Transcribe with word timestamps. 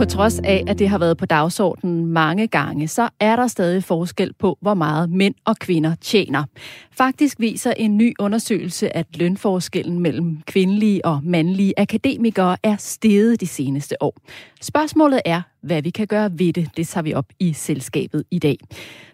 På 0.00 0.04
trods 0.06 0.38
af, 0.38 0.64
at 0.66 0.78
det 0.78 0.88
har 0.88 0.98
været 0.98 1.16
på 1.16 1.26
dagsordenen 1.26 2.06
mange 2.06 2.46
gange, 2.46 2.88
så 2.88 3.08
er 3.20 3.36
der 3.36 3.46
stadig 3.46 3.84
forskel 3.84 4.32
på, 4.38 4.58
hvor 4.60 4.74
meget 4.74 5.10
mænd 5.10 5.34
og 5.44 5.56
kvinder 5.58 5.94
tjener. 6.00 6.44
Faktisk 6.92 7.40
viser 7.40 7.72
en 7.76 7.96
ny 7.96 8.14
undersøgelse, 8.18 8.96
at 8.96 9.06
lønforskellen 9.14 10.00
mellem 10.00 10.42
kvindelige 10.46 11.04
og 11.04 11.20
mandlige 11.24 11.74
akademikere 11.76 12.56
er 12.62 12.76
steget 12.76 13.40
de 13.40 13.46
seneste 13.46 14.02
år. 14.02 14.14
Spørgsmålet 14.62 15.20
er, 15.24 15.42
hvad 15.62 15.82
vi 15.82 15.90
kan 15.90 16.06
gøre 16.06 16.30
ved 16.38 16.52
det. 16.52 16.70
Det 16.76 16.88
tager 16.88 17.02
vi 17.02 17.14
op 17.14 17.26
i 17.38 17.52
selskabet 17.52 18.24
i 18.30 18.38
dag. 18.38 18.58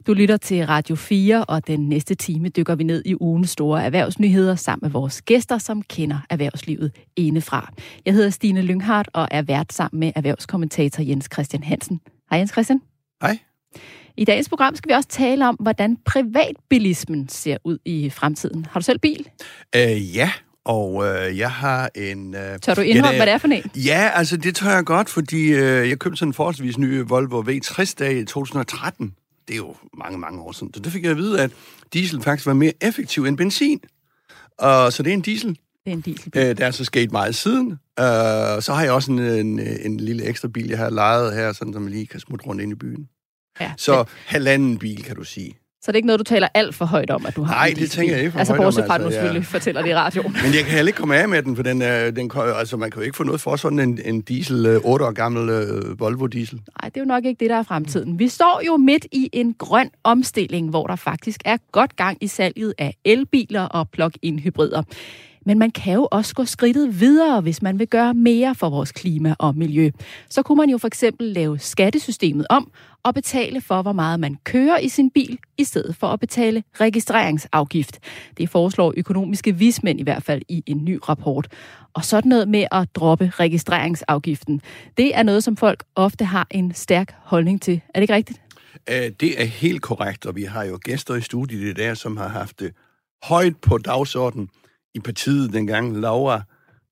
Du 0.07 0.13
lytter 0.13 0.37
til 0.37 0.67
Radio 0.67 0.97
4, 0.97 1.45
og 1.45 1.67
den 1.67 1.89
næste 1.89 2.15
time 2.15 2.49
dykker 2.49 2.75
vi 2.75 2.85
ned 2.85 3.03
i 3.05 3.15
ugens 3.21 3.51
store 3.51 3.85
erhvervsnyheder 3.85 4.55
sammen 4.55 4.87
med 4.87 4.91
vores 4.91 5.23
gæster, 5.23 5.59
som 5.59 5.83
kender 5.83 6.19
erhvervslivet 6.31 6.93
indefra. 7.17 7.73
Jeg 8.05 8.15
hedder 8.15 8.31
Stine 8.31 8.63
Lynghardt 8.63 9.09
og 9.13 9.29
er 9.31 9.43
vært 9.43 9.73
sammen 9.73 10.01
med 10.01 10.13
erhvervskommentator 10.17 11.03
Jens 11.03 11.29
Christian 11.33 11.63
Hansen. 11.63 12.01
Hej 12.31 12.39
Jens 12.39 12.51
Christian. 12.51 12.83
Hej. 13.23 13.39
I 14.17 14.25
dagens 14.25 14.49
program 14.49 14.77
skal 14.77 14.89
vi 14.89 14.95
også 14.95 15.09
tale 15.09 15.49
om, 15.49 15.55
hvordan 15.55 15.97
privatbilismen 15.97 17.29
ser 17.29 17.57
ud 17.65 17.79
i 17.85 18.11
fremtiden. 18.11 18.67
Har 18.71 18.81
du 18.81 18.85
selv 18.85 18.99
bil? 18.99 19.29
Uh, 19.77 20.17
ja, 20.17 20.31
og 20.67 21.07
øh, 21.07 21.39
jeg 21.39 21.51
har 21.51 21.91
en... 21.95 22.35
Øh, 22.35 22.59
tør 22.59 22.75
du 22.75 22.81
indholde, 22.81 23.09
ja, 23.09 23.19
hvad 23.19 23.27
det 23.27 23.35
er 23.35 23.39
for 23.39 23.49
en? 23.49 23.71
Ja, 23.75 24.11
altså 24.15 24.37
det 24.37 24.55
tør 24.55 24.71
jeg 24.71 24.85
godt, 24.85 25.09
fordi 25.09 25.49
øh, 25.49 25.89
jeg 25.89 25.99
købte 25.99 26.17
sådan 26.17 26.29
en 26.29 26.35
forholdsvis 26.35 26.79
ny 26.79 27.03
Volvo 27.07 27.43
V60 27.43 27.95
dag 27.99 28.19
i 28.19 28.25
2013. 28.25 29.15
Det 29.49 29.55
er 29.55 29.57
jo 29.57 29.75
mange, 29.99 30.19
mange 30.19 30.41
år 30.41 30.53
siden. 30.53 30.75
Så 30.75 30.81
det 30.81 30.93
fik 30.93 31.03
jeg 31.03 31.11
at 31.11 31.17
vide, 31.17 31.43
at 31.43 31.51
diesel 31.93 32.23
faktisk 32.23 32.47
var 32.47 32.55
mere 32.55 32.73
effektiv 32.81 33.25
end 33.25 33.37
benzin. 33.37 33.81
Og 34.59 34.93
så 34.93 35.03
det 35.03 35.11
er 35.11 35.15
en 35.15 35.21
diesel. 35.21 35.49
Det 35.49 35.59
er 35.87 35.93
en 35.93 36.01
diesel. 36.01 36.33
Øh, 36.37 36.43
det 36.43 36.61
er 36.61 36.67
altså 36.67 36.85
sket 36.85 37.13
meget 37.13 37.35
siden. 37.35 37.71
Øh, 37.73 38.63
så 38.63 38.73
har 38.75 38.83
jeg 38.83 38.93
også 38.93 39.13
en, 39.13 39.19
en, 39.19 39.61
en 39.61 40.01
lille 40.01 40.25
ekstra 40.25 40.49
bil, 40.49 40.69
jeg 40.69 40.79
har 40.79 40.91
lejet 40.91 41.35
her, 41.35 41.53
sådan, 41.53 41.73
som 41.73 41.83
jeg 41.83 41.93
lige 41.93 42.07
kan 42.07 42.21
smutte 42.21 42.47
rundt 42.47 42.63
ind 42.63 42.73
i 42.73 42.75
byen. 42.75 43.09
Ja, 43.61 43.73
så 43.77 43.99
det... 43.99 44.09
halvanden 44.27 44.79
bil, 44.79 45.05
kan 45.05 45.17
du 45.17 45.25
sige. 45.25 45.59
Så 45.87 45.93
det 45.93 45.97
er 45.97 45.99
ikke 45.99 46.07
noget, 46.07 46.19
du 46.19 46.25
taler 46.25 46.49
alt 46.55 46.75
for 46.75 46.85
højt 46.85 47.11
om, 47.11 47.27
at 47.27 47.37
du 47.37 47.43
har 47.43 47.55
Nej, 47.55 47.75
det 47.77 47.91
tænker 47.91 48.15
jeg 48.15 48.21
ikke 48.21 48.33
for 48.33 48.39
Altså 48.39 48.55
bortset 48.57 48.85
fra, 48.87 48.95
at 48.95 49.01
du 49.01 49.11
selvfølgelig 49.11 49.41
ja. 49.41 49.57
fortæller 49.59 49.83
det 49.83 49.89
i 49.89 49.95
radio. 49.95 50.23
Men 50.45 50.55
jeg 50.55 50.65
kan 50.65 50.73
heller 50.73 50.89
ikke 50.89 50.99
komme 50.99 51.17
af 51.17 51.29
med 51.29 51.43
den, 51.43 51.57
for 51.57 51.63
den, 51.63 51.83
er, 51.83 52.11
den, 52.11 52.31
altså, 52.35 52.77
man 52.77 52.91
kan 52.91 53.01
jo 53.01 53.05
ikke 53.05 53.17
få 53.17 53.25
noget 53.25 53.41
for 53.41 53.57
sådan 53.57 53.79
en, 53.79 54.01
en 54.05 54.21
diesel, 54.21 54.67
8 54.67 55.05
øh, 55.05 55.09
år 55.09 55.13
gammel 55.13 55.43
uh, 55.51 56.01
Volvo 56.01 56.27
diesel. 56.27 56.55
Nej, 56.83 56.89
det 56.89 56.97
er 56.97 57.01
jo 57.01 57.05
nok 57.05 57.25
ikke 57.25 57.41
det, 57.41 57.51
der 57.51 57.57
er 57.57 57.63
fremtiden. 57.63 58.19
Vi 58.19 58.29
står 58.29 58.63
jo 58.67 58.77
midt 58.77 59.07
i 59.13 59.31
en 59.33 59.55
grøn 59.55 59.91
omstilling, 60.05 60.71
hvor 60.71 60.87
der 60.87 60.97
faktisk 60.97 61.41
er 61.45 61.57
godt 61.73 61.97
gang 61.97 62.19
i 62.21 62.27
salget 62.27 62.75
af 62.79 62.95
elbiler 63.05 63.63
og 63.63 63.89
plug-in 63.91 64.39
hybrider. 64.39 64.83
Men 65.47 65.59
man 65.59 65.71
kan 65.71 65.95
jo 65.95 66.09
også 66.11 66.35
gå 66.35 66.45
skridtet 66.45 67.01
videre, 67.01 67.41
hvis 67.41 67.63
man 67.63 67.79
vil 67.79 67.89
gøre 67.89 68.15
mere 68.15 68.55
for 68.55 68.69
vores 68.69 68.93
klima 68.93 69.35
og 69.39 69.57
miljø. 69.57 69.91
Så 70.31 70.43
kunne 70.43 70.57
man 70.57 70.71
jo 70.71 70.79
for 70.79 70.87
eksempel 70.87 71.27
lave 71.27 71.59
skattesystemet 71.59 72.47
om 72.51 72.71
og 73.03 73.15
betale 73.15 73.61
for, 73.61 73.83
hvor 73.83 73.93
meget 73.93 74.21
man 74.21 74.37
kører 74.45 74.79
i 74.79 74.89
sin 74.89 75.11
bil, 75.11 75.39
i 75.59 75.65
stedet 75.65 75.97
for 75.97 76.07
at 76.07 76.21
betale 76.21 76.65
registreringsafgift. 76.81 77.99
Det 78.39 78.49
foreslår 78.49 78.95
økonomiske 78.97 79.57
vismænd 79.57 80.01
i 80.01 80.03
hvert 80.03 80.23
fald 80.23 80.43
i 80.49 80.63
en 80.67 80.85
ny 80.85 80.99
rapport. 81.09 81.49
Og 81.95 82.05
sådan 82.05 82.29
noget 82.29 82.49
med 82.49 82.67
at 82.73 82.89
droppe 82.95 83.33
registreringsafgiften, 83.35 84.61
det 84.97 85.17
er 85.17 85.23
noget, 85.23 85.45
som 85.45 85.57
folk 85.57 85.85
ofte 85.95 86.25
har 86.25 86.47
en 86.51 86.75
stærk 86.75 87.15
holdning 87.23 87.63
til. 87.63 87.75
Er 87.75 88.01
det 88.01 88.03
ikke 88.03 88.15
rigtigt? 88.15 88.41
Øh, 88.91 89.11
det 89.21 89.43
er 89.43 89.45
helt 89.45 89.83
korrekt, 89.83 90.27
og 90.27 90.37
vi 90.37 90.43
har 90.43 90.65
jo 90.65 90.79
gæster 90.85 91.15
i 91.15 91.21
studiet 91.21 91.71
i 91.71 91.73
dag, 91.73 91.97
som 91.97 92.17
har 92.17 92.29
haft 92.29 92.61
det 92.61 92.73
højt 93.23 93.57
på 93.57 93.79
dagsordenen 93.79 94.49
i 94.97 95.01
partiet 95.01 95.53
dengang. 95.53 95.97
Laura, 95.97 96.43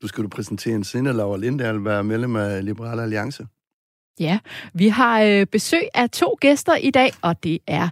du 0.03 0.09
skal 0.09 0.25
du 0.25 0.29
præsentere 0.29 0.75
en 0.75 0.85
sinde, 0.85 1.13
Laura 1.13 1.37
Lindahl, 1.37 1.85
være 1.85 2.05
medlem 2.05 2.37
af 2.37 2.65
Liberale 2.65 3.03
Alliance. 3.03 3.47
Ja, 4.21 4.39
vi 4.75 4.89
har 4.89 5.23
øh, 5.23 5.47
besøg 5.47 5.83
af 5.95 6.11
to 6.11 6.37
gæster 6.41 6.77
i 6.77 6.91
dag, 6.91 7.13
og 7.23 7.45
det 7.45 7.59
er 7.67 7.89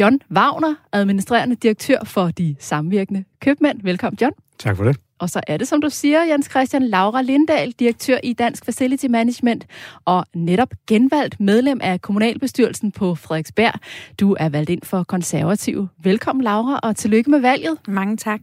John 0.00 0.18
Wagner, 0.30 0.74
administrerende 0.92 1.56
direktør 1.56 1.98
for 2.04 2.30
de 2.30 2.56
samvirkende 2.58 3.24
købmænd. 3.40 3.82
Velkommen, 3.82 4.18
John. 4.20 4.32
Tak 4.58 4.76
for 4.76 4.84
det. 4.84 4.96
Og 5.18 5.30
så 5.30 5.40
er 5.46 5.56
det, 5.56 5.68
som 5.68 5.80
du 5.80 5.90
siger, 5.90 6.22
Jens 6.22 6.46
Christian 6.50 6.82
Laura 6.82 7.22
Lindahl, 7.22 7.72
direktør 7.72 8.18
i 8.22 8.32
Dansk 8.32 8.64
Facility 8.64 9.06
Management, 9.06 9.66
og 10.04 10.26
netop 10.34 10.74
genvalgt 10.86 11.40
medlem 11.40 11.80
af 11.82 12.00
kommunalbestyrelsen 12.00 12.92
på 12.92 13.14
Frederiksberg. 13.14 13.80
Du 14.20 14.36
er 14.40 14.48
valgt 14.48 14.70
ind 14.70 14.82
for 14.82 15.02
konservativ. 15.02 15.88
Velkommen, 16.02 16.44
Laura, 16.44 16.80
og 16.82 16.96
tillykke 16.96 17.30
med 17.30 17.40
valget. 17.40 17.78
Mange 17.88 18.16
tak. 18.16 18.42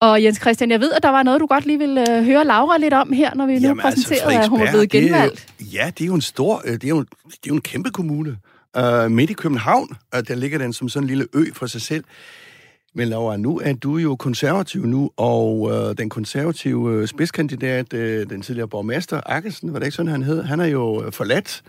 Og 0.00 0.22
Jens 0.22 0.38
Christian, 0.40 0.70
jeg 0.70 0.80
ved, 0.80 0.92
at 0.92 1.02
der 1.02 1.08
var 1.08 1.22
noget, 1.22 1.40
du 1.40 1.46
godt 1.46 1.66
lige 1.66 1.78
vil 1.78 2.04
uh, 2.10 2.24
høre 2.24 2.44
Laura 2.44 2.78
lidt 2.78 2.94
om 2.94 3.12
her, 3.12 3.34
når 3.34 3.46
vi 3.46 3.52
Jamen, 3.52 3.76
nu 3.76 3.82
præsenterede, 3.82 4.24
altså, 4.24 4.40
at 4.40 4.48
hun 4.48 4.60
var 4.60 4.70
blevet 4.70 4.90
genvalgt. 4.90 5.46
Det 5.58 5.64
jo, 5.64 5.78
ja, 5.78 5.90
det 5.98 6.04
er 6.04 6.06
jo 6.06 6.14
en 6.14 6.20
stor, 6.20 6.62
øh, 6.64 6.72
det 6.72 6.84
er 6.84 6.88
jo, 6.88 7.00
det 7.00 7.32
er 7.32 7.48
jo 7.48 7.54
en 7.54 7.60
kæmpe 7.60 7.90
kommune. 7.90 8.36
Uh, 8.78 9.10
midt 9.10 9.30
i 9.30 9.32
København, 9.32 9.88
uh, 10.16 10.20
der 10.28 10.34
ligger 10.34 10.58
den 10.58 10.72
som 10.72 10.88
sådan 10.88 11.04
en 11.04 11.08
lille 11.08 11.26
ø 11.32 11.44
for 11.54 11.66
sig 11.66 11.80
selv. 11.80 12.04
Men 12.94 13.08
Laura, 13.08 13.36
nu 13.36 13.60
er 13.64 13.72
du 13.72 13.96
jo 13.96 14.16
konservativ 14.16 14.86
nu, 14.86 15.10
og 15.16 15.60
uh, 15.60 15.94
den 15.98 16.08
konservative 16.08 17.06
spidskandidat, 17.06 17.92
uh, 17.92 18.00
den 18.00 18.42
tidligere 18.42 18.68
borgmester, 18.68 19.20
Akkelsen, 19.26 19.72
var 19.72 19.78
det 19.78 19.86
ikke 19.86 19.96
sådan, 19.96 20.12
han 20.12 20.22
hed, 20.22 20.42
han 20.42 20.60
er 20.60 20.66
jo 20.66 21.10
forladt, 21.10 21.62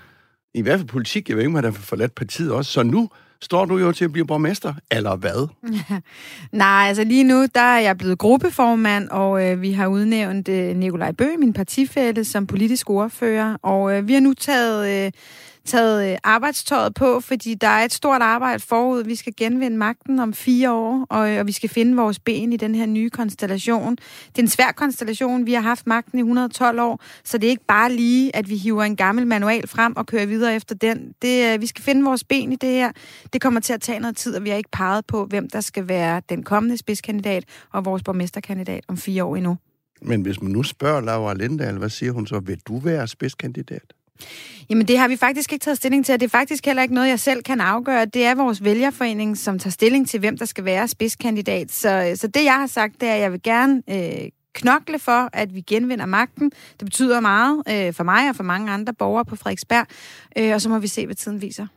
i 0.53 0.61
hvert 0.61 0.79
fald 0.79 0.87
politik, 0.87 1.29
jeg 1.29 1.37
ved 1.37 1.43
ikke, 1.43 1.49
om 1.49 1.55
han 1.55 1.63
har 1.63 1.71
forladt 1.71 2.15
partiet 2.15 2.51
også, 2.51 2.71
så 2.71 2.83
nu 2.83 3.09
står 3.41 3.65
du 3.65 3.77
jo 3.77 3.91
til 3.91 4.05
at 4.05 4.11
blive 4.11 4.27
borgmester, 4.27 4.73
eller 4.91 5.15
hvad? 5.15 5.47
Nej, 6.51 6.85
altså 6.87 7.03
lige 7.03 7.23
nu, 7.23 7.45
der 7.55 7.61
er 7.61 7.79
jeg 7.79 7.97
blevet 7.97 8.17
gruppeformand, 8.17 9.09
og 9.09 9.45
øh, 9.45 9.61
vi 9.61 9.71
har 9.71 9.87
udnævnt 9.87 10.49
øh, 10.49 10.75
Nikolaj 10.75 11.11
Bø, 11.11 11.25
min 11.39 11.53
partifælle, 11.53 12.23
som 12.23 12.47
politisk 12.47 12.89
ordfører, 12.89 13.57
og 13.61 13.97
øh, 13.97 14.07
vi 14.07 14.13
har 14.13 14.21
nu 14.21 14.33
taget... 14.33 15.05
Øh, 15.05 15.11
taget 15.65 16.11
øh, 16.11 16.17
arbejdstøjet 16.23 16.93
på, 16.93 17.19
fordi 17.19 17.53
der 17.53 17.67
er 17.67 17.85
et 17.85 17.93
stort 17.93 18.21
arbejde 18.21 18.59
forud. 18.59 19.03
Vi 19.03 19.15
skal 19.15 19.33
genvinde 19.37 19.77
magten 19.77 20.19
om 20.19 20.33
fire 20.33 20.71
år, 20.71 21.05
og, 21.09 21.31
øh, 21.31 21.39
og 21.39 21.47
vi 21.47 21.51
skal 21.51 21.69
finde 21.69 21.95
vores 21.95 22.19
ben 22.19 22.53
i 22.53 22.57
den 22.57 22.75
her 22.75 22.85
nye 22.85 23.09
konstellation. 23.09 23.95
Det 23.95 24.37
er 24.37 24.41
en 24.41 24.47
svær 24.47 24.71
konstellation. 24.75 25.45
Vi 25.45 25.53
har 25.53 25.61
haft 25.61 25.87
magten 25.87 26.19
i 26.19 26.21
112 26.21 26.79
år, 26.79 27.01
så 27.23 27.37
det 27.37 27.47
er 27.47 27.51
ikke 27.51 27.65
bare 27.67 27.91
lige, 27.91 28.35
at 28.35 28.49
vi 28.49 28.55
hiver 28.55 28.83
en 28.83 28.95
gammel 28.95 29.27
manual 29.27 29.67
frem 29.67 29.95
og 29.95 30.05
kører 30.05 30.25
videre 30.25 30.55
efter 30.55 30.75
den. 30.75 31.13
Det, 31.21 31.53
øh, 31.53 31.61
vi 31.61 31.65
skal 31.65 31.83
finde 31.83 32.03
vores 32.03 32.23
ben 32.23 32.51
i 32.51 32.55
det 32.55 32.69
her. 32.69 32.91
Det 33.33 33.41
kommer 33.41 33.59
til 33.59 33.73
at 33.73 33.81
tage 33.81 33.99
noget 33.99 34.17
tid, 34.17 34.35
og 34.35 34.43
vi 34.43 34.49
har 34.49 34.57
ikke 34.57 34.71
peget 34.71 35.05
på, 35.05 35.25
hvem 35.25 35.49
der 35.49 35.61
skal 35.61 35.87
være 35.87 36.21
den 36.29 36.43
kommende 36.43 36.77
spidskandidat 36.77 37.43
og 37.73 37.85
vores 37.85 38.03
borgmesterkandidat 38.03 38.83
om 38.87 38.97
fire 38.97 39.23
år 39.23 39.35
endnu. 39.35 39.57
Men 40.01 40.21
hvis 40.21 40.41
man 40.41 40.51
nu 40.51 40.63
spørger 40.63 41.01
Laura 41.01 41.33
Lindahl, 41.33 41.77
hvad 41.77 41.89
siger 41.89 42.11
hun 42.11 42.27
så? 42.27 42.39
Vil 42.39 42.59
du 42.67 42.77
være 42.77 43.07
spidskandidat? 43.07 43.93
Jamen 44.69 44.87
det 44.87 44.97
har 44.97 45.07
vi 45.07 45.15
faktisk 45.15 45.53
ikke 45.53 45.63
taget 45.63 45.77
stilling 45.77 46.05
til, 46.05 46.13
og 46.13 46.19
det 46.19 46.25
er 46.25 46.29
faktisk 46.29 46.65
heller 46.65 46.81
ikke 46.81 46.93
noget, 46.93 47.09
jeg 47.09 47.19
selv 47.19 47.43
kan 47.43 47.61
afgøre. 47.61 48.05
Det 48.05 48.25
er 48.25 48.35
vores 48.35 48.63
vælgerforening, 48.63 49.37
som 49.37 49.59
tager 49.59 49.71
stilling 49.71 50.09
til, 50.09 50.19
hvem 50.19 50.37
der 50.37 50.45
skal 50.45 50.65
være 50.65 50.87
spidskandidat. 50.87 51.71
Så, 51.71 52.11
så 52.15 52.27
det, 52.27 52.43
jeg 52.43 52.53
har 52.53 52.67
sagt, 52.67 53.01
det 53.01 53.09
er, 53.09 53.13
at 53.13 53.21
jeg 53.21 53.31
vil 53.31 53.43
gerne 53.43 53.81
øh, 53.89 54.29
knokle 54.53 54.99
for, 54.99 55.29
at 55.33 55.55
vi 55.55 55.61
genvinder 55.61 56.05
magten. 56.05 56.51
Det 56.79 56.85
betyder 56.85 57.19
meget 57.19 57.63
øh, 57.69 57.93
for 57.93 58.03
mig 58.03 58.29
og 58.29 58.35
for 58.35 58.43
mange 58.43 58.71
andre 58.71 58.93
borgere 58.93 59.25
på 59.25 59.35
Frederiksberg, 59.35 59.85
øh, 60.37 60.53
og 60.53 60.61
så 60.61 60.69
må 60.69 60.79
vi 60.79 60.87
se, 60.87 61.05
hvad 61.05 61.15
tiden 61.15 61.41
viser. 61.41 61.67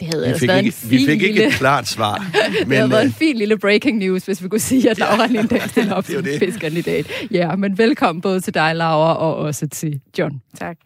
Det 0.00 0.08
havde 0.08 0.32
vi 0.32 0.38
fik, 0.38 0.48
været 0.48 0.64
ikke, 0.64 0.76
en 0.84 0.90
vi 0.90 1.06
fik 1.06 1.22
ikke 1.22 1.46
et 1.46 1.52
klart 1.52 1.88
svar. 1.88 2.18
men, 2.18 2.68
det 2.68 2.76
havde 2.76 2.90
været 2.90 3.02
en 3.02 3.08
øh, 3.08 3.14
fin 3.14 3.36
lille 3.36 3.58
breaking 3.58 3.98
news, 3.98 4.24
hvis 4.24 4.42
vi 4.42 4.48
kunne 4.48 4.60
sige, 4.60 4.90
at 4.90 4.98
Laura 4.98 5.26
Lindahl 5.26 5.70
stiller 5.70 5.94
op 5.94 6.06
som 6.06 6.24
spidskandidat. 6.36 7.06
Ja, 7.30 7.56
men 7.56 7.78
velkommen 7.78 8.22
både 8.22 8.40
til 8.40 8.54
dig, 8.54 8.76
Laura, 8.76 9.14
og 9.14 9.36
også 9.36 9.68
til 9.68 10.00
John. 10.18 10.42
Tak. 10.58 10.76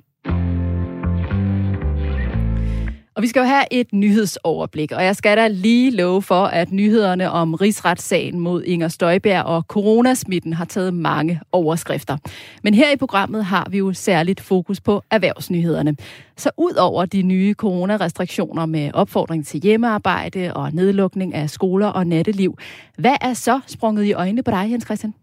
Og 3.17 3.23
vi 3.23 3.29
skal 3.29 3.41
jo 3.41 3.47
have 3.47 3.65
et 3.71 3.93
nyhedsoverblik, 3.93 4.93
og 4.93 5.05
jeg 5.05 5.17
skal 5.17 5.37
da 5.37 5.49
lige 5.49 5.91
love 5.91 6.23
for, 6.23 6.45
at 6.45 6.73
nyhederne 6.73 7.31
om 7.31 7.55
rigsretssagen 7.55 8.39
mod 8.39 8.63
Inger 8.63 8.89
Støjberg 8.89 9.43
og 9.43 9.63
coronasmitten 9.63 10.53
har 10.53 10.65
taget 10.65 10.95
mange 10.95 11.41
overskrifter. 11.53 12.17
Men 12.63 12.75
her 12.75 12.93
i 12.93 12.97
programmet 12.97 13.45
har 13.45 13.67
vi 13.71 13.79
jo 13.79 13.93
særligt 13.93 14.41
fokus 14.41 14.81
på 14.81 15.03
erhvervsnyhederne. 15.11 15.97
Så 16.37 16.51
ud 16.57 16.75
over 16.75 17.05
de 17.07 17.23
nye 17.23 17.55
coronarestriktioner 17.55 18.67
med 18.67 18.91
opfordring 18.95 19.47
til 19.47 19.61
hjemmearbejde 19.61 20.53
og 20.55 20.73
nedlukning 20.73 21.35
af 21.35 21.51
skoler 21.51 21.87
og 21.87 22.07
natteliv, 22.07 22.59
hvad 22.99 23.17
er 23.21 23.35
så 23.35 23.61
sprunget 23.67 24.05
i 24.05 24.13
øjnene 24.13 24.43
på 24.43 24.51
dig, 24.51 24.69
Jens 24.71 24.85
Christian? 24.85 25.15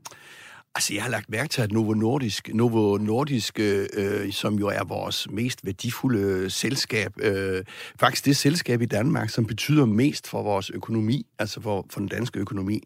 Altså, 0.76 0.94
jeg 0.94 1.04
har 1.04 1.10
lagt 1.10 1.30
mærke 1.30 1.50
til, 1.50 1.62
at 1.62 1.72
Novo 1.72 1.94
Nordisk, 1.94 2.50
Novo 2.54 2.98
Nordisk 2.98 3.60
øh, 3.60 3.88
øh 3.94 4.32
som 4.32 4.56
jo 4.56 4.68
er 4.68 4.84
vores 4.84 5.28
mest 5.32 5.66
værdifulde 5.66 6.20
øh, 6.20 6.52
selskab, 6.52 7.12
øh, 7.22 7.64
faktisk 8.00 8.26
det 8.26 8.38
selskab 8.38 8.82
i 8.82 8.86
Danmark, 8.86 9.30
som 9.30 9.46
betyder 9.46 9.86
mest 9.86 10.28
for 10.28 10.44
vores 10.44 10.70
økonomi, 10.70 11.26
altså 11.40 11.62
for, 11.62 11.86
for 11.90 12.00
den 12.00 12.08
danske 12.08 12.40
økonomi, 12.40 12.84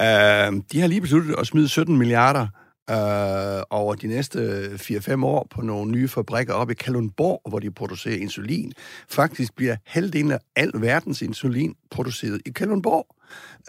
øh, 0.00 0.52
de 0.72 0.80
har 0.80 0.86
lige 0.86 1.00
besluttet 1.00 1.34
at 1.38 1.46
smide 1.46 1.68
17 1.68 1.98
milliarder 1.98 2.46
øh, 2.90 3.62
over 3.70 3.94
de 3.94 4.06
næste 4.06 4.64
4-5 4.74 5.24
år 5.24 5.46
på 5.50 5.62
nogle 5.62 5.92
nye 5.92 6.08
fabrikker 6.08 6.54
op 6.54 6.70
i 6.70 6.74
Kalundborg, 6.74 7.40
hvor 7.48 7.58
de 7.58 7.70
producerer 7.70 8.16
insulin. 8.16 8.72
Faktisk 9.08 9.56
bliver 9.56 9.76
halvdelen 9.84 10.30
af 10.30 10.38
al 10.56 10.70
verdens 10.74 11.22
insulin 11.22 11.74
produceret 11.90 12.40
i 12.46 12.50
Kalundborg. 12.50 13.06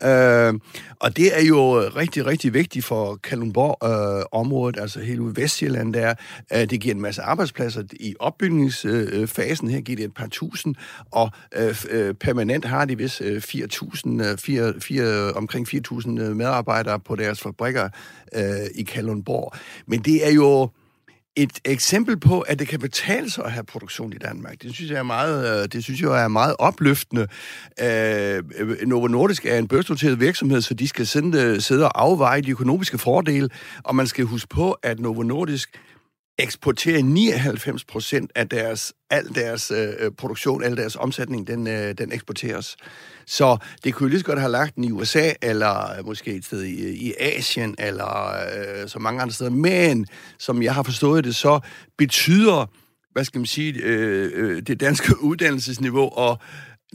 Øh, 0.03 0.53
og 0.99 1.17
det 1.17 1.37
er 1.39 1.45
jo 1.45 1.81
øh, 1.81 1.95
rigtig, 1.95 2.25
rigtig 2.25 2.53
vigtigt 2.53 2.85
for 2.85 3.15
Kalundborg-området, 3.15 4.75
øh, 4.77 4.81
altså 4.81 4.99
hele 4.99 5.21
ude 5.21 5.35
Vestjylland 5.35 5.93
der. 5.93 6.13
Øh, 6.53 6.69
det 6.69 6.81
giver 6.81 6.95
en 6.95 7.01
masse 7.01 7.21
arbejdspladser 7.21 7.83
i 7.93 8.15
opbygningsfasen. 8.19 9.69
Her 9.69 9.81
giver 9.81 9.95
det 9.95 10.05
et 10.05 10.13
par 10.13 10.27
tusind, 10.27 10.75
og 11.11 11.31
øh, 11.55 11.75
øh 11.89 12.13
permanent 12.13 12.65
har 12.65 12.85
de 12.85 12.97
vist 12.97 13.21
øh, 13.21 13.41
4.000, 13.45 15.37
omkring 15.37 15.67
4.000 15.67 16.09
medarbejdere 16.09 16.99
på 16.99 17.15
deres 17.15 17.41
fabrikker 17.41 17.89
øh, 18.35 18.65
i 18.75 18.83
Kalundborg. 18.83 19.53
Men 19.87 19.99
det 19.99 20.27
er 20.27 20.31
jo 20.31 20.69
et 21.35 21.59
eksempel 21.65 22.19
på, 22.19 22.41
at 22.41 22.59
det 22.59 22.67
kan 22.67 22.79
betale 22.79 23.29
sig 23.29 23.45
at 23.45 23.51
have 23.51 23.63
produktion 23.63 24.13
i 24.13 24.17
Danmark. 24.17 24.61
Det 24.61 24.73
synes 24.73 24.91
jeg 24.91 24.99
er 24.99 25.03
meget, 25.03 25.61
øh, 25.63 25.67
det 25.67 25.83
synes 25.83 26.01
jeg 26.01 26.23
er 26.23 26.27
meget 26.27 26.55
opløftende. 26.59 27.27
Øh, 27.81 28.43
Novo 28.87 29.07
Nordisk 29.07 29.45
er 29.45 29.57
en 29.57 29.67
børsnoteret 29.67 30.19
virksomhed, 30.19 30.61
så 30.61 30.73
de 30.73 30.87
skal 30.87 31.07
sende, 31.07 31.61
sidde 31.61 31.85
og 31.85 32.01
afveje 32.01 32.41
de 32.41 32.51
økonomiske 32.51 32.97
fordele, 32.97 33.49
og 33.83 33.95
man 33.95 34.07
skal 34.07 34.25
huske 34.25 34.47
på, 34.49 34.71
at 34.71 34.99
Novo 34.99 35.23
Nordisk 35.23 35.79
eksporterer 36.37 37.03
99 37.03 37.83
procent 37.85 38.31
af 38.35 38.49
deres, 38.49 38.93
al 39.09 39.35
deres 39.35 39.71
øh, 39.71 39.93
øh, 39.99 40.11
produktion, 40.11 40.63
al 40.63 40.77
deres 40.77 40.95
omsætning, 40.95 41.47
den, 41.47 41.67
øh, 41.67 41.97
den 41.97 42.11
eksporteres. 42.11 42.75
Så 43.25 43.57
det 43.83 43.93
kunne 43.93 44.09
lige 44.09 44.19
så 44.19 44.25
godt 44.25 44.39
have 44.39 44.51
lagt 44.51 44.75
den 44.75 44.83
i 44.83 44.91
USA, 44.91 45.31
eller 45.41 46.03
måske 46.03 46.31
et 46.31 46.45
sted 46.45 46.63
i, 46.63 47.07
i 47.07 47.13
Asien, 47.19 47.75
eller 47.79 48.33
øh, 48.81 48.87
så 48.89 48.99
mange 48.99 49.21
andre 49.21 49.33
steder. 49.33 49.49
Men, 49.49 50.07
som 50.39 50.63
jeg 50.63 50.73
har 50.73 50.83
forstået 50.83 51.23
det, 51.23 51.35
så 51.35 51.59
betyder, 51.97 52.65
hvad 53.11 53.25
skal 53.25 53.39
man 53.39 53.45
sige, 53.45 53.73
øh, 53.83 54.31
øh, 54.33 54.61
det 54.61 54.79
danske 54.79 55.13
uddannelsesniveau 55.29 56.09
og 56.09 56.39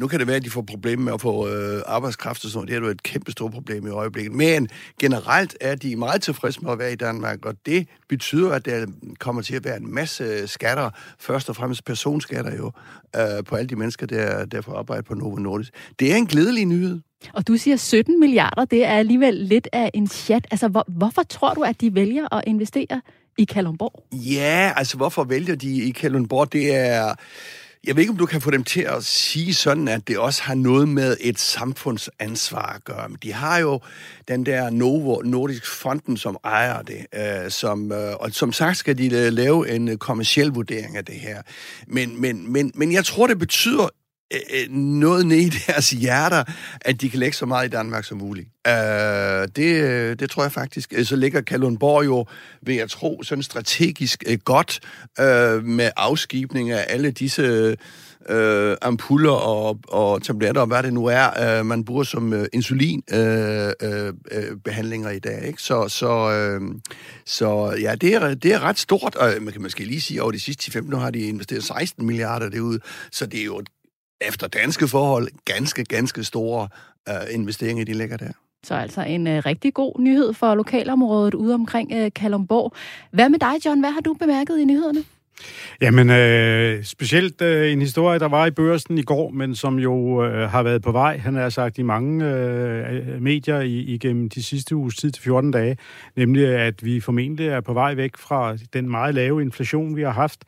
nu 0.01 0.09
kan 0.09 0.19
det 0.19 0.27
være, 0.27 0.37
at 0.37 0.45
de 0.45 0.51
får 0.51 0.63
problemer 0.63 1.05
med 1.05 1.13
at 1.13 1.21
få 1.21 1.49
øh, 1.49 1.83
arbejdskraft 1.87 2.45
og 2.45 2.51
sådan 2.51 2.69
Det 2.69 2.75
er 2.75 2.81
jo 2.81 2.87
et 2.87 3.03
kæmpe 3.03 3.33
stort 3.33 3.53
problem 3.53 3.87
i 3.87 3.91
øjeblikket. 3.91 4.33
Men 4.33 4.69
generelt 5.01 5.57
er 5.61 5.75
de 5.75 5.97
meget 5.97 6.23
tilfredse 6.23 6.61
med 6.61 6.73
at 6.73 6.79
være 6.79 6.93
i 6.93 6.97
Danmark, 6.97 7.47
og 7.47 7.55
det 7.67 7.89
betyder, 8.09 8.53
at 8.53 8.65
der 8.65 8.87
kommer 9.19 9.43
til 9.43 9.55
at 9.55 9.65
være 9.65 9.77
en 9.77 9.95
masse 9.95 10.47
skatter, 10.49 10.91
først 11.19 11.49
og 11.49 11.57
fremmest 11.57 11.85
personskatter 11.85 12.57
jo, 12.57 12.73
øh, 13.17 13.45
på 13.45 13.57
alle 13.57 13.69
de 13.69 13.77
mennesker, 13.77 14.07
der, 14.07 14.45
der 14.45 14.61
får 14.61 14.79
arbejde 14.79 15.03
på 15.03 15.15
Novo 15.15 15.37
Nordisk. 15.37 15.73
Det 15.99 16.13
er 16.13 16.17
en 16.17 16.27
glædelig 16.27 16.67
nyhed. 16.67 17.01
Og 17.35 17.49
du 17.49 17.57
siger 17.57 17.77
17 17.77 18.21
milliarder, 18.21 18.65
det 18.65 18.85
er 18.85 18.93
alligevel 18.93 19.35
lidt 19.35 19.69
af 19.73 19.91
en 19.95 20.09
chat. 20.09 20.47
Altså, 20.51 20.69
hvor, 20.69 20.85
hvorfor 20.89 21.23
tror 21.23 21.55
du, 21.55 21.63
at 21.63 21.81
de 21.81 21.95
vælger 21.95 22.35
at 22.35 22.45
investere 22.47 23.01
i 23.39 23.45
Kalundborg? 23.45 24.05
Ja, 24.13 24.73
altså 24.77 24.97
hvorfor 24.97 25.25
vælger 25.25 25.55
de 25.55 25.83
i 25.83 25.91
Kalundborg? 25.91 26.53
Det 26.53 26.75
er 26.75 27.15
jeg 27.87 27.97
ved 27.97 28.03
ikke, 28.03 28.11
om 28.11 28.17
du 28.17 28.27
kan 28.27 28.41
få 28.41 28.51
dem 28.51 28.65
til 28.65 28.81
at 28.81 29.05
sige 29.05 29.55
sådan, 29.55 29.89
at 29.89 30.09
det 30.09 30.19
også 30.19 30.43
har 30.43 30.55
noget 30.55 30.89
med 30.89 31.17
et 31.21 31.39
samfundsansvar 31.39 32.73
at 32.77 32.85
gøre. 32.85 33.09
Men 33.09 33.19
de 33.23 33.33
har 33.33 33.59
jo 33.59 33.81
den 34.29 34.47
der 34.47 34.71
Novo 34.71 35.23
Nordisk 35.23 35.67
Fonden, 35.67 36.17
som 36.17 36.37
ejer 36.45 36.83
det. 36.83 37.07
Øh, 37.15 37.51
som, 37.51 37.93
øh, 37.93 38.15
og 38.21 38.33
som 38.33 38.53
sagt 38.53 38.77
skal 38.77 38.99
de 38.99 39.05
øh, 39.05 39.33
lave 39.33 39.71
en 39.71 39.89
øh, 39.89 39.97
kommersiel 39.97 40.49
vurdering 40.49 40.97
af 40.97 41.05
det 41.05 41.15
her. 41.15 41.43
Men, 41.87 42.21
men, 42.21 42.53
men, 42.53 42.73
men 42.75 42.93
jeg 42.93 43.05
tror, 43.05 43.27
det 43.27 43.39
betyder 43.39 43.89
Øh, 44.35 44.41
øh, 44.55 44.77
noget 44.77 45.27
ned 45.27 45.37
i 45.37 45.51
deres 45.67 45.91
hjerter, 45.91 46.45
at 46.81 47.01
de 47.01 47.11
kan 47.11 47.19
lægge 47.19 47.37
så 47.37 47.47
meget 47.47 47.67
i 47.67 47.71
Danmark 47.71 48.05
som 48.05 48.19
muligt. 48.19 48.49
Øh, 48.67 48.73
det, 49.57 49.83
øh, 49.83 50.19
det 50.19 50.31
tror 50.31 50.43
jeg 50.43 50.53
faktisk. 50.53 50.93
Øh, 50.97 51.05
så 51.05 51.17
ligger 51.17 51.41
Kalundborg 51.41 52.05
jo, 52.05 52.27
vil 52.63 52.75
jeg 52.75 52.91
tro, 52.91 53.23
sådan 53.23 53.43
strategisk 53.43 54.25
godt 54.45 54.81
øh, 55.21 55.65
med 55.65 55.91
afskibning 55.97 56.71
af 56.71 56.87
alle 56.89 57.11
disse 57.11 57.77
øh, 58.29 58.77
ampuller 58.83 59.33
og, 59.33 59.79
og 59.89 60.23
tabletter, 60.23 60.61
og 60.61 60.67
hvad 60.67 60.83
det 60.83 60.93
nu 60.93 61.07
er, 61.07 61.59
øh, 61.59 61.67
man 61.67 61.85
bruger 61.85 62.03
som 62.03 62.33
øh, 62.33 62.47
insulinbehandlinger 62.53 65.09
øh, 65.09 65.13
øh, 65.13 65.17
i 65.17 65.21
dag. 65.21 65.47
Ikke? 65.47 65.63
Så, 65.63 65.89
så, 65.89 66.31
øh, 66.31 66.61
så 67.27 67.77
ja, 67.81 67.95
det 67.95 68.15
er, 68.15 68.35
det 68.35 68.53
er 68.53 68.61
ret 68.61 68.79
stort, 68.79 69.15
og 69.15 69.33
man 69.41 69.53
kan 69.53 69.63
måske 69.63 69.85
lige 69.85 70.01
sige, 70.01 70.19
at 70.19 70.23
over 70.23 70.33
de 70.33 70.41
sidste 70.41 70.71
15 70.71 70.95
år 70.95 70.99
har 70.99 71.11
de 71.11 71.21
investeret 71.21 71.65
16 71.65 72.07
milliarder 72.07 72.49
derude, 72.49 72.81
så 73.13 73.27
det 73.27 73.41
er 73.41 73.45
jo 73.45 73.59
et 73.59 73.69
efter 74.21 74.49
danske 74.49 74.89
forhold 74.89 75.29
ganske, 75.45 75.85
ganske 75.85 76.25
store 76.25 76.69
uh, 77.11 77.35
investeringer, 77.35 77.85
de 77.85 77.93
ligger 77.93 78.17
der. 78.17 78.33
Så 78.65 78.75
altså 78.75 79.03
en 79.03 79.27
uh, 79.27 79.33
rigtig 79.33 79.75
god 79.75 80.01
nyhed 80.01 80.35
for 80.35 80.55
lokalområdet 80.55 81.35
ude 81.35 81.55
omkring 81.55 81.95
uh, 81.95 82.09
Kalumborg. 82.15 82.73
Hvad 83.11 83.29
med 83.29 83.39
dig, 83.39 83.67
John? 83.67 83.81
Hvad 83.81 83.91
har 83.91 84.01
du 84.01 84.15
bemærket 84.15 84.59
i 84.59 84.65
nyhederne? 84.65 85.05
Jamen, 85.81 86.11
øh, 86.11 86.85
specielt 86.85 87.43
øh, 87.43 87.73
en 87.73 87.81
historie, 87.81 88.19
der 88.19 88.29
var 88.29 88.47
i 88.47 88.51
børsen 88.51 88.99
i 88.99 89.03
går, 89.03 89.31
men 89.31 89.55
som 89.55 89.79
jo 89.79 90.25
øh, 90.25 90.51
har 90.51 90.63
været 90.63 90.83
på 90.83 90.93
vej, 90.93 91.19
han 91.19 91.35
har 91.35 91.49
sagt 91.49 91.79
i 91.79 91.83
mange 91.83 92.27
øh, 92.27 93.23
medier 93.23 93.61
i, 93.61 93.79
igennem 93.79 94.29
de 94.29 94.43
sidste 94.43 94.77
uges 94.77 94.97
tid 94.97 95.11
til 95.11 95.23
14 95.23 95.51
dage, 95.51 95.77
nemlig 96.17 96.47
at 96.47 96.85
vi 96.85 97.01
formentlig 97.01 97.49
er 97.49 97.61
på 97.61 97.73
vej 97.73 97.95
væk 97.95 98.17
fra 98.17 98.57
den 98.73 98.91
meget 98.91 99.15
lave 99.15 99.43
inflation, 99.43 99.97
vi 99.97 100.03
har 100.03 100.13
haft. 100.13 100.45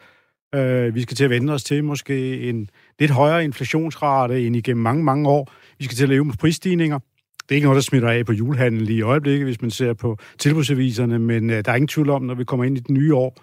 Øh, 0.55 0.95
vi 0.95 1.03
skal 1.03 1.17
til 1.17 1.25
at 1.25 1.31
vende 1.31 1.53
os 1.53 1.65
til 1.65 1.85
måske 1.85 2.41
en 2.49 2.71
lidt 2.99 3.11
højere 3.11 3.45
inflationsrate 3.45 4.47
end 4.47 4.57
igennem 4.57 4.83
mange, 4.83 5.05
mange 5.05 5.29
år. 5.29 5.53
Vi 5.79 5.85
skal 5.85 5.97
til 5.97 6.03
at 6.03 6.09
leve 6.09 6.25
med 6.25 6.35
prisstigninger. 6.35 6.99
Det 7.43 7.51
er 7.51 7.55
ikke 7.55 7.67
noget, 7.67 7.77
der 7.77 7.83
smitter 7.83 8.09
af 8.09 8.27
på 8.27 8.33
julehandlen 8.33 8.85
lige 8.85 8.99
i 8.99 9.03
øjeblikket, 9.03 9.47
hvis 9.47 9.63
man 9.63 9.71
ser 9.71 9.93
på 9.93 10.19
tilbudsaviserne, 10.39 11.19
men 11.19 11.51
øh, 11.51 11.65
der 11.65 11.73
er 11.73 11.77
ingen 11.77 11.89
tvivl 11.89 12.11
om, 12.11 12.23
når 12.23 12.35
vi 12.35 12.45
kommer 12.45 12.65
ind 12.65 12.77
i 12.77 12.81
det 12.81 12.91
nye 12.91 13.15
år, 13.15 13.37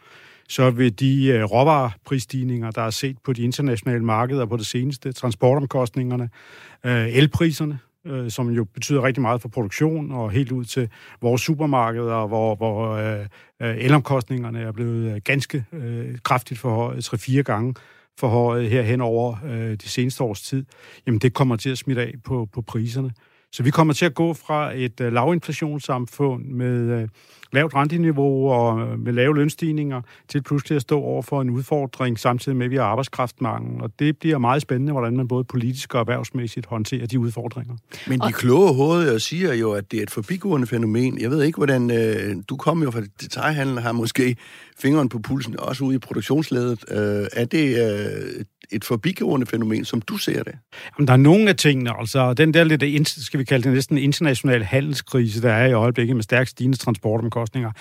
så 0.49 0.69
vil 0.69 0.99
de 0.99 1.27
øh, 1.27 1.43
råvareprisstigninger, 1.43 2.71
der 2.71 2.81
er 2.81 2.89
set 2.89 3.17
på 3.23 3.33
de 3.33 3.41
internationale 3.41 4.03
markeder 4.03 4.45
på 4.45 4.57
det 4.57 4.65
seneste, 4.65 5.11
transportomkostningerne, 5.11 6.29
øh, 6.85 7.07
elpriserne, 7.07 7.79
øh, 8.05 8.31
som 8.31 8.49
jo 8.49 8.63
betyder 8.63 9.03
rigtig 9.03 9.21
meget 9.21 9.41
for 9.41 9.49
produktion, 9.49 10.11
og 10.11 10.31
helt 10.31 10.51
ud 10.51 10.65
til 10.65 10.89
vores 11.21 11.41
supermarkeder, 11.41 12.27
hvor, 12.27 12.55
hvor 12.55 12.91
øh, 12.91 13.25
elomkostningerne 13.59 14.59
er 14.59 14.71
blevet 14.71 15.23
ganske 15.23 15.65
øh, 15.73 16.17
kraftigt 16.23 16.59
forhøjet, 16.59 17.13
3-4 17.13 17.41
gange 17.41 17.73
forhøjet 18.19 18.69
her 18.69 18.81
hen 18.81 19.01
over 19.01 19.37
øh, 19.45 19.71
de 19.71 19.89
seneste 19.89 20.23
års 20.23 20.41
tid, 20.41 20.65
jamen 21.05 21.19
det 21.19 21.33
kommer 21.33 21.55
til 21.55 21.69
at 21.69 21.77
smitte 21.77 22.01
af 22.01 22.13
på, 22.23 22.47
på 22.53 22.61
priserne. 22.61 23.11
Så 23.51 23.63
vi 23.63 23.71
kommer 23.71 23.93
til 23.93 24.05
at 24.05 24.13
gå 24.13 24.33
fra 24.33 24.71
et 24.75 25.01
øh, 25.01 25.13
lavinflationssamfund 25.13 26.45
med 26.45 27.01
øh, 27.01 27.07
lavt 27.51 27.75
renteniveau 27.75 28.49
og 28.49 28.81
øh, 28.81 28.99
med 28.99 29.13
lave 29.13 29.35
lønstigninger 29.35 30.01
til 30.27 30.43
pludselig 30.43 30.75
at 30.75 30.81
stå 30.81 31.01
over 31.01 31.21
for 31.21 31.41
en 31.41 31.49
udfordring, 31.49 32.19
samtidig 32.19 32.55
med, 32.57 32.65
at 32.65 32.71
vi 32.71 32.75
har 32.75 32.83
arbejdskraftmangel. 32.83 33.81
Og 33.81 33.91
det 33.99 34.17
bliver 34.17 34.37
meget 34.37 34.61
spændende, 34.61 34.91
hvordan 34.91 35.17
man 35.17 35.27
både 35.27 35.43
politisk 35.43 35.93
og 35.95 35.99
erhvervsmæssigt 35.99 36.65
håndterer 36.65 37.07
de 37.07 37.19
udfordringer. 37.19 37.75
Men 38.07 38.19
de 38.19 38.31
kloge 38.31 38.73
hoveder 38.73 39.17
siger 39.17 39.53
jo, 39.53 39.71
at 39.71 39.91
det 39.91 39.99
er 39.99 40.03
et 40.03 40.11
forbigående 40.11 40.67
fænomen. 40.67 41.21
Jeg 41.21 41.31
ved 41.31 41.43
ikke, 41.43 41.57
hvordan... 41.57 41.91
Øh, 41.91 42.35
du 42.49 42.55
kommer 42.57 42.85
jo 42.85 42.91
fra 42.91 43.01
detaljhandlen, 43.21 43.77
har 43.77 43.91
måske 43.91 44.35
fingeren 44.79 45.09
på 45.09 45.19
pulsen, 45.19 45.59
også 45.59 45.83
ude 45.83 45.95
i 45.95 45.99
produktionsledet. 45.99 46.85
Øh, 46.91 47.27
er 47.33 47.45
det 47.45 47.67
øh, 47.67 48.45
et 48.71 48.85
forbigående 48.85 49.45
fænomen, 49.45 49.85
som 49.85 50.01
du 50.01 50.17
ser 50.17 50.43
det? 50.43 50.53
Jamen, 50.97 51.07
der 51.07 51.13
er 51.13 51.17
nogle 51.17 51.49
af 51.49 51.55
tingene, 51.55 51.99
altså 51.99 52.33
den 52.33 52.53
der 52.53 52.63
lidt, 52.63 53.09
skal 53.09 53.39
vi 53.39 53.43
kalde 53.43 53.63
det 53.63 53.73
næsten 53.73 53.97
internationale 53.97 54.65
handelskrise, 54.65 55.41
der 55.41 55.53
er 55.53 55.67
i 55.67 55.73
øjeblikket 55.73 56.15
med 56.15 56.23
stærkt 56.23 56.49
stigende 56.49 56.77
transportomkostninger, 56.77 57.71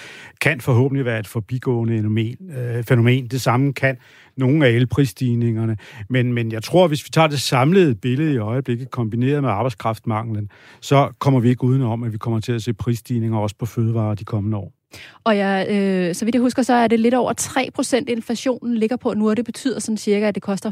kan 0.41 0.61
forhåbentlig 0.61 1.05
være 1.05 1.19
et 1.19 1.27
forbigående 1.27 1.97
fænomen. 1.97 2.37
Øh, 2.59 2.85
fænomen. 2.85 3.27
Det 3.27 3.41
samme 3.41 3.73
kan 3.73 3.97
nogle 4.37 4.67
af 4.67 4.71
elprisstigningerne. 4.71 5.77
Men, 6.09 6.33
men 6.33 6.53
jeg 6.53 6.63
tror, 6.63 6.89
hvis 6.89 7.05
vi 7.05 7.09
tager 7.13 7.29
det 7.29 7.41
samlede 7.41 7.95
billede 7.95 8.35
i 8.35 8.39
øjeblikket, 8.39 8.91
kombineret 8.91 9.43
med 9.43 9.51
arbejdskraftmanglen, 9.51 10.51
så 10.81 11.13
kommer 11.19 11.41
vi 11.41 11.49
ikke 11.49 11.65
udenom, 11.65 12.03
at 12.03 12.13
vi 12.13 12.19
kommer 12.19 12.41
til 12.41 12.53
at 12.53 12.63
se 12.63 12.73
prisstigninger 12.73 13.39
også 13.39 13.57
på 13.59 13.67
fødevarer 13.67 14.15
de 14.15 14.25
kommende 14.25 14.57
år. 14.57 14.78
Og 15.25 15.37
jeg, 15.37 15.67
øh, 15.71 16.15
så 16.15 16.25
vidt 16.25 16.35
jeg 16.35 16.43
husker, 16.43 16.63
så 16.63 16.73
er 16.73 16.87
det 16.87 17.01
lidt 17.01 17.15
over 17.15 17.33
3% 17.41 18.05
inflationen 18.09 18.77
ligger 18.77 18.97
på 18.97 19.15
nu, 19.15 19.31
og 19.31 19.37
det 19.37 19.45
betyder 19.45 19.79
sådan 19.79 19.97
cirka, 19.97 20.29
at 20.29 20.35
det 20.35 20.43
koster 20.43 20.71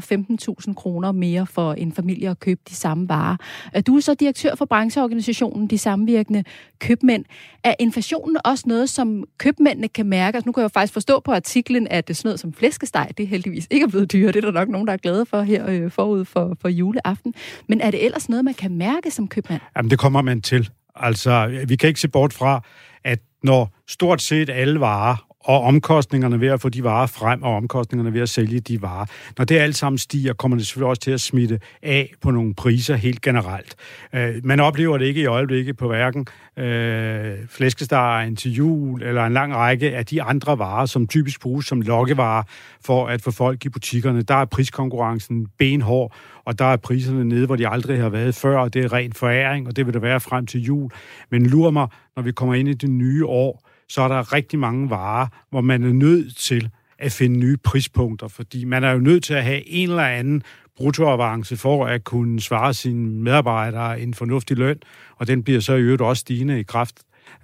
15.000 0.67 0.73
kroner 0.73 1.11
mere 1.11 1.47
for 1.47 1.73
en 1.73 1.91
familie 1.91 2.29
at 2.29 2.39
købe 2.39 2.61
de 2.69 2.75
samme 2.75 3.09
varer. 3.09 3.37
Øh, 3.75 3.83
du 3.87 3.95
er 3.97 4.01
så 4.01 4.13
direktør 4.13 4.55
for 4.55 4.65
brancheorganisationen 4.65 5.67
De 5.67 5.77
Samvirkende 5.77 6.43
Købmænd. 6.79 7.25
Er 7.63 7.75
inflationen 7.79 8.37
også 8.45 8.63
noget, 8.67 8.89
som 8.89 9.23
købmændene 9.37 9.87
kan 9.87 10.05
mærke? 10.05 10.35
Altså, 10.35 10.47
nu 10.47 10.51
kan 10.51 10.61
jeg 10.61 10.63
jo 10.63 10.73
faktisk 10.73 10.93
forstå 10.93 11.19
på 11.19 11.31
artiklen, 11.31 11.87
at 11.87 12.07
det 12.07 12.17
sådan 12.17 12.27
noget 12.27 12.39
som 12.39 12.53
flæskesteg, 12.53 13.11
det 13.17 13.23
er 13.23 13.27
heldigvis 13.27 13.67
ikke 13.71 13.83
er 13.83 13.87
blevet 13.87 14.11
dyrere. 14.11 14.31
Det 14.31 14.43
er 14.43 14.51
der 14.51 14.59
nok 14.59 14.69
nogen, 14.69 14.87
der 14.87 14.93
er 14.93 14.97
glade 14.97 15.25
for 15.25 15.41
her 15.41 15.69
øh, 15.69 15.91
forud 15.91 16.25
for, 16.25 16.57
for 16.61 16.69
juleaften. 16.69 17.33
Men 17.67 17.81
er 17.81 17.91
det 17.91 18.05
ellers 18.05 18.29
noget, 18.29 18.45
man 18.45 18.53
kan 18.53 18.71
mærke 18.77 19.11
som 19.11 19.27
købmand? 19.27 19.61
Jamen, 19.77 19.91
det 19.91 19.99
kommer 19.99 20.21
man 20.21 20.41
til. 20.41 20.69
Altså, 20.99 21.63
vi 21.67 21.75
kan 21.75 21.87
ikke 21.87 21.99
se 21.99 22.07
bort 22.07 22.33
fra, 22.33 22.61
at 23.03 23.19
når 23.43 23.83
stort 23.87 24.21
set 24.21 24.49
alle 24.49 24.79
varer, 24.79 25.26
og 25.39 25.61
omkostningerne 25.61 26.41
ved 26.41 26.47
at 26.47 26.61
få 26.61 26.69
de 26.69 26.83
varer 26.83 27.07
frem, 27.07 27.43
og 27.43 27.55
omkostningerne 27.55 28.13
ved 28.13 28.21
at 28.21 28.29
sælge 28.29 28.59
de 28.59 28.81
varer. 28.81 29.05
Når 29.37 29.45
det 29.45 29.57
alt 29.57 29.75
sammen 29.75 29.97
stiger, 29.97 30.33
kommer 30.33 30.57
det 30.57 30.67
selvfølgelig 30.67 30.89
også 30.89 31.01
til 31.01 31.11
at 31.11 31.21
smitte 31.21 31.59
af 31.83 32.13
på 32.21 32.31
nogle 32.31 32.53
priser 32.53 32.95
helt 32.95 33.21
generelt. 33.21 33.75
Øh, 34.13 34.35
man 34.43 34.59
oplever 34.59 34.97
det 34.97 35.05
ikke 35.05 35.21
i 35.21 35.25
øjeblikket 35.25 35.77
på 35.77 35.87
hverken 35.87 36.27
øh, 36.57 37.37
flæskestegen 37.49 38.35
til 38.35 38.51
jul, 38.51 39.03
eller 39.03 39.25
en 39.25 39.33
lang 39.33 39.55
række 39.55 39.95
af 39.95 40.05
de 40.05 40.21
andre 40.21 40.59
varer, 40.59 40.85
som 40.85 41.07
typisk 41.07 41.41
bruges 41.41 41.65
som 41.65 41.81
lokkevarer 41.81 42.43
for 42.85 43.07
at 43.07 43.21
få 43.21 43.31
folk 43.31 43.65
i 43.65 43.69
butikkerne. 43.69 44.21
Der 44.21 44.35
er 44.35 44.45
priskonkurrencen 44.45 45.47
benhård, 45.57 46.13
og 46.45 46.59
der 46.59 46.65
er 46.65 46.77
priserne 46.77 47.25
nede, 47.25 47.45
hvor 47.45 47.55
de 47.55 47.67
aldrig 47.67 48.01
har 48.01 48.09
været 48.09 48.35
før, 48.35 48.59
og 48.59 48.73
det 48.73 48.85
er 48.85 48.93
ren 48.93 49.13
foræring, 49.13 49.67
og 49.67 49.75
det 49.75 49.85
vil 49.85 49.93
der 49.93 49.99
være 49.99 50.19
frem 50.19 50.45
til 50.45 50.61
jul. 50.61 50.91
Men 51.29 51.45
lurer 51.45 51.71
mig, 51.71 51.87
når 52.15 52.23
vi 52.23 52.31
kommer 52.31 52.55
ind 52.55 52.69
i 52.69 52.73
det 52.73 52.89
nye 52.89 53.25
år, 53.25 53.66
så 53.89 54.01
er 54.01 54.07
der 54.07 54.33
rigtig 54.33 54.59
mange 54.59 54.89
varer, 54.89 55.27
hvor 55.49 55.61
man 55.61 55.83
er 55.83 55.93
nødt 55.93 56.37
til 56.37 56.69
at 56.99 57.11
finde 57.11 57.39
nye 57.39 57.57
prispunkter, 57.57 58.27
fordi 58.27 58.65
man 58.65 58.83
er 58.83 58.91
jo 58.91 58.99
nødt 58.99 59.23
til 59.23 59.33
at 59.33 59.43
have 59.43 59.69
en 59.69 59.89
eller 59.89 60.03
anden 60.03 60.43
bruttoavance 60.77 61.57
for 61.57 61.85
at 61.85 62.03
kunne 62.03 62.39
svare 62.39 62.73
sine 62.73 63.09
medarbejdere 63.09 64.01
en 64.01 64.13
fornuftig 64.13 64.57
løn, 64.57 64.77
og 65.15 65.27
den 65.27 65.43
bliver 65.43 65.59
så 65.59 65.73
i 65.73 65.81
øvrigt 65.81 66.01
også 66.01 66.21
stigende 66.21 66.59
i 66.59 66.63
kraft 66.63 66.95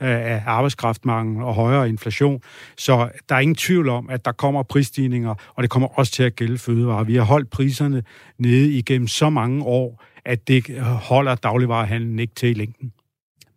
øh, 0.01 0.09
af 0.09 0.43
arbejdskraftmangel 0.45 1.43
og 1.43 1.53
højere 1.53 1.89
inflation. 1.89 2.41
Så 2.77 3.09
der 3.29 3.35
er 3.35 3.39
ingen 3.39 3.55
tvivl 3.55 3.89
om, 3.89 4.09
at 4.09 4.25
der 4.25 4.31
kommer 4.31 4.63
prisstigninger, 4.63 5.35
og 5.55 5.63
det 5.63 5.69
kommer 5.69 5.87
også 5.99 6.11
til 6.11 6.23
at 6.23 6.35
gælde 6.35 6.57
fødevarer. 6.57 7.03
Vi 7.03 7.15
har 7.15 7.23
holdt 7.23 7.49
priserne 7.49 8.03
nede 8.37 8.77
igennem 8.77 9.07
så 9.07 9.29
mange 9.29 9.63
år, 9.63 10.03
at 10.25 10.47
det 10.47 10.79
holder 10.81 11.35
dagligvarehandlen 11.35 12.19
ikke 12.19 12.35
til 12.35 12.49
i 12.49 12.53
længden. 12.53 12.93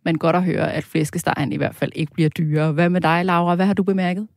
Men 0.07 0.17
godt 0.17 0.35
at 0.35 0.43
høre, 0.43 0.73
at 0.73 0.83
flæskestegen 0.83 1.53
i 1.53 1.57
hvert 1.57 1.75
fald 1.75 1.91
ikke 1.95 2.13
bliver 2.13 2.29
dyrere. 2.29 2.71
Hvad 2.71 2.89
med 2.89 3.01
dig, 3.01 3.25
Laura? 3.25 3.55
Hvad 3.55 3.65
har 3.65 3.73
du 3.73 3.83
bemærket? 3.83 4.27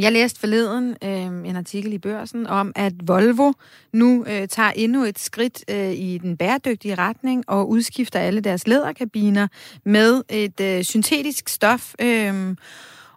Jeg 0.00 0.12
læste 0.12 0.40
forleden 0.40 0.96
øh, 1.04 1.48
en 1.48 1.56
artikel 1.56 1.92
i 1.92 1.98
børsen 1.98 2.46
om, 2.46 2.72
at 2.76 2.92
Volvo 3.02 3.52
nu 3.92 4.24
øh, 4.28 4.48
tager 4.48 4.70
endnu 4.70 5.04
et 5.04 5.18
skridt 5.18 5.64
øh, 5.70 5.92
i 5.92 6.18
den 6.18 6.36
bæredygtige 6.36 6.94
retning 6.94 7.44
og 7.46 7.68
udskifter 7.68 8.20
alle 8.20 8.40
deres 8.40 8.66
læderkabiner 8.66 9.46
med 9.84 10.22
et 10.28 10.60
øh, 10.60 10.82
syntetisk 10.82 11.48
stof. 11.48 11.94
Øh, 12.00 12.54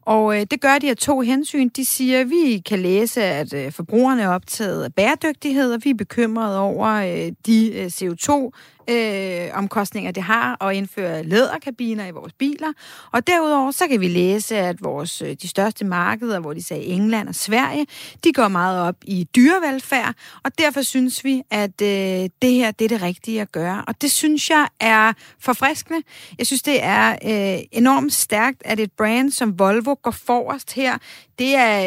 og 0.02 0.40
øh, 0.40 0.46
det 0.52 0.62
gør 0.62 0.78
de 0.78 0.90
af 0.90 0.98
to 0.98 1.22
hensyn. 1.22 1.70
De 1.70 1.86
siger, 1.86 2.20
at 2.20 2.30
vi 2.30 2.62
kan 2.66 2.80
læse, 2.80 3.24
at 3.24 3.54
øh, 3.54 3.72
forbrugerne 3.72 4.22
er 4.22 4.30
optaget 4.30 4.84
af 4.84 4.94
bæredygtighed, 4.94 5.74
og 5.74 5.82
vi 5.84 5.90
er 5.90 5.96
bekymrede 5.96 6.60
over 6.60 6.88
øh, 6.88 7.32
de 7.46 7.74
øh, 7.74 7.86
CO2 7.86 8.52
øh, 8.90 9.50
omkostninger, 9.54 10.12
det 10.12 10.24
har 10.24 10.64
at 10.64 10.76
indføre 10.76 11.24
læderkabiner 11.24 12.08
i 12.08 12.12
vores 12.12 12.34
biler. 12.34 12.74
Og 13.12 13.28
derudover 13.28 13.72
så 13.72 13.88
kan 13.88 14.02
vi 14.02 14.08
læse, 14.08 14.58
at 14.58 14.84
vores 14.84 15.22
øh, 15.22 15.36
de 15.42 15.48
største 15.48 15.86
markeder, 15.86 16.40
hvor 16.40 16.54
de 16.54 16.64
sagde 16.64 16.84
England 16.84 17.28
og 17.28 17.36
Sverige, 17.36 17.88
de 18.24 18.34
går 18.34 18.48
meget 18.48 18.82
op 18.82 18.96
i 19.02 19.28
dyrevelfærd, 19.36 20.14
og 20.44 20.52
derfor 20.58 20.82
synes 20.82 21.24
vi, 21.24 21.44
at 21.52 21.82
øh, 21.82 22.30
det 22.42 22.54
her 22.54 22.72
det 22.72 22.86
er 22.86 22.90
det 22.90 23.02
rigtige 23.02 23.42
at 23.42 23.52
gøre. 23.52 23.84
Og 23.88 24.02
det 24.02 24.12
synes 24.12 24.50
jeg 24.50 24.68
er 24.80 25.14
forfriskende. 25.40 26.02
Jeg 26.38 26.48
synes, 26.48 26.62
det 26.62 26.84
er 26.84 27.12
øh, 27.12 27.64
enormt 27.72 28.14
stærkt, 28.14 28.62
at 28.66 28.80
et 28.80 28.92
brand 28.92 29.32
som 29.32 29.60
Volvo 29.60 29.96
går 30.04 30.12
forrest 30.12 30.74
her. 30.74 30.98
Det 31.40 31.56
er, 31.56 31.82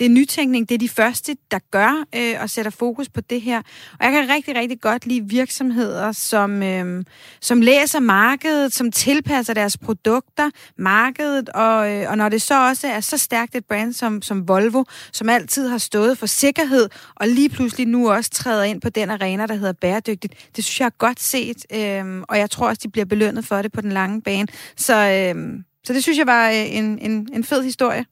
det 0.00 0.06
er 0.06 0.10
nytænkning. 0.10 0.68
Det 0.68 0.74
er 0.74 0.78
de 0.78 0.88
første, 0.88 1.36
der 1.50 1.58
gør 1.70 2.04
øh, 2.14 2.34
og 2.40 2.50
sætter 2.50 2.70
fokus 2.70 3.08
på 3.08 3.20
det 3.20 3.40
her. 3.40 3.58
Og 4.00 4.04
jeg 4.04 4.12
kan 4.12 4.34
rigtig, 4.34 4.56
rigtig 4.56 4.80
godt 4.80 5.06
lide 5.06 5.28
virksomheder, 5.28 6.12
som, 6.12 6.62
øh, 6.62 7.04
som 7.40 7.60
læser 7.60 8.00
markedet, 8.00 8.72
som 8.72 8.92
tilpasser 8.92 9.54
deres 9.54 9.78
produkter, 9.78 10.50
markedet, 10.78 11.48
og, 11.48 11.92
øh, 11.92 12.10
og 12.10 12.18
når 12.18 12.28
det 12.28 12.42
så 12.42 12.68
også 12.68 12.86
er 12.86 13.00
så 13.00 13.18
stærkt 13.18 13.54
et 13.54 13.64
brand 13.64 13.92
som, 13.92 14.22
som 14.22 14.48
Volvo, 14.48 14.84
som 15.12 15.28
altid 15.28 15.68
har 15.68 15.78
stået 15.78 16.18
for 16.18 16.26
sikkerhed, 16.26 16.88
og 17.14 17.28
lige 17.28 17.48
pludselig 17.48 17.86
nu 17.86 18.10
også 18.10 18.30
træder 18.30 18.64
ind 18.64 18.80
på 18.80 18.88
den 18.88 19.10
arena, 19.10 19.46
der 19.46 19.54
hedder 19.54 19.72
bæredygtigt, 19.72 20.34
det 20.56 20.64
synes 20.64 20.80
jeg 20.80 20.86
er 20.86 20.90
godt 20.98 21.20
set, 21.20 21.66
øh, 21.74 22.22
og 22.28 22.38
jeg 22.38 22.50
tror 22.50 22.68
også, 22.68 22.80
de 22.82 22.90
bliver 22.90 23.04
belønnet 23.04 23.44
for 23.44 23.62
det 23.62 23.72
på 23.72 23.80
den 23.80 23.92
lange 23.92 24.22
bane. 24.22 24.48
Så, 24.76 24.94
øh, 24.94 25.60
så 25.84 25.92
det 25.92 26.02
synes 26.02 26.18
jeg 26.18 26.26
var 26.26 26.48
øh, 26.48 26.76
en, 26.76 26.98
en, 26.98 27.28
en 27.32 27.44
fed 27.44 27.62
historie. 27.62 28.04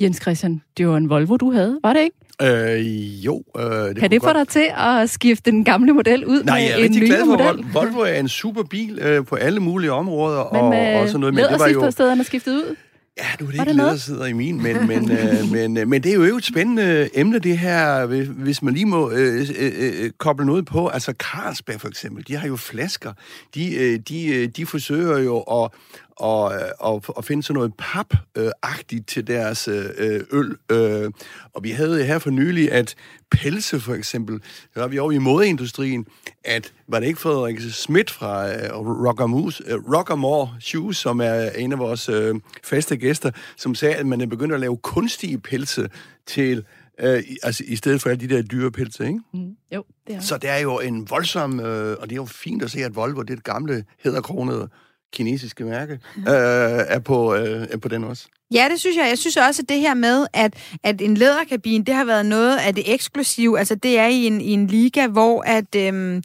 Jens 0.00 0.16
Christian, 0.22 0.62
det 0.76 0.88
var 0.88 0.96
en 0.96 1.08
Volvo, 1.10 1.36
du 1.36 1.52
havde, 1.52 1.78
var 1.82 1.92
det 1.92 2.00
ikke? 2.00 2.16
Øh, 2.42 3.24
jo. 3.26 3.42
Øh, 3.58 3.64
det 3.64 3.96
kan 3.96 4.10
det 4.10 4.22
få 4.22 4.26
godt. 4.26 4.36
dig 4.36 4.48
til 4.48 4.66
at 4.76 5.10
skifte 5.10 5.50
den 5.50 5.64
gamle 5.64 5.92
model 5.92 6.24
ud 6.26 6.42
Nej, 6.42 6.58
med 6.58 6.62
jeg 6.64 6.72
er 6.72 6.76
en 6.76 6.82
rigtig 6.82 7.00
ny 7.02 7.06
glad 7.06 7.18
for, 7.18 7.24
model? 7.26 7.46
Vol- 7.46 7.72
Volvo 7.72 8.00
er 8.00 8.14
en 8.20 8.28
super 8.28 8.62
bil 8.62 8.98
øh, 9.02 9.24
på 9.26 9.34
alle 9.36 9.60
mulige 9.60 9.92
områder. 9.92 10.44
Men 10.52 10.60
og, 10.62 10.70
med 10.70 10.94
og 11.00 11.06
sådan 11.08 11.20
noget. 11.20 11.34
Men 11.34 11.44
det 11.44 11.58
var 11.60 11.68
jo... 11.68 11.90
stederne 11.90 12.24
skiftet 12.24 12.52
ud? 12.52 12.74
Ja, 13.18 13.24
nu 13.40 13.46
er 13.46 13.50
det 13.50 13.58
Var 13.58 13.64
ikke 13.64 13.76
leder, 13.76 13.90
der 13.90 13.96
sidder 13.96 14.26
i 14.26 14.32
min, 14.32 14.62
men, 14.62 14.86
men, 14.86 15.10
øh, 15.12 15.18
men, 15.52 15.76
øh, 15.76 15.88
men 15.88 16.02
det 16.02 16.10
er 16.10 16.14
jo 16.28 16.36
et 16.36 16.44
spændende 16.44 17.08
emne, 17.14 17.38
det 17.38 17.58
her, 17.58 18.06
hvis- 18.06 18.28
hvis 18.28 18.62
man 18.62 18.74
lige 18.74 18.86
må 18.86 19.10
øh, 19.10 19.46
øh, 19.58 19.72
øh, 19.78 20.10
koble 20.18 20.46
noget 20.46 20.66
på. 20.66 20.88
Altså 20.88 21.12
Carlsberg 21.18 21.80
for 21.80 21.88
eksempel, 21.88 22.24
de 22.28 22.36
har 22.36 22.48
jo 22.48 22.56
flasker. 22.56 23.12
De, 23.54 23.74
øh, 23.74 23.98
de, 24.08 24.26
øh, 24.26 24.48
de 24.56 24.66
forsøger 24.66 25.18
jo 25.18 25.38
at, 25.40 25.70
og, 26.16 26.52
og, 26.78 27.02
og 27.08 27.24
finde 27.24 27.42
sådan 27.42 27.54
noget 27.54 27.72
pap-agtigt 27.82 29.04
til 29.06 29.26
deres 29.26 29.68
øh, 29.68 30.20
øl. 30.32 30.56
Øh, 30.72 31.10
og 31.54 31.64
vi 31.64 31.70
havde 31.70 32.04
her 32.04 32.18
for 32.18 32.30
nylig, 32.30 32.72
at 32.72 32.94
pelse 33.30 33.80
for 33.80 33.94
eksempel, 33.94 34.40
der 34.74 34.80
var 34.80 34.88
vi 34.88 34.98
over 34.98 35.12
i 35.12 35.18
modeindustrien, 35.18 36.06
at 36.44 36.72
var 36.88 37.00
det 37.00 37.06
ikke 37.06 37.20
Frederik 37.20 37.60
Schmidt 37.60 38.10
fra 38.10 38.48
øh, 38.54 38.70
Rockamore, 39.06 39.52
øh, 39.66 39.74
Rockamore 39.96 40.54
Shoes, 40.60 40.96
som 40.96 41.20
er 41.20 41.50
en 41.50 41.72
af 41.72 41.78
vores 41.78 42.08
øh, 42.08 42.34
faste 42.64 42.96
gæster, 42.96 43.30
som 43.56 43.74
sagde, 43.74 43.94
at 43.94 44.06
man 44.06 44.20
er 44.20 44.26
begyndt 44.26 44.54
at 44.54 44.60
lave 44.60 44.76
kunstige 44.76 45.38
pelse 45.38 45.88
til, 46.26 46.64
øh, 47.00 47.18
i- 47.20 47.36
altså 47.42 47.64
i 47.66 47.76
stedet 47.76 48.02
for 48.02 48.10
alle 48.10 48.28
de 48.28 48.34
der 48.36 48.42
dyre 48.42 48.70
pelse, 48.70 49.06
ikke? 49.06 49.20
Mm, 49.34 49.56
jo, 49.74 49.84
det 50.06 50.14
er 50.16 50.20
Så 50.20 50.36
det 50.36 50.50
er 50.50 50.58
jo 50.58 50.78
en 50.80 51.10
voldsom, 51.10 51.60
øh, 51.60 51.96
og 52.00 52.06
det 52.10 52.12
er 52.12 52.16
jo 52.16 52.24
fint 52.24 52.62
at 52.62 52.70
se, 52.70 52.78
at 52.84 52.96
Volvo, 52.96 53.22
det 53.22 53.44
gamle, 53.44 53.84
hedderkronede 54.04 54.68
kinesiske 55.12 55.64
mærke, 55.64 55.92
øh, 56.18 56.24
er, 56.26 56.98
på, 56.98 57.34
øh, 57.34 57.66
er 57.70 57.76
på 57.76 57.88
den 57.88 58.04
også. 58.04 58.26
Ja, 58.54 58.68
det 58.70 58.80
synes 58.80 58.96
jeg. 58.96 59.06
Jeg 59.08 59.18
synes 59.18 59.36
også, 59.36 59.62
at 59.62 59.68
det 59.68 59.80
her 59.80 59.94
med, 59.94 60.26
at, 60.32 60.54
at 60.82 61.00
en 61.02 61.16
læderkabine, 61.16 61.84
det 61.84 61.94
har 61.94 62.04
været 62.04 62.26
noget 62.26 62.56
af 62.58 62.74
det 62.74 62.94
eksklusive. 62.94 63.58
Altså, 63.58 63.74
det 63.74 63.98
er 63.98 64.06
i 64.06 64.26
en, 64.26 64.40
i 64.40 64.50
en 64.50 64.66
liga, 64.66 65.06
hvor 65.06 65.42
at, 65.42 65.74
øhm, 65.76 66.22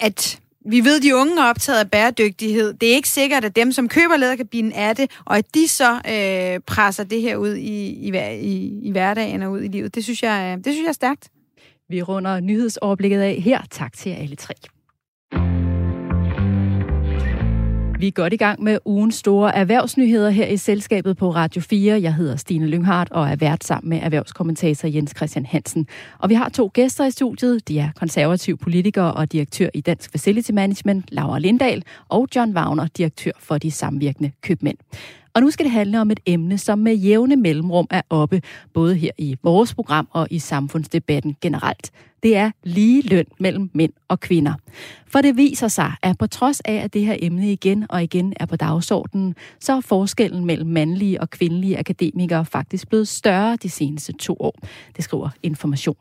at 0.00 0.40
vi 0.70 0.84
ved, 0.84 0.96
at 0.96 1.02
de 1.02 1.16
unge 1.16 1.40
er 1.42 1.44
optaget 1.44 1.78
af 1.80 1.90
bæredygtighed. 1.90 2.72
Det 2.74 2.90
er 2.90 2.94
ikke 2.94 3.08
sikkert, 3.08 3.44
at 3.44 3.56
dem, 3.56 3.72
som 3.72 3.88
køber 3.88 4.16
læderkabinen, 4.16 4.72
er 4.72 4.92
det, 4.92 5.10
og 5.24 5.36
at 5.38 5.54
de 5.54 5.68
så 5.68 5.92
øh, 5.94 6.60
presser 6.66 7.04
det 7.04 7.20
her 7.22 7.36
ud 7.36 7.54
i, 7.54 7.86
i, 7.88 8.12
i, 8.40 8.80
i 8.82 8.90
hverdagen 8.90 9.42
og 9.42 9.52
ud 9.52 9.62
i 9.62 9.68
livet. 9.68 9.94
Det 9.94 10.04
synes 10.04 10.22
jeg, 10.22 10.52
er- 10.52 10.56
det 10.56 10.64
synes 10.66 10.82
jeg 10.82 10.88
er 10.88 10.92
stærkt. 10.92 11.28
Vi 11.88 12.02
runder 12.02 12.40
nyhedsoverblikket 12.40 13.20
af 13.20 13.34
her. 13.34 13.60
Tak 13.70 13.92
til 13.92 14.10
jer 14.12 14.18
alle 14.18 14.36
tre. 14.36 14.54
Vi 18.00 18.06
er 18.06 18.10
godt 18.10 18.32
i 18.32 18.36
gang 18.36 18.62
med 18.62 18.78
ugens 18.84 19.14
store 19.14 19.56
erhvervsnyheder 19.56 20.30
her 20.30 20.46
i 20.46 20.56
selskabet 20.56 21.16
på 21.16 21.30
Radio 21.30 21.62
4. 21.62 22.02
Jeg 22.02 22.14
hedder 22.14 22.36
Stine 22.36 22.66
Lynghardt 22.66 23.10
og 23.12 23.28
er 23.28 23.36
vært 23.36 23.64
sammen 23.64 23.90
med 23.90 23.98
erhvervskommentator 24.02 24.88
Jens 24.88 25.12
Christian 25.16 25.46
Hansen. 25.46 25.86
Og 26.18 26.28
vi 26.28 26.34
har 26.34 26.48
to 26.48 26.70
gæster 26.74 27.04
i 27.04 27.10
studiet. 27.10 27.68
De 27.68 27.78
er 27.78 27.88
konservativ 27.96 28.58
politiker 28.58 29.02
og 29.02 29.32
direktør 29.32 29.68
i 29.74 29.80
Dansk 29.80 30.10
Facility 30.10 30.50
Management, 30.50 31.04
Laura 31.12 31.38
Lindahl, 31.38 31.84
og 32.08 32.28
John 32.36 32.56
Wagner, 32.56 32.86
direktør 32.86 33.32
for 33.38 33.58
de 33.58 33.70
samvirkende 33.70 34.32
købmænd. 34.42 34.76
Og 35.34 35.40
nu 35.40 35.50
skal 35.50 35.64
det 35.64 35.72
handle 35.72 36.00
om 36.00 36.10
et 36.10 36.20
emne, 36.26 36.58
som 36.58 36.78
med 36.78 36.94
jævne 36.94 37.36
mellemrum 37.36 37.86
er 37.90 38.02
oppe, 38.10 38.42
både 38.74 38.94
her 38.94 39.10
i 39.18 39.36
vores 39.42 39.74
program 39.74 40.08
og 40.10 40.28
i 40.30 40.38
samfundsdebatten 40.38 41.36
generelt. 41.40 41.90
Det 42.22 42.36
er 42.36 42.50
lige 42.64 43.02
løn 43.02 43.24
mellem 43.40 43.70
mænd 43.74 43.92
og 44.08 44.20
kvinder. 44.20 44.54
For 45.06 45.20
det 45.20 45.36
viser 45.36 45.68
sig, 45.68 45.92
at 46.02 46.18
på 46.18 46.26
trods 46.26 46.60
af, 46.60 46.74
at 46.74 46.94
det 46.94 47.06
her 47.06 47.16
emne 47.18 47.52
igen 47.52 47.86
og 47.88 48.02
igen 48.02 48.34
er 48.36 48.46
på 48.46 48.56
dagsordenen, 48.56 49.34
så 49.60 49.72
er 49.72 49.80
forskellen 49.80 50.44
mellem 50.44 50.70
mandlige 50.70 51.20
og 51.20 51.30
kvindelige 51.30 51.78
akademikere 51.78 52.44
faktisk 52.44 52.88
blevet 52.88 53.08
større 53.08 53.56
de 53.56 53.68
seneste 53.68 54.12
to 54.12 54.36
år. 54.40 54.54
Det 54.96 55.04
skriver 55.04 55.28
Information. 55.42 55.96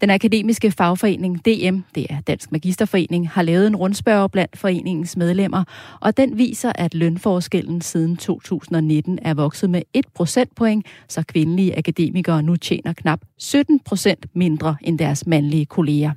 Den 0.00 0.10
akademiske 0.10 0.70
fagforening 0.70 1.44
DM, 1.44 1.78
det 1.94 2.06
er 2.10 2.20
Dansk 2.20 2.52
Magisterforening, 2.52 3.30
har 3.30 3.42
lavet 3.42 3.66
en 3.66 3.76
rundspørg 3.76 4.30
blandt 4.30 4.58
foreningens 4.58 5.16
medlemmer, 5.16 5.64
og 6.00 6.16
den 6.16 6.38
viser, 6.38 6.72
at 6.74 6.94
lønforskellen 6.94 7.80
siden 7.80 8.16
2019 8.16 9.18
er 9.22 9.34
vokset 9.34 9.70
med 9.70 9.82
1 9.94 10.04
procentpoint, 10.14 10.86
så 11.08 11.22
kvindelige 11.22 11.78
akademikere 11.78 12.42
nu 12.42 12.56
tjener 12.56 12.92
knap 12.92 13.20
17 13.38 13.80
procent 13.80 14.26
mindre 14.34 14.76
end 14.80 14.98
deres 14.98 15.26
mandlige 15.26 15.43
kolleger. 15.68 16.12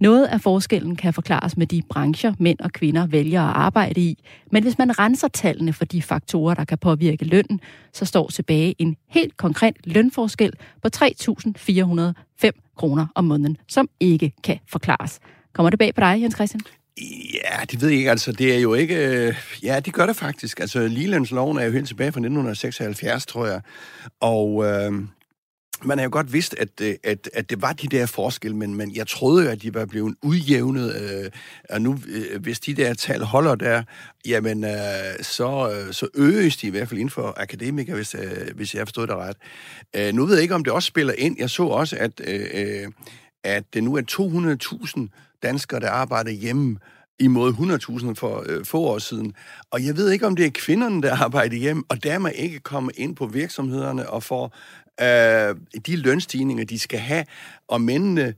Noget 0.00 0.26
af 0.26 0.40
forskellen 0.40 0.96
kan 0.96 1.14
forklares 1.14 1.56
med 1.56 1.66
de 1.66 1.82
brancher, 1.88 2.34
mænd 2.38 2.58
og 2.60 2.72
kvinder 2.72 3.06
vælger 3.06 3.42
at 3.42 3.56
arbejde 3.56 4.00
i, 4.00 4.24
men 4.52 4.62
hvis 4.62 4.78
man 4.78 4.98
renser 4.98 5.28
tallene 5.28 5.72
for 5.72 5.84
de 5.84 6.02
faktorer, 6.02 6.54
der 6.54 6.64
kan 6.64 6.78
påvirke 6.78 7.24
lønnen, 7.24 7.60
så 7.92 8.04
står 8.04 8.28
tilbage 8.28 8.74
en 8.78 8.96
helt 9.08 9.36
konkret 9.36 9.76
lønforskel 9.84 10.52
på 10.82 10.88
3.405 10.96 12.74
kroner 12.76 13.06
om 13.14 13.24
måneden, 13.24 13.56
som 13.68 13.88
ikke 14.00 14.32
kan 14.44 14.58
forklares. 14.68 15.20
Kommer 15.52 15.70
det 15.70 15.78
bag 15.78 15.94
på 15.94 16.00
dig, 16.00 16.22
Jens 16.22 16.34
Christian? 16.34 16.60
Ja, 16.98 17.64
det 17.70 17.80
ved 17.80 17.88
jeg 17.88 17.98
ikke. 17.98 18.10
Altså, 18.10 18.32
det 18.32 18.54
er 18.54 18.58
jo 18.58 18.74
ikke... 18.74 18.96
Øh, 18.96 19.34
ja, 19.62 19.80
det 19.80 19.92
gør 19.92 20.06
det 20.06 20.16
faktisk. 20.16 20.60
Altså, 20.60 20.86
ligelønsloven 20.86 21.58
er 21.58 21.64
jo 21.64 21.72
helt 21.72 21.88
tilbage 21.88 22.12
fra 22.12 22.20
1976, 22.20 23.26
tror 23.26 23.46
jeg. 23.46 23.60
Og 24.20 24.64
øh, 24.64 24.92
man 25.84 25.98
har 25.98 26.02
jo 26.02 26.10
godt 26.12 26.32
vidst, 26.32 26.54
at, 26.58 26.68
øh, 26.82 26.94
at, 27.04 27.30
at 27.32 27.50
det 27.50 27.62
var 27.62 27.72
de 27.72 27.88
der 27.88 28.06
forskelle, 28.06 28.56
men, 28.56 28.74
men 28.74 28.96
jeg 28.96 29.06
troede 29.06 29.44
jo, 29.44 29.50
at 29.50 29.62
de 29.62 29.74
var 29.74 29.86
blevet 29.86 30.14
udjævnet. 30.22 30.96
Øh, 30.96 31.30
og 31.70 31.82
nu, 31.82 31.98
øh, 32.08 32.42
hvis 32.42 32.60
de 32.60 32.74
der 32.74 32.94
tal 32.94 33.22
holder 33.22 33.54
der, 33.54 33.82
jamen, 34.26 34.64
øh, 34.64 34.70
så, 35.22 35.72
øh, 35.72 35.92
så 35.92 36.08
øges 36.14 36.56
de 36.56 36.66
i 36.66 36.70
hvert 36.70 36.88
fald 36.88 37.00
inden 37.00 37.10
for 37.10 37.34
akademikere, 37.36 37.96
hvis, 37.96 38.14
øh, 38.14 38.56
hvis 38.56 38.74
jeg 38.74 38.80
har 38.80 38.84
forstået 38.84 39.08
det 39.08 39.16
ret. 39.16 39.36
Øh, 39.96 40.14
nu 40.14 40.26
ved 40.26 40.34
jeg 40.34 40.42
ikke, 40.42 40.54
om 40.54 40.64
det 40.64 40.72
også 40.72 40.86
spiller 40.86 41.14
ind. 41.18 41.36
Jeg 41.38 41.50
så 41.50 41.62
også, 41.62 41.96
at, 42.00 42.20
øh, 42.26 42.46
øh 42.54 42.88
at 43.44 43.64
det 43.74 43.84
nu 43.84 43.96
er 43.96 44.02
200.000 44.10 45.38
danskere, 45.42 45.80
der 45.80 45.90
arbejder 45.90 46.30
hjemme, 46.30 46.78
imod 47.18 47.52
100.000 48.08 48.14
for 48.14 48.44
øh, 48.46 48.64
få 48.64 48.80
år 48.80 48.98
siden. 48.98 49.34
Og 49.70 49.86
jeg 49.86 49.96
ved 49.96 50.10
ikke, 50.10 50.26
om 50.26 50.36
det 50.36 50.46
er 50.46 50.50
kvinderne, 50.54 51.02
der 51.02 51.16
arbejder 51.24 51.56
hjemme, 51.56 51.82
og 51.88 52.04
dermed 52.04 52.32
ikke 52.34 52.60
kommer 52.60 52.90
ind 52.94 53.16
på 53.16 53.26
virksomhederne 53.26 54.10
og 54.10 54.22
får 54.22 54.56
øh, 55.00 55.80
de 55.86 55.96
lønstigninger, 55.96 56.64
de 56.64 56.78
skal 56.78 56.98
have, 56.98 57.24
og 57.68 57.80
mændene 57.80 58.34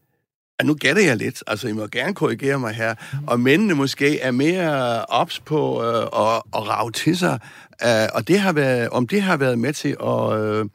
nu 0.64 0.74
gætter 0.74 1.02
jeg 1.02 1.16
lidt, 1.16 1.42
altså 1.46 1.68
I 1.68 1.72
må 1.72 1.86
gerne 1.86 2.14
korrigere 2.14 2.58
mig 2.58 2.74
her, 2.74 2.94
og 3.26 3.40
mændene 3.40 3.74
måske 3.74 4.20
er 4.20 4.30
mere 4.30 5.04
ops 5.04 5.40
på 5.40 5.84
øh, 5.84 6.02
at, 6.02 6.42
at 6.54 6.68
rave 6.68 6.90
til 6.92 7.18
sig, 7.18 7.38
øh, 7.84 8.08
og 8.14 8.28
det 8.28 8.40
har 8.40 8.52
været, 8.52 8.88
om 8.88 9.06
det 9.06 9.22
har 9.22 9.36
været 9.36 9.58
med 9.58 9.72
til 9.72 9.96
at, 10.02 10.40
øh, 10.40 10.66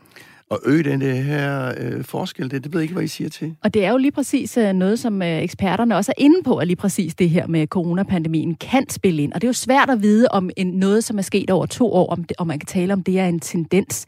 at 0.51 0.57
øge 0.65 0.83
den 0.83 1.01
her 1.01 1.73
øh, 1.77 2.03
forskel, 2.03 2.51
det, 2.51 2.63
det 2.63 2.73
ved 2.73 2.79
jeg 2.79 2.83
ikke, 2.83 2.93
hvad 2.93 3.03
I 3.03 3.07
siger 3.07 3.29
til. 3.29 3.55
Og 3.63 3.73
det 3.73 3.85
er 3.85 3.91
jo 3.91 3.97
lige 3.97 4.11
præcis 4.11 4.57
øh, 4.57 4.73
noget, 4.73 4.99
som 4.99 5.21
øh, 5.21 5.43
eksperterne 5.43 5.95
også 5.95 6.11
er 6.17 6.21
inde 6.21 6.43
på, 6.43 6.57
at 6.57 6.67
lige 6.67 6.75
præcis 6.75 7.15
det 7.15 7.29
her 7.29 7.47
med 7.47 7.67
coronapandemien 7.67 8.55
kan 8.55 8.89
spille 8.89 9.23
ind. 9.23 9.33
Og 9.33 9.41
det 9.41 9.47
er 9.47 9.49
jo 9.49 9.53
svært 9.53 9.89
at 9.89 10.01
vide 10.01 10.27
om 10.31 10.49
en, 10.57 10.67
noget, 10.67 11.03
som 11.03 11.17
er 11.17 11.21
sket 11.21 11.49
over 11.49 11.65
to 11.65 11.93
år, 11.93 12.09
om, 12.09 12.23
det, 12.23 12.37
om 12.37 12.47
man 12.47 12.59
kan 12.59 12.67
tale 12.67 12.93
om, 12.93 13.03
det 13.03 13.19
er 13.19 13.27
en 13.27 13.39
tendens. 13.39 14.05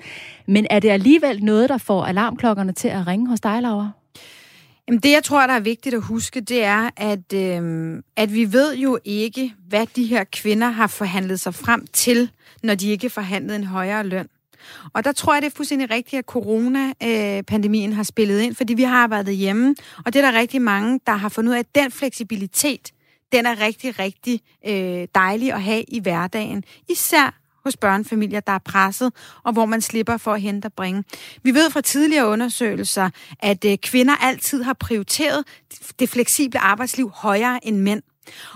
Men 0.48 0.68
er 0.70 0.80
det 0.80 0.90
alligevel 0.90 1.44
noget, 1.44 1.70
der 1.70 1.78
får 1.78 2.04
alarmklokkerne 2.04 2.72
til 2.72 2.88
at 2.88 3.08
ringe 3.08 3.30
hos 3.30 3.42
dig, 3.42 3.62
Laura? 3.62 3.90
Jamen 4.88 5.00
det, 5.00 5.12
jeg 5.12 5.24
tror, 5.24 5.48
der 5.48 5.54
er 5.54 5.60
vigtigt 5.60 5.96
at 5.96 6.02
huske, 6.02 6.42
det 6.42 6.64
er, 6.64 6.90
at, 6.98 7.34
øh, 7.34 8.02
at 8.16 8.34
vi 8.34 8.54
ved 8.54 8.76
jo 8.76 9.00
ikke, 9.06 9.54
hvad 9.68 9.86
de 9.96 10.06
her 10.06 10.24
kvinder 10.24 10.70
har 10.70 10.88
forhandlet 10.88 11.40
sig 11.40 11.54
frem 11.56 11.86
til, 11.94 12.30
når 12.64 12.76
de 12.76 12.90
ikke 12.90 13.10
forhandlede 13.10 13.56
en 13.56 13.64
højere 13.64 14.04
løn. 14.04 14.28
Og 14.94 15.04
der 15.04 15.12
tror 15.12 15.34
jeg, 15.34 15.42
det 15.42 15.48
er 15.48 15.56
fuldstændig 15.56 15.90
rigtigt, 15.90 16.20
at 16.20 16.26
coronapandemien 16.26 17.94
har 17.94 18.04
spillet 18.04 18.42
ind, 18.42 18.56
fordi 18.56 18.74
vi 18.74 18.84
har 18.84 18.98
arbejdet 18.98 19.36
hjemme, 19.36 19.76
og 20.06 20.14
det 20.14 20.24
er 20.24 20.32
der 20.32 20.40
rigtig 20.40 20.62
mange, 20.62 21.00
der 21.08 21.14
har 21.14 21.30
fundet 21.30 21.50
ud 21.50 21.56
af, 21.56 21.60
at 21.60 21.76
den 21.76 21.92
fleksibilitet, 21.92 22.92
den 23.32 23.46
er 23.46 23.62
rigtig, 23.62 24.00
rigtig 24.00 24.42
øh, 24.68 25.08
dejlig 25.16 25.54
at 25.54 25.62
have 25.62 25.84
i 25.88 26.00
hverdagen. 26.00 26.64
Især 26.90 27.40
hos 27.64 27.78
børnefamilier, 27.78 28.40
der 28.40 28.52
er 28.54 28.60
presset, 28.60 29.14
og 29.44 29.54
hvor 29.54 29.66
man 29.66 29.82
slipper 29.82 30.18
for 30.18 30.34
at 30.34 30.42
hente 30.42 30.66
og 30.66 30.74
bringe. 30.74 31.04
Vi 31.44 31.54
ved 31.54 31.70
fra 31.70 31.82
tidligere 31.82 32.28
undersøgelser, 32.28 33.10
at 33.40 33.66
øh, 33.66 33.78
kvinder 33.78 34.16
altid 34.16 34.64
har 34.64 34.74
prioriteret 34.74 35.44
det 36.00 36.10
fleksible 36.10 36.60
arbejdsliv 36.60 37.10
højere 37.10 37.68
end 37.68 37.78
mænd. 37.78 38.02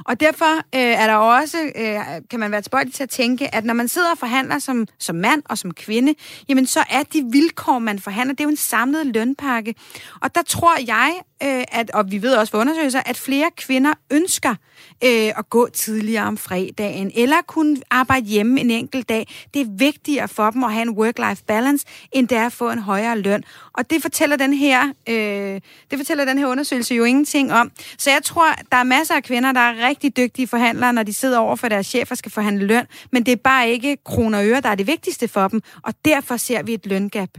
Og 0.05 0.19
derfor 0.19 0.55
øh, 0.57 0.81
er 0.81 1.07
der 1.07 1.15
også, 1.15 1.71
øh, 1.75 1.99
kan 2.29 2.39
man 2.39 2.51
være 2.51 2.61
tilbøjelig 2.61 2.93
til 2.93 3.03
at 3.03 3.09
tænke, 3.09 3.55
at 3.55 3.65
når 3.65 3.73
man 3.73 3.87
sidder 3.87 4.11
og 4.11 4.17
forhandler 4.17 4.59
som, 4.59 4.87
som 4.99 5.15
mand 5.15 5.43
og 5.45 5.57
som 5.57 5.73
kvinde, 5.73 6.15
jamen 6.49 6.67
så 6.67 6.83
er 6.89 7.03
de 7.03 7.23
vilkår, 7.31 7.79
man 7.79 7.99
forhandler, 7.99 8.33
det 8.33 8.39
er 8.39 8.45
jo 8.45 8.49
en 8.49 8.57
samlet 8.57 9.05
lønpakke. 9.05 9.75
Og 10.21 10.35
der 10.35 10.41
tror 10.41 10.77
jeg, 10.87 11.13
øh, 11.43 11.63
at, 11.71 11.91
og 11.91 12.11
vi 12.11 12.21
ved 12.21 12.35
også 12.35 12.51
fra 12.51 12.59
undersøgelser, 12.59 13.01
at 13.05 13.17
flere 13.17 13.49
kvinder 13.57 13.93
ønsker 14.11 14.55
øh, 15.03 15.31
at 15.37 15.49
gå 15.49 15.69
tidligere 15.69 16.23
om 16.23 16.37
fredagen, 16.37 17.11
eller 17.15 17.35
kunne 17.47 17.77
arbejde 17.89 18.25
hjemme 18.25 18.59
en 18.59 18.71
enkelt 18.71 19.09
dag. 19.09 19.27
Det 19.53 19.61
er 19.61 19.65
vigtigere 19.69 20.27
for 20.27 20.49
dem 20.49 20.63
at 20.63 20.73
have 20.73 20.81
en 20.81 20.89
work-life 20.89 21.43
balance, 21.47 21.85
end 22.11 22.27
det 22.27 22.37
er 22.37 22.45
at 22.45 22.53
få 22.53 22.71
en 22.71 22.79
højere 22.79 23.17
løn. 23.17 23.43
Og 23.73 23.89
det 23.89 24.01
fortæller 24.01 24.35
den 24.35 24.53
her, 24.53 24.93
øh, 25.09 25.61
det 25.91 25.99
fortæller 25.99 26.25
den 26.25 26.37
her 26.37 26.47
undersøgelse 26.47 26.95
jo 26.95 27.03
ingenting 27.03 27.53
om. 27.53 27.71
Så 27.97 28.11
jeg 28.11 28.23
tror, 28.23 28.47
der 28.71 28.77
er 28.77 28.83
masser 28.83 29.15
af 29.15 29.23
kvinder, 29.23 29.51
der 29.51 29.59
er 29.59 29.87
rigtig 29.87 30.17
dygtige 30.17 30.47
forhandlere, 30.47 30.93
når 30.93 31.03
de 31.03 31.13
sidder 31.13 31.39
over 31.39 31.55
for 31.55 31.67
deres 31.67 31.87
chef 31.87 32.11
og 32.11 32.17
skal 32.17 32.31
forhandle 32.31 32.65
løn, 32.65 32.85
men 33.11 33.25
det 33.25 33.31
er 33.31 33.35
bare 33.35 33.69
ikke 33.69 33.97
kroner 34.05 34.39
og 34.39 34.47
øre, 34.47 34.61
der 34.61 34.69
er 34.69 34.75
det 34.75 34.87
vigtigste 34.87 35.27
for 35.27 35.47
dem, 35.47 35.61
og 35.83 35.93
derfor 36.05 36.37
ser 36.37 36.63
vi 36.63 36.73
et 36.73 36.85
løngab. 36.85 37.29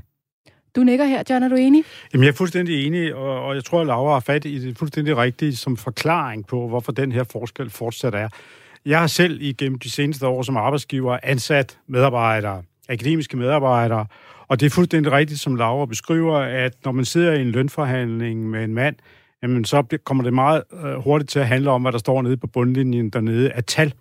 Du 0.79 0.83
nikker 0.83 1.05
her, 1.05 1.23
John, 1.31 1.43
er 1.43 1.49
du 1.49 1.55
enig? 1.55 1.85
Jamen, 2.13 2.25
jeg 2.25 2.31
er 2.31 2.37
fuldstændig 2.37 2.87
enig, 2.87 3.15
og, 3.15 3.45
og 3.45 3.55
jeg 3.55 3.65
tror, 3.65 3.81
at 3.81 3.87
Laura 3.87 4.13
har 4.13 4.21
fat 4.21 4.45
i 4.45 4.67
det 4.67 4.79
fuldstændig 4.79 5.17
rigtige 5.17 5.57
som 5.57 5.77
forklaring 5.77 6.47
på, 6.47 6.69
hvorfor 6.69 6.93
den 6.93 7.13
her 7.13 7.25
forskel 7.25 7.71
fortsat 7.71 8.15
er. 8.15 8.29
Jeg 8.87 9.01
har 9.01 9.07
selv 9.07 9.43
igennem 9.43 9.79
de 9.79 9.91
seneste 9.91 10.27
år 10.27 10.43
som 10.43 10.57
arbejdsgiver 10.57 11.19
ansat 11.23 11.79
medarbejdere, 11.87 12.63
akademiske 12.89 13.37
medarbejdere, 13.37 14.07
og 14.49 14.61
det 14.61 14.67
er 14.67 14.71
fuldstændig 14.71 15.13
rigtigt, 15.13 15.41
som 15.41 15.55
Laura 15.55 15.87
beskriver, 15.87 16.39
at 16.39 16.73
når 16.85 16.93
man 16.93 17.05
sidder 17.05 17.33
i 17.33 17.41
en 17.41 17.51
lønforhandling 17.51 18.51
med 18.51 18.65
en 18.65 18.75
mand, 18.75 18.97
jamen 19.43 19.65
så 19.65 19.99
kommer 20.05 20.25
det 20.25 20.33
meget 20.33 20.63
øh, 20.85 20.95
hurtigt 20.95 21.31
til 21.31 21.39
at 21.39 21.49
handle 21.49 21.71
om, 21.71 21.83
hvad 21.83 21.93
der 21.93 21.99
står 21.99 22.23
nede 22.23 22.37
på 22.37 22.47
bundlinjen 22.47 23.11
dernede 23.11 23.53
af 23.53 23.65
tal. 23.65 23.93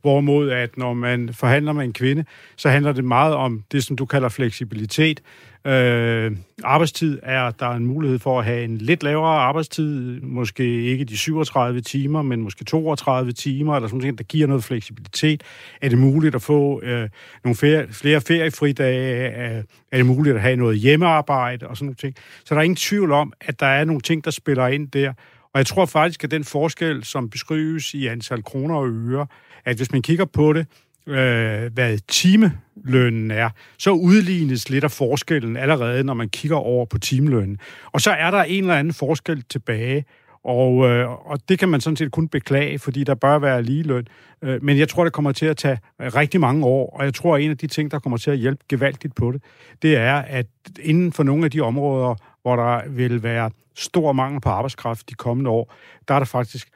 Hvorimod, 0.00 0.50
at 0.50 0.76
når 0.76 0.94
man 0.94 1.30
forhandler 1.32 1.72
med 1.72 1.84
en 1.84 1.92
kvinde, 1.92 2.24
så 2.56 2.68
handler 2.68 2.92
det 2.92 3.04
meget 3.04 3.34
om 3.34 3.62
det, 3.72 3.84
som 3.84 3.96
du 3.96 4.06
kalder 4.06 4.28
fleksibilitet. 4.28 5.20
Øh, 5.66 6.36
arbejdstid 6.64 7.18
er 7.22 7.50
der 7.50 7.70
en 7.70 7.86
mulighed 7.86 8.18
for 8.18 8.38
at 8.38 8.44
have 8.44 8.64
en 8.64 8.78
lidt 8.78 9.02
lavere 9.02 9.38
arbejdstid, 9.38 10.20
måske 10.20 10.82
ikke 10.82 11.04
de 11.04 11.16
37 11.16 11.80
timer, 11.80 12.22
men 12.22 12.42
måske 12.42 12.64
32 12.64 13.32
timer, 13.32 13.76
eller 13.76 13.88
sådan 13.88 14.00
noget, 14.00 14.18
der 14.18 14.24
giver 14.24 14.46
noget 14.46 14.64
fleksibilitet. 14.64 15.42
Er 15.82 15.88
det 15.88 15.98
muligt 15.98 16.34
at 16.34 16.42
få 16.42 16.82
øh, 16.82 17.08
nogle 17.44 17.56
ferie, 17.56 17.86
flere 17.90 18.20
feriefridage? 18.20 19.28
Er, 19.28 19.62
er 19.92 19.96
det 19.96 20.06
muligt 20.06 20.36
at 20.36 20.42
have 20.42 20.56
noget 20.56 20.78
hjemmearbejde 20.78 21.66
og 21.66 21.76
sådan 21.76 21.86
nogle 21.86 21.96
ting? 21.96 22.14
Så 22.44 22.54
der 22.54 22.60
er 22.60 22.64
ingen 22.64 22.76
tvivl 22.76 23.12
om, 23.12 23.32
at 23.40 23.60
der 23.60 23.66
er 23.66 23.84
nogle 23.84 24.00
ting, 24.00 24.24
der 24.24 24.30
spiller 24.30 24.66
ind 24.66 24.88
der. 24.90 25.12
Og 25.52 25.58
jeg 25.58 25.66
tror 25.66 25.86
faktisk, 25.86 26.24
at 26.24 26.30
den 26.30 26.44
forskel, 26.44 27.04
som 27.04 27.30
beskrives 27.30 27.94
i 27.94 28.06
antal 28.06 28.42
kroner 28.42 28.74
og 28.74 28.88
øre, 28.88 29.26
at 29.64 29.76
hvis 29.76 29.92
man 29.92 30.02
kigger 30.02 30.24
på 30.24 30.52
det, 30.52 30.66
øh, 31.06 31.72
hvad 31.72 31.98
timelønnen 32.08 33.30
er, 33.30 33.50
så 33.78 33.90
udlignes 33.90 34.70
lidt 34.70 34.84
af 34.84 34.90
forskellen 34.90 35.56
allerede, 35.56 36.04
når 36.04 36.14
man 36.14 36.28
kigger 36.28 36.56
over 36.56 36.86
på 36.86 36.98
timelønnen. 36.98 37.58
Og 37.92 38.00
så 38.00 38.10
er 38.10 38.30
der 38.30 38.42
en 38.42 38.64
eller 38.64 38.74
anden 38.74 38.94
forskel 38.94 39.44
tilbage, 39.48 40.04
og, 40.44 40.88
øh, 40.88 41.26
og 41.30 41.48
det 41.48 41.58
kan 41.58 41.68
man 41.68 41.80
sådan 41.80 41.96
set 41.96 42.12
kun 42.12 42.28
beklage, 42.28 42.78
fordi 42.78 43.04
der 43.04 43.14
bør 43.14 43.38
være 43.38 43.62
ligeløn. 43.62 44.06
Øh, 44.42 44.64
men 44.64 44.78
jeg 44.78 44.88
tror, 44.88 45.04
det 45.04 45.12
kommer 45.12 45.32
til 45.32 45.46
at 45.46 45.56
tage 45.56 45.78
rigtig 46.00 46.40
mange 46.40 46.66
år, 46.66 46.96
og 46.98 47.04
jeg 47.04 47.14
tror, 47.14 47.36
at 47.36 47.42
en 47.42 47.50
af 47.50 47.58
de 47.58 47.66
ting, 47.66 47.90
der 47.90 47.98
kommer 47.98 48.16
til 48.16 48.30
at 48.30 48.38
hjælpe 48.38 48.64
gevaldigt 48.68 49.14
på 49.14 49.32
det, 49.32 49.42
det 49.82 49.96
er, 49.96 50.14
at 50.14 50.46
inden 50.80 51.12
for 51.12 51.22
nogle 51.22 51.44
af 51.44 51.50
de 51.50 51.60
områder, 51.60 52.14
hvor 52.42 52.56
der 52.56 52.88
vil 52.88 53.22
være 53.22 53.50
stor 53.76 54.12
mangel 54.12 54.40
på 54.40 54.48
arbejdskraft 54.48 55.10
de 55.10 55.14
kommende 55.14 55.50
år, 55.50 55.74
der 56.08 56.14
er 56.14 56.18
der 56.18 56.26
faktisk 56.26 56.68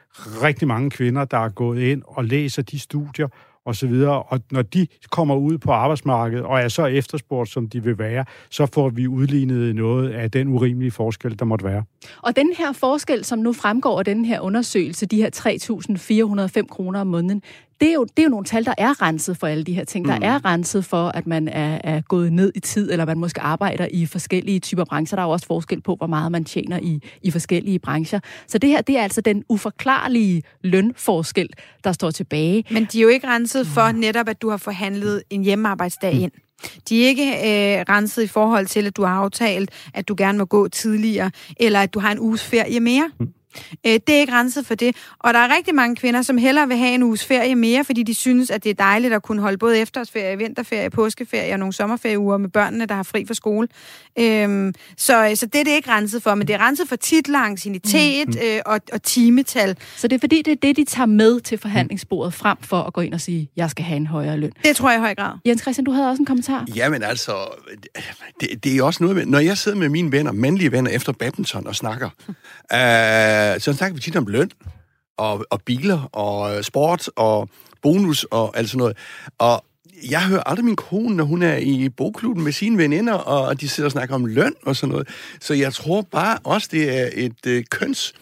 rigtig 0.43 0.67
mange 0.67 0.89
kvinder, 0.89 1.25
der 1.25 1.37
er 1.37 1.49
gået 1.49 1.81
ind 1.81 2.01
og 2.05 2.25
læser 2.25 2.61
de 2.61 2.79
studier, 2.79 3.27
og 3.65 3.75
så 3.75 3.87
videre. 3.87 4.23
Og 4.23 4.39
når 4.51 4.61
de 4.61 4.87
kommer 5.09 5.35
ud 5.35 5.57
på 5.57 5.71
arbejdsmarkedet 5.71 6.45
og 6.45 6.59
er 6.59 6.67
så 6.67 6.85
efterspurgt, 6.85 7.49
som 7.49 7.69
de 7.69 7.83
vil 7.83 7.97
være, 7.97 8.25
så 8.49 8.65
får 8.65 8.89
vi 8.89 9.07
udlignet 9.07 9.75
noget 9.75 10.09
af 10.09 10.31
den 10.31 10.47
urimelige 10.47 10.91
forskel, 10.91 11.39
der 11.39 11.45
måtte 11.45 11.65
være. 11.65 11.83
Og 12.21 12.35
den 12.35 12.53
her 12.57 12.73
forskel, 12.73 13.25
som 13.25 13.39
nu 13.39 13.53
fremgår 13.53 13.99
af 13.99 14.05
den 14.05 14.25
her 14.25 14.39
undersøgelse, 14.39 15.05
de 15.05 15.17
her 15.17 15.29
3.405 16.59 16.67
kroner 16.67 17.01
om 17.01 17.07
måneden, 17.07 17.41
det 17.81 17.89
er, 17.89 17.93
jo, 17.93 18.03
det 18.03 18.19
er 18.19 18.23
jo 18.23 18.29
nogle 18.29 18.45
tal, 18.45 18.65
der 18.65 18.73
er 18.77 19.01
renset 19.01 19.37
for 19.37 19.47
alle 19.47 19.63
de 19.63 19.73
her 19.73 19.83
ting. 19.83 20.05
Mm. 20.05 20.11
Der 20.11 20.27
er 20.27 20.45
renset 20.45 20.85
for, 20.85 21.07
at 21.07 21.27
man 21.27 21.47
er, 21.47 21.81
er 21.83 22.01
gået 22.01 22.33
ned 22.33 22.51
i 22.55 22.59
tid, 22.59 22.91
eller 22.91 23.05
man 23.05 23.17
måske 23.17 23.41
arbejder 23.41 23.87
i 23.91 24.05
forskellige 24.05 24.59
typer 24.59 24.85
brancher. 24.85 25.15
Der 25.15 25.21
er 25.23 25.27
jo 25.27 25.31
også 25.31 25.45
forskel 25.45 25.81
på, 25.81 25.95
hvor 25.95 26.07
meget 26.07 26.31
man 26.31 26.45
tjener 26.45 26.79
i, 26.79 26.99
i 27.21 27.31
forskellige 27.31 27.79
brancher. 27.79 28.19
Så 28.47 28.57
det 28.57 28.69
her, 28.69 28.81
det 28.81 28.97
er 28.97 29.03
altså 29.03 29.21
den 29.21 29.43
uforklarlige 29.49 30.43
lønforskel, 30.63 31.49
der 31.83 31.91
står 31.91 32.11
tilbage. 32.11 32.63
Men 32.71 32.85
de 32.91 32.97
er 32.97 33.01
jo 33.01 33.09
ikke 33.09 33.27
renset 33.27 33.67
for 33.67 33.91
netop, 33.91 34.29
at 34.29 34.41
du 34.41 34.49
har 34.49 34.57
forhandlet 34.57 35.23
en 35.29 35.43
hjemmearbejdsdag 35.43 36.13
mm. 36.13 36.21
ind. 36.21 36.31
De 36.89 37.03
er 37.03 37.07
ikke 37.07 37.31
øh, 37.31 37.85
renset 37.89 38.23
i 38.23 38.27
forhold 38.27 38.65
til, 38.65 38.87
at 38.87 38.97
du 38.97 39.03
har 39.03 39.13
aftalt, 39.13 39.71
at 39.93 40.07
du 40.07 40.15
gerne 40.17 40.37
må 40.37 40.45
gå 40.45 40.67
tidligere, 40.67 41.31
eller 41.57 41.81
at 41.81 41.93
du 41.93 41.99
har 41.99 42.11
en 42.11 42.19
uges 42.19 42.43
ferie 42.43 42.79
mere. 42.79 43.11
Mm. 43.19 43.33
Øh, 43.87 43.93
det 43.93 44.09
er 44.09 44.19
ikke 44.19 44.33
renset 44.33 44.65
for 44.65 44.75
det. 44.75 44.95
Og 45.19 45.33
der 45.33 45.39
er 45.39 45.55
rigtig 45.55 45.75
mange 45.75 45.95
kvinder, 45.95 46.21
som 46.21 46.37
hellere 46.37 46.67
vil 46.67 46.77
have 46.77 46.93
en 46.93 47.03
uges 47.03 47.25
ferie 47.25 47.55
mere, 47.55 47.83
fordi 47.83 48.03
de 48.03 48.13
synes, 48.13 48.51
at 48.51 48.63
det 48.63 48.69
er 48.69 48.73
dejligt 48.73 49.13
at 49.13 49.23
kunne 49.23 49.41
holde 49.41 49.57
både 49.57 49.79
efterårsferie, 49.79 50.37
vinterferie, 50.37 50.89
påskeferie 50.89 51.53
og 51.53 51.59
nogle 51.59 51.73
sommerferieuger 51.73 52.37
med 52.37 52.49
børnene, 52.49 52.85
der 52.85 52.95
har 52.95 53.03
fri 53.03 53.25
fra 53.25 53.33
skole. 53.33 53.67
Øhm, 54.19 54.73
så, 54.97 55.31
så 55.35 55.45
det 55.45 55.59
er 55.59 55.63
det 55.63 55.71
ikke 55.71 55.89
renset 55.89 56.23
for, 56.23 56.35
men 56.35 56.47
det 56.47 56.53
er 56.53 56.67
renset 56.67 56.87
for 56.89 56.95
titler, 56.95 57.39
ancienitet 57.39 58.27
mm. 58.27 58.41
øh, 58.43 58.61
og, 58.65 58.79
og 58.93 59.03
timetal. 59.03 59.77
Så 59.97 60.07
det 60.07 60.15
er 60.15 60.19
fordi, 60.19 60.41
det 60.41 60.51
er 60.51 60.55
det, 60.61 60.77
de 60.77 60.85
tager 60.85 61.05
med 61.05 61.39
til 61.39 61.57
forhandlingsbordet 61.57 62.33
frem 62.33 62.57
for 62.61 62.81
at 62.83 62.93
gå 62.93 63.01
ind 63.01 63.13
og 63.13 63.21
sige, 63.21 63.49
jeg 63.55 63.69
skal 63.69 63.85
have 63.85 63.97
en 63.97 64.07
højere 64.07 64.37
løn. 64.37 64.51
Det 64.63 64.75
tror 64.75 64.89
jeg 64.89 64.97
i 64.97 65.01
høj 65.01 65.15
grad. 65.15 65.33
Jens 65.45 65.61
Christian, 65.61 65.85
du 65.85 65.91
havde 65.91 66.09
også 66.09 66.21
en 66.21 66.25
kommentar. 66.25 66.65
Jamen 66.75 67.03
altså, 67.03 67.33
det, 68.41 68.63
det 68.63 68.77
er 68.77 68.83
også 68.83 69.03
noget 69.03 69.15
med, 69.15 69.25
når 69.25 69.39
jeg 69.39 69.57
sidder 69.57 69.77
med 69.77 69.89
mine 69.89 70.11
venner, 70.11 70.31
mandlige 70.31 70.71
venner, 70.71 70.91
efter 70.91 71.11
badminton 71.11 71.67
og 71.67 71.75
snakker, 71.75 72.09
øh, 72.29 72.33
Øh, 73.41 73.59
så 73.59 73.73
snakker 73.73 73.95
vi 73.95 74.01
tit 74.01 74.15
om 74.15 74.27
løn. 74.27 74.51
og, 75.17 75.45
og 75.49 75.61
biler 75.61 76.09
og 76.11 76.57
øh, 76.57 76.63
sport 76.63 77.09
og 77.15 77.49
bonus 77.81 78.23
og 78.23 78.57
alt 78.57 78.69
sådan 78.69 78.77
noget. 78.77 78.97
Og 79.37 79.65
jeg 80.09 80.25
hører 80.25 80.43
aldrig 80.45 80.65
min 80.65 80.75
kone, 80.75 81.15
når 81.15 81.23
hun 81.23 81.43
er 81.43 81.57
i 81.57 81.89
bogklubben 81.89 82.43
med 82.43 82.51
sine 82.51 82.77
veninder, 82.77 83.13
og 83.13 83.61
de 83.61 83.69
sidder 83.69 83.87
og 83.87 83.91
snakker 83.91 84.15
om 84.15 84.25
løn 84.25 84.53
og 84.65 84.75
sådan 84.75 84.91
noget. 84.91 85.07
Så 85.39 85.53
jeg 85.53 85.73
tror 85.73 86.01
bare 86.01 86.37
også, 86.43 86.67
det 86.71 86.99
er 86.99 87.09
et 87.13 87.45
øh, 87.47 87.63
køns, 87.69 88.13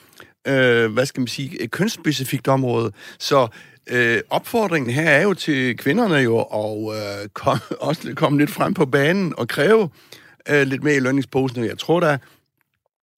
øh, 0.47 0.91
hvad 0.93 1.05
skal 1.05 1.21
man 1.21 1.27
sige, 1.27 1.61
et 1.61 1.71
kønsspecifikt 1.71 2.47
område. 2.47 2.91
Så 3.19 3.47
øh, 3.87 4.21
opfordringen 4.29 4.91
her 4.91 5.09
er 5.09 5.23
jo 5.23 5.33
til 5.33 5.77
kvinderne 5.77 6.15
jo 6.15 6.39
at 6.41 6.97
øh, 6.97 7.29
kom, 7.33 7.59
også 7.79 8.13
komme 8.15 8.39
lidt 8.39 8.51
frem 8.51 8.73
på 8.73 8.85
banen 8.85 9.33
og 9.37 9.47
kræve 9.47 9.89
øh, 10.49 10.67
lidt 10.67 10.83
mere 10.83 10.95
i 10.95 10.99
lønningsposen. 10.99 11.65
Jeg 11.65 11.77
tror 11.77 11.99
da, 11.99 12.17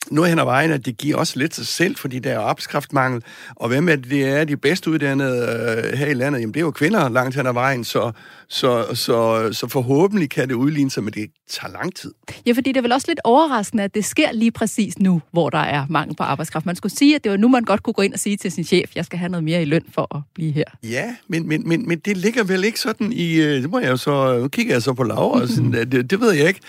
nu 0.09 0.23
hen 0.23 0.39
ad 0.39 0.43
vejen, 0.43 0.71
at 0.71 0.85
det 0.85 0.97
giver 0.97 1.17
også 1.17 1.39
lidt 1.39 1.55
sig 1.55 1.67
selv, 1.67 1.95
fordi 1.95 2.19
der 2.19 2.31
er 2.31 2.39
arbejdskraftmangel. 2.39 3.23
Og 3.55 3.67
hvem 3.67 3.89
er 3.89 3.95
det, 3.95 4.09
det 4.09 4.27
er 4.27 4.43
de 4.43 4.57
bedst 4.57 4.87
uddannede 4.87 5.83
øh, 5.85 5.97
her 5.97 6.07
i 6.07 6.13
landet? 6.13 6.39
Jamen, 6.39 6.53
det 6.53 6.59
er 6.59 6.65
jo 6.65 6.71
kvinder 6.71 7.09
langt 7.09 7.35
hen 7.35 7.47
ad 7.47 7.53
vejen, 7.53 7.83
så, 7.83 8.11
så, 8.47 8.95
så, 8.95 9.49
så 9.51 9.67
forhåbentlig 9.67 10.29
kan 10.29 10.47
det 10.47 10.53
udligne 10.53 10.91
sig, 10.91 11.03
men 11.03 11.13
det 11.13 11.31
tager 11.49 11.71
lang 11.71 11.95
tid. 11.95 12.13
Ja, 12.45 12.51
fordi 12.51 12.71
det 12.71 12.77
er 12.77 12.81
vel 12.81 12.91
også 12.91 13.07
lidt 13.09 13.19
overraskende, 13.23 13.83
at 13.83 13.95
det 13.95 14.05
sker 14.05 14.31
lige 14.31 14.51
præcis 14.51 14.99
nu, 14.99 15.21
hvor 15.31 15.49
der 15.49 15.57
er 15.57 15.85
mangel 15.89 16.15
på 16.15 16.23
arbejdskraft. 16.23 16.65
Man 16.65 16.75
skulle 16.75 16.97
sige, 16.97 17.15
at 17.15 17.23
det 17.23 17.31
var 17.31 17.37
nu, 17.37 17.47
man 17.47 17.63
godt 17.63 17.83
kunne 17.83 17.93
gå 17.93 18.01
ind 18.01 18.13
og 18.13 18.19
sige 18.19 18.37
til 18.37 18.51
sin 18.51 18.63
chef, 18.63 18.95
jeg 18.95 19.05
skal 19.05 19.19
have 19.19 19.29
noget 19.29 19.43
mere 19.43 19.61
i 19.61 19.65
løn 19.65 19.83
for 19.93 20.15
at 20.15 20.21
blive 20.35 20.51
her. 20.51 20.63
Ja, 20.83 21.15
men, 21.27 21.47
men, 21.47 21.67
men, 21.69 21.87
men 21.87 21.99
det 21.99 22.17
ligger 22.17 22.43
vel 22.43 22.63
ikke 22.63 22.79
sådan 22.79 23.13
i... 23.13 23.35
Øh, 23.35 23.61
det 23.61 23.69
må 23.69 23.79
jeg 23.79 23.99
så... 23.99 24.39
Nu 24.39 24.47
kigger 24.47 24.73
jeg 24.73 24.81
så 24.81 24.93
på 24.93 25.03
Laura, 25.03 25.41
og 25.41 25.47
sådan, 25.47 25.73
det, 25.91 26.09
det 26.09 26.21
ved 26.21 26.31
jeg 26.31 26.47
ikke. 26.47 26.59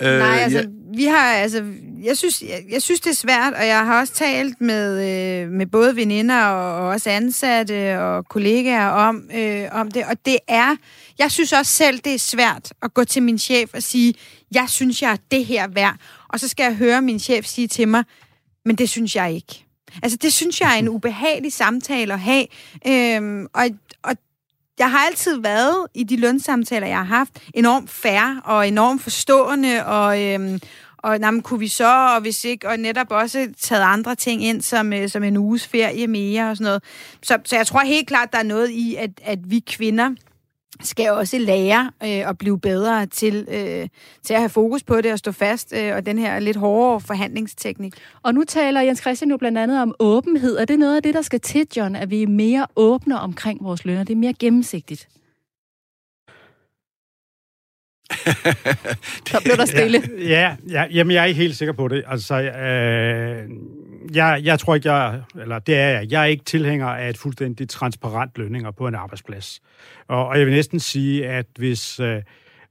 Nej, 0.00 0.38
altså, 0.38 0.58
ja 0.58 0.64
vi 0.96 1.04
har... 1.04 1.34
Altså, 1.34 1.64
jeg 2.02 2.18
synes, 2.18 2.42
jeg, 2.42 2.64
jeg 2.70 2.82
synes, 2.82 3.00
det 3.00 3.10
er 3.10 3.14
svært, 3.14 3.54
og 3.54 3.66
jeg 3.66 3.86
har 3.86 4.00
også 4.00 4.12
talt 4.12 4.60
med, 4.60 4.92
øh, 4.92 5.50
med 5.50 5.66
både 5.66 5.96
veninder 5.96 6.44
og, 6.44 6.76
og 6.76 6.88
også 6.88 7.10
ansatte 7.10 8.00
og 8.00 8.28
kollegaer 8.28 8.86
om, 8.88 9.30
øh, 9.34 9.68
om 9.72 9.90
det, 9.90 10.04
og 10.04 10.16
det 10.26 10.38
er... 10.48 10.76
Jeg 11.18 11.30
synes 11.30 11.52
også 11.52 11.72
selv, 11.72 11.98
det 11.98 12.14
er 12.14 12.18
svært 12.18 12.72
at 12.82 12.94
gå 12.94 13.04
til 13.04 13.22
min 13.22 13.38
chef 13.38 13.74
og 13.74 13.82
sige, 13.82 14.14
jeg 14.54 14.66
synes, 14.68 15.02
jeg 15.02 15.12
er 15.12 15.16
det 15.30 15.46
her 15.46 15.68
værd. 15.68 15.96
Og 16.28 16.40
så 16.40 16.48
skal 16.48 16.64
jeg 16.64 16.74
høre 16.74 17.02
min 17.02 17.18
chef 17.18 17.46
sige 17.46 17.68
til 17.68 17.88
mig, 17.88 18.04
men 18.64 18.76
det 18.76 18.88
synes 18.88 19.16
jeg 19.16 19.32
ikke. 19.32 19.64
Altså, 20.02 20.18
det 20.22 20.32
synes 20.32 20.60
jeg 20.60 20.74
er 20.74 20.78
en 20.78 20.88
ubehagelig 20.88 21.52
samtale 21.52 22.12
at 22.12 22.20
have. 22.20 22.46
Øhm, 22.86 23.46
og, 23.54 23.68
og 24.02 24.16
jeg 24.78 24.90
har 24.90 24.98
altid 24.98 25.40
været 25.40 25.86
i 25.94 26.04
de 26.04 26.16
lønsamtaler, 26.16 26.86
jeg 26.86 26.96
har 26.96 27.04
haft, 27.04 27.30
enormt 27.54 27.90
fair 27.90 28.40
og 28.44 28.68
enormt 28.68 29.02
forstående, 29.02 29.86
og, 29.86 30.22
øhm, 30.22 30.60
og 30.98 31.18
jamen, 31.20 31.42
kunne 31.42 31.60
vi 31.60 31.68
så, 31.68 32.14
og 32.14 32.20
hvis 32.20 32.44
ikke, 32.44 32.68
og 32.68 32.76
netop 32.76 33.10
også 33.10 33.48
taget 33.60 33.82
andre 33.82 34.14
ting 34.14 34.44
ind, 34.44 34.62
som, 34.62 34.92
øh, 34.92 35.08
som 35.08 35.22
en 35.22 35.36
uges 35.36 35.66
ferie 35.66 36.06
mere 36.06 36.50
og 36.50 36.56
sådan 36.56 36.64
noget. 36.64 36.82
Så, 37.22 37.38
så 37.44 37.56
jeg 37.56 37.66
tror 37.66 37.80
helt 37.80 38.08
klart, 38.08 38.32
der 38.32 38.38
er 38.38 38.42
noget 38.42 38.70
i, 38.70 38.94
at, 38.94 39.10
at 39.22 39.38
vi 39.50 39.58
kvinder 39.58 40.10
skal 40.80 41.10
også 41.10 41.38
lære 41.38 41.90
øh, 42.02 42.28
at 42.28 42.38
blive 42.38 42.60
bedre 42.60 43.06
til, 43.06 43.46
øh, 43.48 43.88
til 44.22 44.34
at 44.34 44.40
have 44.40 44.48
fokus 44.48 44.82
på 44.82 45.00
det 45.00 45.12
og 45.12 45.18
stå 45.18 45.32
fast, 45.32 45.74
øh, 45.76 45.94
og 45.96 46.06
den 46.06 46.18
her 46.18 46.38
lidt 46.38 46.56
hårdere 46.56 47.00
forhandlingsteknik. 47.00 47.94
Og 48.22 48.34
nu 48.34 48.44
taler 48.44 48.80
Jens 48.80 49.00
Christian 49.00 49.30
jo 49.30 49.36
blandt 49.36 49.58
andet 49.58 49.82
om 49.82 49.94
åbenhed, 49.98 50.56
og 50.56 50.68
det 50.68 50.74
er 50.74 50.78
noget 50.78 50.96
af 50.96 51.02
det, 51.02 51.14
der 51.14 51.22
skal 51.22 51.40
til, 51.40 51.66
John, 51.76 51.96
at 51.96 52.10
vi 52.10 52.22
er 52.22 52.26
mere 52.26 52.66
åbne 52.76 53.20
omkring 53.20 53.64
vores 53.64 53.84
lønner. 53.84 54.04
Det 54.04 54.12
er 54.12 54.18
mere 54.18 54.34
gennemsigtigt. 54.34 55.08
Så 59.30 59.40
blev 59.44 59.56
der 59.56 59.64
stille. 59.64 60.02
Ja, 60.18 60.24
ja, 60.24 60.56
ja, 60.68 60.84
jamen 60.90 61.14
jeg 61.14 61.20
er 61.20 61.24
ikke 61.24 61.40
helt 61.40 61.56
sikker 61.56 61.72
på 61.72 61.88
det. 61.88 62.04
Altså, 62.06 62.34
øh, 62.42 63.48
jeg, 64.14 64.40
jeg 64.44 64.58
tror 64.58 64.74
ikke, 64.74 64.92
jeg, 64.92 65.22
eller 65.40 65.58
det 65.58 65.76
er 65.76 65.88
jeg, 65.88 66.06
jeg 66.10 66.20
er 66.20 66.26
ikke 66.26 66.44
tilhænger 66.44 66.86
af 66.86 67.08
et 67.08 67.18
fuldstændig 67.18 67.68
transparent 67.68 68.38
lønninger 68.38 68.70
på 68.70 68.86
en 68.86 68.94
arbejdsplads. 68.94 69.60
Og, 70.08 70.26
og 70.26 70.38
jeg 70.38 70.46
vil 70.46 70.54
næsten 70.54 70.80
sige, 70.80 71.28
at 71.28 71.46
hvis, 71.58 72.00
øh, 72.00 72.22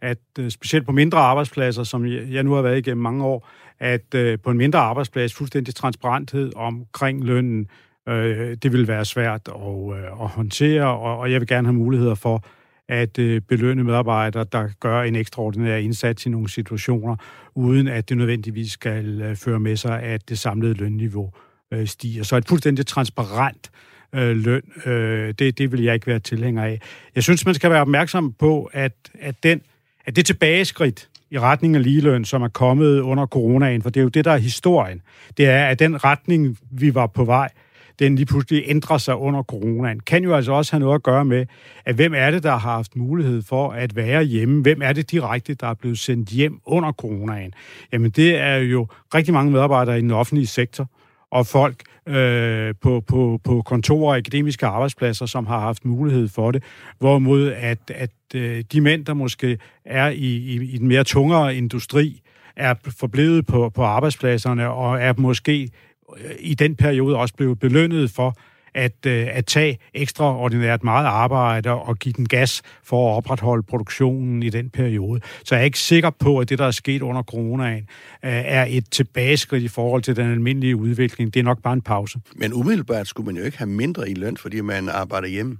at 0.01 0.17
øh, 0.39 0.51
specielt 0.51 0.85
på 0.85 0.91
mindre 0.91 1.17
arbejdspladser, 1.17 1.83
som 1.83 2.05
jeg 2.05 2.43
nu 2.43 2.53
har 2.53 2.61
været 2.61 2.77
igennem 2.77 3.03
mange 3.03 3.25
år, 3.25 3.49
at 3.79 4.15
øh, 4.15 4.39
på 4.43 4.51
en 4.51 4.57
mindre 4.57 4.79
arbejdsplads 4.79 5.33
fuldstændig 5.33 5.75
transparenthed 5.75 6.51
omkring 6.55 7.23
lønnen, 7.23 7.67
øh, 8.09 8.57
det 8.63 8.73
vil 8.73 8.87
være 8.87 9.05
svært 9.05 9.41
at, 9.47 9.97
øh, 9.97 10.23
at 10.23 10.27
håndtere, 10.27 10.85
og, 10.85 11.17
og 11.17 11.31
jeg 11.31 11.39
vil 11.39 11.47
gerne 11.47 11.67
have 11.67 11.73
muligheder 11.73 12.15
for 12.15 12.43
at 12.91 13.19
øh, 13.19 13.41
belønne 13.41 13.83
medarbejdere, 13.83 14.45
der 14.51 14.69
gør 14.79 15.01
en 15.01 15.15
ekstraordinær 15.15 15.75
indsats 15.75 16.25
i 16.25 16.29
nogle 16.29 16.49
situationer, 16.49 17.15
uden 17.55 17.87
at 17.87 18.09
det 18.09 18.17
nødvendigvis 18.17 18.71
skal 18.71 19.21
øh, 19.21 19.35
føre 19.35 19.59
med 19.59 19.75
sig, 19.75 20.01
at 20.01 20.29
det 20.29 20.39
samlede 20.39 20.73
lønniveau 20.73 21.31
øh, 21.73 21.87
stiger. 21.87 22.23
Så 22.23 22.35
et 22.37 22.47
fuldstændig 22.47 22.85
transparent 22.85 23.71
øh, 24.15 24.37
løn, 24.37 24.61
øh, 24.85 25.33
det, 25.39 25.57
det 25.57 25.71
vil 25.71 25.83
jeg 25.83 25.93
ikke 25.93 26.07
være 26.07 26.19
tilhænger 26.19 26.63
af. 26.63 26.81
Jeg 27.15 27.23
synes, 27.23 27.45
man 27.45 27.55
skal 27.55 27.71
være 27.71 27.81
opmærksom 27.81 28.33
på, 28.33 28.69
at, 28.73 28.93
at, 29.19 29.35
den, 29.43 29.61
at 30.05 30.15
det 30.15 30.25
tilbageskridt 30.25 31.09
i 31.29 31.39
retning 31.39 31.75
af 31.75 31.83
ligeløn, 31.83 32.25
som 32.25 32.41
er 32.41 32.47
kommet 32.47 32.99
under 32.99 33.25
coronaen, 33.25 33.81
for 33.81 33.89
det 33.89 33.99
er 33.99 34.03
jo 34.03 34.09
det, 34.09 34.25
der 34.25 34.31
er 34.31 34.37
historien, 34.37 35.01
det 35.37 35.45
er, 35.45 35.65
at 35.65 35.79
den 35.79 36.03
retning, 36.03 36.57
vi 36.71 36.95
var 36.95 37.07
på 37.07 37.25
vej, 37.25 37.49
den 38.01 38.15
lige 38.15 38.25
pludselig 38.25 38.63
ændrer 38.67 38.97
sig 38.97 39.15
under 39.15 39.43
coronaen, 39.43 39.99
kan 39.99 40.23
jo 40.23 40.35
altså 40.35 40.51
også 40.51 40.71
have 40.71 40.79
noget 40.79 40.95
at 40.95 41.03
gøre 41.03 41.25
med, 41.25 41.45
at 41.85 41.95
hvem 41.95 42.13
er 42.15 42.31
det, 42.31 42.43
der 42.43 42.51
har 42.51 42.57
haft 42.57 42.95
mulighed 42.95 43.41
for 43.41 43.71
at 43.71 43.95
være 43.95 44.23
hjemme? 44.23 44.61
Hvem 44.61 44.81
er 44.81 44.93
det 44.93 45.11
direkte, 45.11 45.53
der 45.53 45.67
er 45.67 45.73
blevet 45.73 45.99
sendt 45.99 46.29
hjem 46.29 46.59
under 46.65 46.91
coronaen? 46.91 47.53
Jamen, 47.93 48.11
det 48.11 48.37
er 48.37 48.55
jo 48.55 48.87
rigtig 49.13 49.33
mange 49.33 49.51
medarbejdere 49.51 49.97
i 49.97 50.01
den 50.01 50.11
offentlige 50.11 50.47
sektor, 50.47 50.89
og 51.31 51.47
folk 51.47 51.83
øh, 52.07 52.73
på, 52.81 53.01
på, 53.07 53.39
på 53.43 53.61
kontorer 53.61 54.11
og 54.11 54.17
akademiske 54.17 54.65
arbejdspladser, 54.65 55.25
som 55.25 55.45
har 55.45 55.59
haft 55.59 55.85
mulighed 55.85 56.27
for 56.27 56.51
det. 56.51 56.63
Hvorimod 56.99 57.51
at, 57.51 57.91
at 57.95 58.11
øh, 58.35 58.63
de 58.71 58.81
mænd, 58.81 59.05
der 59.05 59.13
måske 59.13 59.57
er 59.85 60.09
i, 60.09 60.35
i, 60.35 60.73
i 60.73 60.77
den 60.77 60.87
mere 60.87 61.03
tungere 61.03 61.55
industri, 61.55 62.21
er 62.55 62.73
forblevet 62.99 63.45
på, 63.45 63.69
på 63.69 63.83
arbejdspladserne 63.83 64.69
og 64.69 65.01
er 65.01 65.13
måske 65.17 65.69
Øh, 66.17 66.31
i 66.39 66.53
den 66.53 66.75
periode 66.75 67.17
også 67.17 67.33
blevet 67.35 67.59
belønnet 67.59 68.11
for 68.11 68.37
at, 68.73 69.05
øh, 69.07 69.27
at 69.31 69.45
tage 69.45 69.77
ekstraordinært 69.93 70.83
meget 70.83 71.05
arbejde 71.05 71.69
og 71.69 71.99
give 71.99 72.13
den 72.13 72.27
gas 72.27 72.61
for 72.83 73.11
at 73.11 73.17
opretholde 73.17 73.63
produktionen 73.63 74.43
i 74.43 74.49
den 74.49 74.69
periode. 74.69 75.21
Så 75.43 75.55
jeg 75.55 75.61
er 75.61 75.65
ikke 75.65 75.79
sikker 75.79 76.09
på, 76.09 76.39
at 76.39 76.49
det, 76.49 76.59
der 76.59 76.65
er 76.65 76.71
sket 76.71 77.01
under 77.01 77.23
coronaen, 77.23 77.87
øh, 78.25 78.31
er 78.31 78.65
et 78.69 78.91
tilbageskridt 78.91 79.63
i 79.63 79.67
forhold 79.67 80.01
til 80.01 80.15
den 80.15 80.31
almindelige 80.31 80.75
udvikling. 80.75 81.33
Det 81.33 81.39
er 81.39 81.43
nok 81.43 81.61
bare 81.61 81.73
en 81.73 81.81
pause. 81.81 82.19
Men 82.35 82.53
umiddelbart 82.53 83.07
skulle 83.07 83.25
man 83.25 83.37
jo 83.37 83.43
ikke 83.43 83.57
have 83.57 83.69
mindre 83.69 84.09
i 84.09 84.13
løn, 84.13 84.37
fordi 84.37 84.61
man 84.61 84.89
arbejder 84.89 85.27
hjemme 85.27 85.57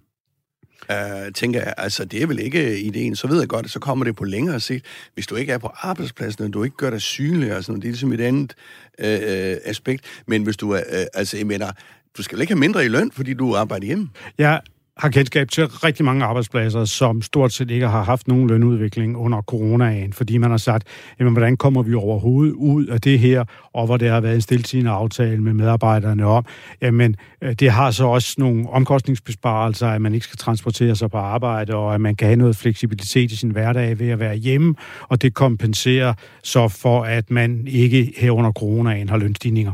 øh, 0.92 1.34
tænker 1.34 1.60
jeg, 1.60 1.74
altså 1.78 2.06
det 2.06 2.22
er 2.22 2.28
vel 2.28 2.40
ikke 2.40 2.80
ideen, 2.80 3.16
så 3.16 3.28
ved 3.28 3.40
jeg 3.40 3.48
godt, 3.48 3.66
at 3.66 3.72
så 3.72 3.80
kommer 3.80 4.06
det 4.06 4.16
på 4.16 4.24
længere 4.24 4.60
sigt. 4.60 4.86
Hvis 5.14 5.28
du 5.28 5.36
ikke 5.36 5.54
er 5.54 5.58
på 5.58 5.72
arbejdspladsen, 5.76 6.44
og 6.44 6.54
du 6.54 6.64
ikke 6.64 6.78
gør 6.78 6.90
dig 6.90 7.02
synlig, 7.02 7.56
og 7.56 7.64
sådan 7.64 7.74
noget, 7.74 7.82
det 7.82 7.88
er 7.88 7.92
ligesom 7.92 8.14
et 8.14 8.22
andet 8.22 8.56
øh, 9.00 9.58
aspekt. 9.66 10.06
Men 10.28 10.44
hvis 10.44 10.58
du 10.58 10.72
er, 10.72 10.82
øh, 10.92 11.06
altså 11.14 11.38
jeg 11.38 11.48
mener, 11.48 11.72
du 12.18 12.24
skal 12.24 12.42
ikke 12.42 12.54
have 12.54 12.60
mindre 12.60 12.86
i 12.86 12.88
løn, 12.88 13.12
fordi 13.12 13.34
du 13.34 13.56
arbejder 13.56 13.86
hjemme? 13.86 14.10
Ja, 14.38 14.58
har 14.98 15.10
kendskab 15.10 15.50
til 15.50 15.68
rigtig 15.68 16.06
mange 16.06 16.26
arbejdspladser, 16.26 16.86
som 16.86 17.22
stort 17.22 17.54
set 17.54 17.72
ikke 17.72 17.88
har 17.88 18.04
haft 18.04 18.28
nogen 18.28 18.48
lønudvikling 18.48 19.18
under 19.18 19.42
coronaen, 19.42 20.14
fordi 20.14 20.38
man 20.38 20.52
har 20.52 20.58
sagt, 20.58 20.88
jamen, 21.20 21.34
hvordan 21.34 21.58
kommer 21.58 21.84
vi 21.84 21.94
overhovedet 21.94 22.54
ud 22.54 22.86
af 22.86 23.02
det 23.02 23.20
her, 23.20 23.46
og 23.74 23.86
hvor 23.86 23.98
det 23.98 24.10
har 24.10 24.22
været 24.22 24.36
en 24.36 24.42
stiltigende 24.42 24.92
aftale 24.92 25.42
med 25.44 25.54
medarbejderne 25.54 26.26
om, 26.26 26.46
jamen, 26.82 27.16
øh, 27.42 27.54
det 27.54 27.72
har 27.72 27.92
så 27.92 28.06
også 28.06 28.36
nogle 28.38 28.70
omkostningsbesparelser, 28.70 29.88
at 29.88 30.02
man 30.02 30.14
ikke 30.14 30.26
skal 30.26 30.38
transportere 30.38 30.96
sig 30.96 31.12
på 31.12 31.18
arbejde, 31.18 31.76
og 31.76 31.94
at 31.94 32.02
man 32.02 32.16
kan 32.16 32.28
have 32.28 32.36
noget 32.38 32.56
fleksibilitet 32.56 33.32
i 33.32 33.36
sin 33.36 33.50
hverdag 33.50 34.00
ved 34.00 34.10
at 34.10 34.20
være 34.20 34.36
hjemme, 34.36 34.76
og 35.02 35.22
det 35.22 35.34
kompenserer 35.34 36.14
så 36.44 36.68
for, 36.68 37.04
at 37.04 37.32
man 37.32 37.68
ikke 37.68 38.14
her 38.18 38.32
under 38.32 38.52
coronaen 38.52 39.10
har 39.10 39.18
lønstigninger. 39.18 39.72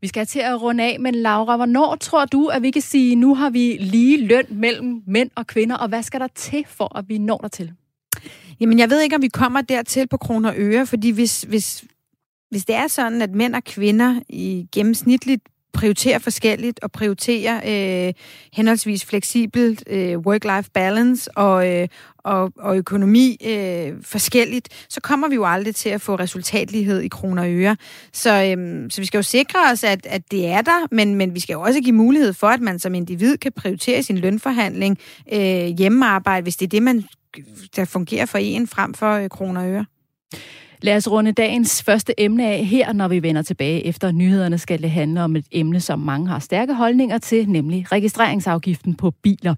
Vi 0.00 0.08
skal 0.08 0.26
til 0.26 0.40
at 0.40 0.62
runde 0.62 0.84
af, 0.84 1.00
men 1.00 1.14
Laura, 1.14 1.56
hvornår 1.56 1.96
tror 1.96 2.24
du, 2.24 2.46
at 2.46 2.62
vi 2.62 2.70
kan 2.70 2.82
sige, 2.82 3.16
nu 3.16 3.34
har 3.34 3.50
vi 3.50 3.76
lige 3.80 4.26
løn 4.26 4.46
mellem 4.50 5.02
mænd 5.06 5.30
og 5.34 5.46
kvinder, 5.46 5.76
og 5.76 5.88
hvad 5.88 6.02
skal 6.02 6.20
der 6.20 6.28
til 6.34 6.64
for, 6.68 6.98
at 6.98 7.08
vi 7.08 7.18
når 7.18 7.38
dertil? 7.38 7.72
Jamen, 8.60 8.78
jeg 8.78 8.90
ved 8.90 9.00
ikke, 9.00 9.16
om 9.16 9.22
vi 9.22 9.28
kommer 9.28 9.60
dertil 9.60 10.08
på 10.08 10.16
kroner 10.16 10.48
og 10.48 10.54
øre, 10.58 10.86
fordi 10.86 11.10
hvis, 11.10 11.42
hvis, 11.42 11.84
hvis 12.50 12.64
det 12.64 12.74
er 12.74 12.86
sådan, 12.86 13.22
at 13.22 13.30
mænd 13.34 13.54
og 13.54 13.64
kvinder 13.64 14.20
i 14.28 14.68
gennemsnitligt 14.72 15.42
prioriterer 15.72 16.18
forskelligt 16.18 16.80
og 16.82 16.92
prioriterer 16.92 17.56
øh, 18.08 18.14
henholdsvis 18.52 19.04
fleksibelt 19.04 19.82
øh, 19.86 20.18
work-life 20.18 20.70
balance 20.74 21.38
og, 21.38 21.68
øh, 21.68 21.88
og, 22.18 22.52
og 22.58 22.76
økonomi 22.76 23.36
øh, 23.46 23.92
forskelligt, 24.02 24.68
så 24.88 25.00
kommer 25.00 25.28
vi 25.28 25.34
jo 25.34 25.44
aldrig 25.44 25.74
til 25.74 25.88
at 25.88 26.00
få 26.00 26.14
resultatlighed 26.14 27.00
i 27.00 27.08
kroner 27.08 27.42
og 27.42 27.50
øre. 27.52 27.76
Så, 28.12 28.30
øh, 28.30 28.90
så 28.90 29.00
vi 29.00 29.06
skal 29.06 29.18
jo 29.18 29.22
sikre 29.22 29.58
os, 29.72 29.84
at, 29.84 30.06
at 30.06 30.22
det 30.30 30.46
er 30.46 30.60
der, 30.62 30.86
men, 30.90 31.14
men 31.14 31.34
vi 31.34 31.40
skal 31.40 31.52
jo 31.52 31.60
også 31.60 31.80
give 31.80 31.96
mulighed 31.96 32.32
for, 32.32 32.46
at 32.46 32.60
man 32.60 32.78
som 32.78 32.94
individ 32.94 33.36
kan 33.36 33.52
prioritere 33.52 34.02
sin 34.02 34.18
lønforhandling 34.18 34.98
øh, 35.32 35.66
hjemmearbejde, 35.66 36.42
hvis 36.42 36.56
det 36.56 36.66
er 36.66 36.70
det, 36.70 36.82
man 36.82 37.04
der 37.76 37.84
fungerer 37.84 38.26
for 38.26 38.38
en 38.38 38.66
frem 38.66 38.94
for 38.94 39.12
øh, 39.12 39.28
kroner 39.28 39.60
og 39.60 39.70
øre. 39.70 39.84
Lad 40.82 40.96
os 40.96 41.10
runde 41.10 41.32
dagens 41.32 41.82
første 41.82 42.20
emne 42.20 42.46
af 42.46 42.64
her, 42.64 42.92
når 42.92 43.08
vi 43.08 43.22
vender 43.22 43.42
tilbage 43.42 43.86
efter 43.86 44.12
nyhederne 44.12 44.58
skal 44.58 44.82
det 44.82 44.90
handle 44.90 45.22
om 45.22 45.36
et 45.36 45.46
emne, 45.52 45.80
som 45.80 45.98
mange 45.98 46.28
har 46.28 46.38
stærke 46.38 46.74
holdninger 46.74 47.18
til, 47.18 47.48
nemlig 47.48 47.92
registreringsafgiften 47.92 48.94
på 48.94 49.10
biler. 49.10 49.54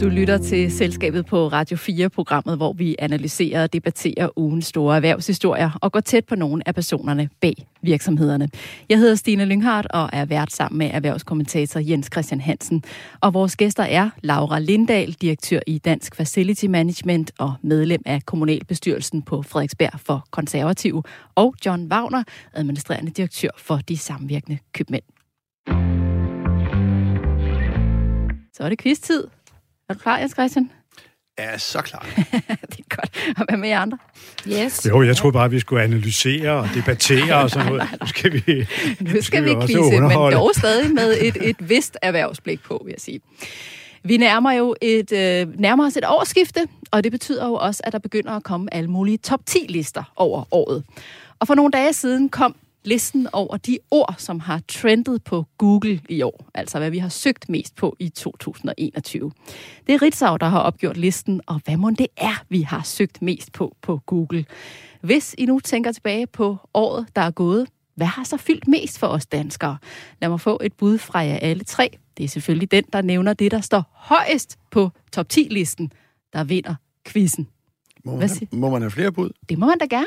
Du 0.00 0.08
lytter 0.08 0.38
til 0.38 0.72
Selskabet 0.72 1.26
på 1.26 1.48
Radio 1.48 1.76
4-programmet, 1.76 2.56
hvor 2.56 2.72
vi 2.72 2.96
analyserer 2.98 3.62
og 3.62 3.72
debatterer 3.72 4.28
ugens 4.36 4.66
store 4.66 4.96
erhvervshistorier 4.96 5.78
og 5.82 5.92
går 5.92 6.00
tæt 6.00 6.24
på 6.24 6.34
nogle 6.34 6.68
af 6.68 6.74
personerne 6.74 7.28
bag 7.40 7.54
virksomhederne. 7.82 8.48
Jeg 8.88 8.98
hedder 8.98 9.14
Stine 9.14 9.44
Lynghardt 9.44 9.86
og 9.90 10.10
er 10.12 10.24
vært 10.24 10.52
sammen 10.52 10.78
med 10.78 10.90
erhvervskommentator 10.92 11.80
Jens 11.80 12.08
Christian 12.12 12.40
Hansen. 12.40 12.82
Og 13.20 13.34
vores 13.34 13.56
gæster 13.56 13.82
er 13.82 14.10
Laura 14.22 14.58
Lindahl, 14.58 15.12
direktør 15.12 15.60
i 15.66 15.78
Dansk 15.78 16.14
Facility 16.14 16.64
Management 16.66 17.32
og 17.38 17.54
medlem 17.62 18.02
af 18.06 18.26
kommunalbestyrelsen 18.26 19.22
på 19.22 19.42
Frederiksberg 19.42 20.00
for 20.00 20.26
Konservative, 20.30 21.02
og 21.34 21.54
John 21.66 21.92
Wagner, 21.92 22.22
administrerende 22.52 23.10
direktør 23.10 23.50
for 23.58 23.76
de 23.76 23.98
samvirkende 23.98 24.58
købmænd. 24.72 25.04
Så 28.52 28.64
er 28.64 28.68
det 28.68 28.78
quiz-tid. 28.78 29.24
Er 29.88 29.94
du 29.94 30.00
klar, 30.00 30.18
Jens 30.18 30.32
Christian? 30.32 30.70
er 31.36 31.58
så 31.58 31.82
klar. 31.82 32.06
det 32.70 32.78
er 32.78 32.96
godt. 32.96 33.34
Og 33.36 33.44
hvad 33.48 33.58
med 33.58 33.68
jer 33.68 33.80
andre? 33.80 33.98
Yes. 34.48 34.86
Jo, 34.88 35.02
jeg 35.02 35.16
troede 35.16 35.32
bare, 35.32 35.44
at 35.44 35.50
vi 35.50 35.60
skulle 35.60 35.82
analysere 35.82 36.50
og 36.50 36.68
debattere 36.74 37.34
og 37.34 37.50
sådan 37.50 37.66
noget. 37.72 37.88
Nu 38.00 38.06
skal 38.06 38.32
vi, 38.32 38.66
nu 39.00 39.22
skal 39.22 39.44
vi 39.44 39.54
quizze, 39.54 40.00
men 40.00 40.10
dog 40.10 40.50
stadig 40.54 40.94
med 40.94 41.16
et, 41.20 41.36
et 41.40 41.56
vist 41.70 41.96
erhvervsblik 42.02 42.62
på, 42.62 42.82
vil 42.84 42.90
jeg 42.90 43.00
sige. 43.00 43.20
Vi 44.04 44.16
nærmer 44.16 44.52
jo 44.52 44.74
et, 44.82 45.12
øh, 45.12 45.60
nærmer 45.60 45.86
os 45.86 45.96
et 45.96 46.04
årsskifte, 46.06 46.60
og 46.90 47.04
det 47.04 47.12
betyder 47.12 47.46
jo 47.46 47.54
også, 47.54 47.80
at 47.84 47.92
der 47.92 47.98
begynder 47.98 48.32
at 48.32 48.42
komme 48.42 48.74
alle 48.74 48.90
mulige 48.90 49.18
top 49.18 49.40
10-lister 49.50 50.12
over 50.16 50.44
året. 50.54 50.84
Og 51.38 51.46
for 51.46 51.54
nogle 51.54 51.70
dage 51.70 51.92
siden 51.92 52.28
kom 52.28 52.56
listen 52.84 53.28
over 53.32 53.56
de 53.56 53.78
ord, 53.90 54.14
som 54.18 54.40
har 54.40 54.60
trendet 54.68 55.24
på 55.24 55.46
Google 55.58 56.00
i 56.08 56.22
år, 56.22 56.46
altså 56.54 56.78
hvad 56.78 56.90
vi 56.90 56.98
har 56.98 57.08
søgt 57.08 57.48
mest 57.48 57.76
på 57.76 57.96
i 57.98 58.08
2021. 58.08 59.32
Det 59.86 59.94
er 59.94 60.02
Ritzau, 60.02 60.36
der 60.36 60.46
har 60.46 60.60
opgjort 60.60 60.96
listen, 60.96 61.40
og 61.46 61.60
hvad 61.64 61.76
må 61.76 61.90
det 61.90 62.06
er, 62.16 62.44
vi 62.48 62.62
har 62.62 62.82
søgt 62.82 63.22
mest 63.22 63.52
på 63.52 63.76
på 63.82 64.00
Google. 64.06 64.44
Hvis 65.00 65.34
I 65.38 65.46
nu 65.46 65.60
tænker 65.60 65.92
tilbage 65.92 66.26
på 66.26 66.56
året, 66.74 67.06
der 67.16 67.22
er 67.22 67.30
gået, 67.30 67.68
hvad 67.94 68.06
har 68.06 68.24
så 68.24 68.36
fyldt 68.36 68.68
mest 68.68 68.98
for 68.98 69.06
os 69.06 69.26
danskere? 69.26 69.78
Lad 70.20 70.28
mig 70.28 70.40
få 70.40 70.60
et 70.64 70.72
bud 70.72 70.98
fra 70.98 71.18
jer 71.18 71.36
alle 71.36 71.64
tre. 71.64 71.98
Det 72.16 72.24
er 72.24 72.28
selvfølgelig 72.28 72.70
den, 72.70 72.84
der 72.92 73.02
nævner 73.02 73.32
det, 73.32 73.50
der 73.50 73.60
står 73.60 73.82
højest 73.92 74.58
på 74.70 74.90
top 75.12 75.26
10-listen, 75.32 75.92
der 76.32 76.44
vinder 76.44 76.74
quizzen. 77.06 77.48
Må 78.04 78.16
man, 78.16 78.28
have, 78.28 78.48
må 78.52 78.70
man 78.70 78.82
have 78.82 78.90
flere 78.90 79.12
bud? 79.12 79.30
Det 79.48 79.58
må 79.58 79.66
man 79.66 79.78
da 79.78 79.84
gerne 79.84 80.06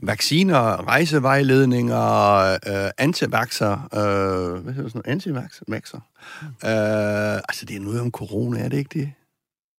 vacciner, 0.00 0.88
rejsevejledninger, 0.88 2.44
øh, 2.52 2.90
antivaxer, 2.98 3.72
øh, 3.72 4.62
hvad 4.62 4.72
hedder 4.74 4.88
sådan 4.88 5.02
noget, 5.04 5.12
antivaxer. 5.12 6.00
Øh, 6.42 7.42
altså, 7.48 7.64
det 7.64 7.76
er 7.76 7.80
noget 7.80 8.00
om 8.00 8.10
corona, 8.10 8.60
er 8.60 8.68
det 8.68 8.78
ikke 8.78 8.98
det? 9.00 9.12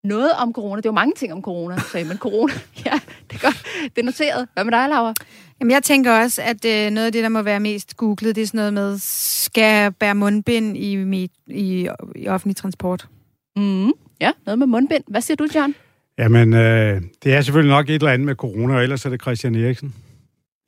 Noget 0.04 0.32
om 0.32 0.54
corona. 0.54 0.78
Det 0.78 0.86
er 0.86 0.90
jo 0.90 0.94
mange 0.94 1.14
ting 1.16 1.34
om 1.34 1.42
corona, 1.42 1.78
sagde 1.92 2.08
men 2.08 2.18
corona, 2.18 2.54
ja, 2.86 3.00
det 3.30 3.36
er 3.36 3.42
godt. 3.42 3.66
Det 3.96 4.02
er 4.02 4.06
noteret. 4.06 4.48
Hvad 4.54 4.64
med 4.64 4.72
dig, 4.72 4.90
Laura? 4.90 5.14
Jamen, 5.60 5.72
jeg 5.72 5.84
tænker 5.84 6.20
også, 6.24 6.42
at 6.42 6.66
øh, 6.66 6.92
noget 6.92 7.06
af 7.06 7.12
det, 7.12 7.24
der 7.24 7.30
må 7.30 7.42
være 7.42 7.60
mest 7.60 7.98
googlet, 7.98 8.36
det 8.36 8.42
er 8.42 8.48
sådan 8.48 8.58
noget 8.58 8.74
med, 8.74 8.98
skal 9.02 9.62
jeg 9.62 9.96
bære 9.96 10.16
mundbind 10.16 10.78
i, 10.78 10.94
i, 10.94 11.30
i, 11.48 11.90
i 12.16 12.28
offentlig 12.28 12.56
transport? 12.56 13.08
Mm, 13.56 13.92
ja, 14.22 14.32
noget 14.46 14.60
med 14.60 14.68
mundbind. 14.68 15.04
Hvad 15.08 15.22
siger 15.22 15.36
du, 15.36 15.48
John? 15.56 15.76
Jamen, 16.18 16.54
øh, 16.54 17.02
det 17.24 17.34
er 17.34 17.42
selvfølgelig 17.42 17.76
nok 17.76 17.90
et 17.90 17.96
eller 17.96 18.12
andet 18.12 18.26
med 18.26 18.36
corona, 18.36 18.76
og 18.76 18.84
ellers 18.84 19.06
er 19.06 19.10
det 19.10 19.22
Christian 19.22 19.56
Eriksen. 19.56 19.96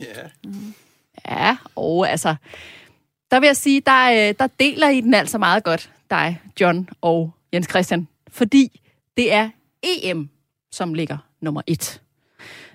Ja. 0.01 0.49
Mm. 0.49 0.73
Ja, 1.29 1.57
og 1.75 2.09
altså, 2.09 2.35
der 3.31 3.39
vil 3.39 3.47
jeg 3.47 3.57
sige, 3.57 3.81
der, 3.85 4.29
øh, 4.29 4.35
der 4.39 4.47
deler 4.59 4.89
I 4.89 5.01
den 5.01 5.13
altså 5.13 5.37
meget 5.37 5.63
godt, 5.63 5.91
dig, 6.09 6.41
John 6.61 6.89
og 7.01 7.31
Jens 7.53 7.69
Christian, 7.69 8.07
fordi 8.27 8.81
det 9.17 9.33
er 9.33 9.49
EM, 9.83 10.29
som 10.71 10.93
ligger 10.93 11.17
nummer 11.41 11.61
et. 11.67 12.01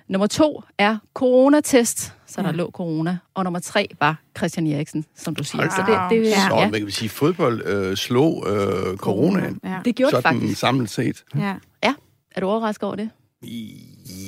Nummer 0.07 0.27
to 0.27 0.63
er 0.77 0.97
coronatest, 1.13 2.13
så 2.25 2.41
der 2.41 2.47
ja. 2.47 2.53
lå 2.53 2.71
corona. 2.71 3.17
Og 3.33 3.43
nummer 3.43 3.59
tre 3.59 3.87
var 3.99 4.15
Christian 4.37 4.67
Eriksen, 4.67 5.05
som 5.15 5.35
du 5.35 5.43
siger. 5.43 5.69
Så 5.69 5.83
det, 5.87 6.19
det, 6.23 6.29
ja. 6.29 6.47
Så, 6.49 6.69
man 6.71 6.81
kan 6.81 6.91
sige, 6.91 7.09
fodbold 7.09 7.65
øh, 7.65 7.97
slog 7.97 8.45
øh, 8.47 8.97
coronaen. 8.97 9.59
Ja. 9.63 9.79
Det 9.85 9.95
gjorde 9.95 10.15
det 10.15 10.23
faktisk. 10.23 10.59
samlet 10.59 10.89
set. 10.89 11.23
Ja. 11.35 11.55
ja. 11.83 11.93
Er 12.31 12.41
du 12.41 12.47
overrasket 12.47 12.83
over 12.83 12.95
det? 12.95 13.09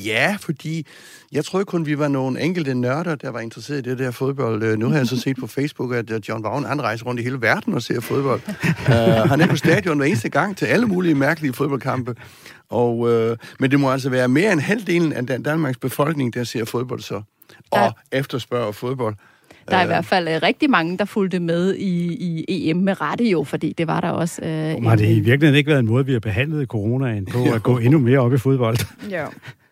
Ja, 0.05 0.37
fordi 0.39 0.85
jeg 1.31 1.45
troede 1.45 1.65
kun, 1.65 1.85
vi 1.85 1.99
var 1.99 2.07
nogle 2.07 2.41
enkelte 2.41 2.73
nørder, 2.73 3.15
der 3.15 3.29
var 3.29 3.39
interesseret 3.39 3.87
i 3.87 3.89
det 3.89 3.99
der 3.99 4.11
fodbold. 4.11 4.63
Øh, 4.63 4.77
nu 4.77 4.89
har 4.89 4.97
jeg 4.97 5.07
så 5.07 5.19
set 5.19 5.37
på 5.37 5.47
Facebook, 5.47 5.93
at 5.93 6.11
øh, 6.11 6.21
John 6.29 6.43
Vaughn, 6.43 6.65
han 6.65 6.81
rejser 6.81 7.05
rundt 7.05 7.21
i 7.21 7.23
hele 7.23 7.41
verden 7.41 7.73
og 7.73 7.81
ser 7.81 7.99
fodbold. 7.99 8.41
uh, 8.47 9.29
han 9.31 9.41
er 9.41 9.47
på 9.47 9.55
stadion 9.55 9.97
hver 9.97 10.05
eneste 10.05 10.29
gang 10.29 10.57
til 10.57 10.65
alle 10.65 10.85
mulige 10.85 11.15
mærkelige 11.15 11.53
fodboldkampe. 11.53 12.15
Og, 12.69 12.99
uh, 12.99 13.37
men 13.59 13.71
det 13.71 13.79
må 13.79 13.91
altså 13.91 14.09
være 14.09 14.27
mere 14.27 14.53
end 14.53 14.59
halvdelen 14.59 15.13
af 15.13 15.43
Danmarks 15.43 15.77
befolkning, 15.77 16.33
der 16.33 16.43
ser 16.43 16.65
fodbold 16.65 17.01
så. 17.01 17.21
Og 17.71 17.79
ja. 17.79 18.17
efterspørger 18.19 18.71
fodbold. 18.71 19.15
Der 19.71 19.77
er 19.77 19.83
i 19.83 19.87
hvert 19.87 20.05
fald 20.05 20.27
øh, 20.27 20.39
rigtig 20.43 20.69
mange, 20.69 20.97
der 20.97 21.05
fulgte 21.05 21.39
med 21.39 21.75
i, 21.75 22.13
i 22.47 22.69
EM 22.69 22.77
med 22.77 23.01
rette 23.01 23.23
jo, 23.23 23.43
fordi 23.43 23.73
det 23.73 23.87
var 23.87 24.01
der 24.01 24.09
også. 24.09 24.41
Øh, 24.41 24.83
har 24.83 24.95
det 24.95 25.09
i 25.09 25.19
virkeligheden 25.19 25.55
ikke 25.55 25.69
været 25.69 25.79
en 25.79 25.85
måde, 25.85 26.05
vi 26.05 26.13
har 26.13 26.19
behandlet 26.19 26.67
coronaen 26.67 27.25
på, 27.25 27.43
at 27.55 27.63
gå 27.63 27.77
endnu 27.77 27.99
mere 27.99 28.19
op 28.19 28.33
i 28.33 28.37
fodbold? 28.37 28.77
Jo. 29.15 29.25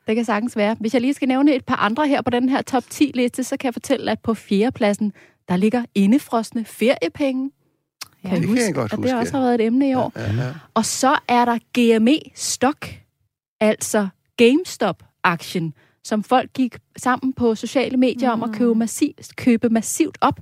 Det 0.08 0.16
kan 0.16 0.26
sagtens 0.26 0.58
være. 0.58 0.76
Hvis 0.80 0.94
jeg 0.94 1.02
lige 1.02 1.14
skal 1.14 1.28
nævne 1.28 1.56
et 1.56 1.66
par 1.66 1.76
andre 1.76 2.08
her 2.08 2.22
på 2.22 2.30
den 2.30 2.50
her 2.50 2.62
top 2.62 2.84
10-liste, 2.94 3.44
så 3.44 3.58
kan 3.58 3.66
jeg 3.66 3.74
fortælle, 3.74 4.12
at 4.12 4.20
på 4.20 4.34
fjerdepladsen, 4.34 5.14
der 5.48 5.58
ligger 5.58 5.84
indefrostende 5.96 6.66
feriepenge. 6.66 7.52
Kan 8.22 8.32
ja, 8.32 8.40
det 8.40 8.48
huske, 8.48 8.60
kan 8.60 8.66
jeg 8.68 8.76
godt 8.76 8.94
huske. 8.96 9.08
det 9.10 9.18
også 9.18 9.34
har 9.34 9.42
været 9.42 9.56
et 9.56 9.66
emne 9.66 9.90
i 9.90 9.94
år. 9.94 10.12
Ja, 10.16 10.22
ja, 10.22 10.44
ja. 10.44 10.54
Og 10.74 10.86
så 10.86 11.16
er 11.28 11.46
der 11.46 11.58
GME 11.78 12.20
Stock, 12.36 12.96
altså 13.60 14.08
GameStop-aktien, 14.38 15.74
som 16.08 16.24
folk 16.24 16.54
gik 16.54 16.78
sammen 16.98 17.34
på 17.34 17.56
sociale 17.56 17.98
medier 17.98 18.36
mm. 18.36 18.42
om 18.42 18.50
at 18.50 18.56
købe, 18.56 18.74
mm. 18.74 18.80
massivt, 18.80 19.36
købe 19.36 19.70
massivt 19.70 20.18
op 20.22 20.40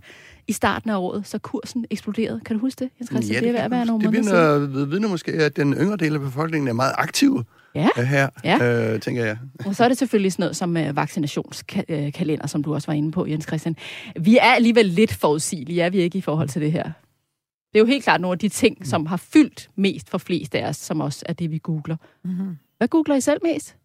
i 0.47 0.53
starten 0.53 0.89
af 0.89 0.97
året, 0.97 1.27
så 1.27 1.37
kursen 1.39 1.85
eksploderede. 1.89 2.41
Kan 2.45 2.55
du 2.55 2.59
huske 2.59 2.79
det, 2.79 2.89
Jens 2.99 3.09
Christian? 3.09 3.33
Ja, 3.33 3.35
det, 3.35 3.43
det 3.43 3.49
er 3.49 3.53
ved 3.53 3.59
at 3.59 3.71
være 3.71 3.85
nogle 3.85 4.05
det 4.05 4.11
vidner, 4.13 4.85
vidner 4.85 5.07
måske, 5.07 5.31
at 5.31 5.55
den 5.55 5.73
yngre 5.73 5.97
del 5.97 6.13
af 6.13 6.19
befolkningen 6.19 6.67
er 6.67 6.73
meget 6.73 6.93
aktiv 6.97 7.43
ja. 7.75 7.87
her, 7.97 8.29
ja. 8.43 8.93
Øh, 8.93 8.99
tænker 8.99 9.25
jeg. 9.25 9.37
Og 9.65 9.75
så 9.75 9.83
er 9.83 9.87
det 9.87 9.97
selvfølgelig 9.97 10.31
sådan 10.31 10.43
noget 10.43 10.55
som 10.55 10.75
uh, 10.75 10.95
vaccinationskalender, 10.95 12.47
som 12.47 12.63
du 12.63 12.73
også 12.73 12.87
var 12.87 12.93
inde 12.93 13.11
på, 13.11 13.27
Jens 13.27 13.45
Christian. 13.45 13.75
Vi 14.19 14.37
er 14.37 14.53
alligevel 14.55 14.85
lidt 14.85 15.13
forudsigelige, 15.13 15.81
er 15.81 15.89
vi 15.89 15.97
ikke, 15.97 16.17
i 16.17 16.21
forhold 16.21 16.49
til 16.49 16.61
det 16.61 16.71
her? 16.71 16.83
Det 16.83 17.79
er 17.79 17.79
jo 17.79 17.85
helt 17.85 18.03
klart 18.03 18.21
nogle 18.21 18.35
af 18.35 18.39
de 18.39 18.49
ting, 18.49 18.77
mm. 18.79 18.85
som 18.85 19.05
har 19.05 19.17
fyldt 19.17 19.69
mest 19.75 20.09
for 20.09 20.17
flest 20.17 20.55
af 20.55 20.69
os, 20.69 20.77
som 20.77 21.01
også 21.01 21.25
er 21.29 21.33
det, 21.33 21.51
vi 21.51 21.57
googler. 21.57 21.95
Mm-hmm. 22.23 22.57
Hvad 22.77 22.87
googler 22.87 23.15
I 23.15 23.21
selv 23.21 23.39
mest? 23.43 23.75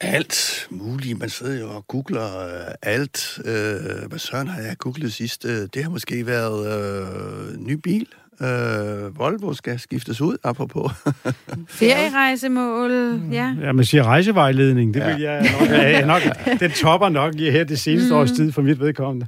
Alt 0.00 0.66
muligt. 0.70 1.18
Man 1.18 1.30
sidder 1.30 1.60
jo 1.60 1.70
og 1.70 1.86
googler 1.86 2.38
øh, 2.38 2.74
alt. 2.82 3.38
Øh, 3.44 4.08
hvad 4.08 4.18
søren 4.18 4.48
har 4.48 4.60
jeg 4.60 4.78
googlet 4.78 5.12
sidst? 5.12 5.44
Øh, 5.44 5.68
det 5.74 5.82
har 5.82 5.90
måske 5.90 6.26
været 6.26 6.66
øh, 6.66 7.56
ny 7.56 7.72
bil. 7.72 8.08
Øh, 8.42 9.18
Volvo 9.18 9.52
skal 9.52 9.78
skiftes 9.78 10.20
ud, 10.20 10.36
apropos. 10.44 10.92
Ferierejsemål, 11.78 12.90
mm. 12.90 13.32
ja. 13.32 13.54
Ja, 13.62 13.72
man 13.72 13.84
siger 13.84 14.04
rejsevejledning. 14.04 14.94
Det 14.94 15.00
ja. 15.00 15.12
vil 15.12 15.22
jeg 15.22 15.52
nok, 15.60 15.70
jeg 15.70 16.06
nok, 16.06 16.22
den 16.60 16.70
topper 16.70 17.08
nok 17.08 17.34
i 17.34 17.50
her 17.50 17.64
det 17.64 17.78
seneste 17.78 18.14
mm. 18.14 18.20
års 18.20 18.32
tid 18.32 18.52
for 18.52 18.62
mit 18.62 18.80
vedkommende. 18.80 19.26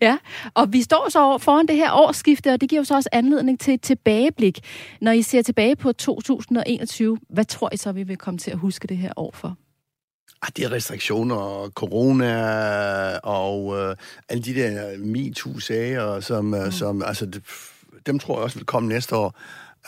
Ja, 0.00 0.18
og 0.54 0.72
vi 0.72 0.82
står 0.82 1.06
så 1.10 1.38
foran 1.38 1.66
det 1.66 1.76
her 1.76 1.92
årsskifte, 1.92 2.52
og 2.52 2.60
det 2.60 2.68
giver 2.68 2.80
jo 2.80 2.84
så 2.84 2.94
også 2.94 3.08
anledning 3.12 3.60
til 3.60 3.74
et 3.74 3.80
tilbageblik. 3.80 4.60
Når 5.00 5.12
I 5.12 5.22
ser 5.22 5.42
tilbage 5.42 5.76
på 5.76 5.92
2021, 5.92 7.18
hvad 7.30 7.44
tror 7.44 7.70
I 7.72 7.76
så, 7.76 7.92
vi 7.92 8.02
vil 8.02 8.16
komme 8.16 8.38
til 8.38 8.50
at 8.50 8.58
huske 8.58 8.88
det 8.88 8.96
her 8.96 9.12
år 9.16 9.30
for? 9.34 9.56
Ah, 10.42 10.48
det 10.56 10.64
er 10.64 10.72
restriktioner, 10.72 11.70
corona 11.74 13.18
og 13.18 13.78
øh, 13.78 13.96
alle 14.28 14.42
de 14.42 14.54
der 14.54 14.96
MeToo-sager, 14.98 16.20
som, 16.20 16.44
mm. 16.44 16.70
som 16.70 17.02
altså, 17.02 17.26
det, 17.26 17.42
dem 18.06 18.18
tror 18.18 18.36
jeg 18.36 18.44
også 18.44 18.58
vil 18.58 18.66
komme 18.66 18.88
næste 18.88 19.16
år. 19.16 19.38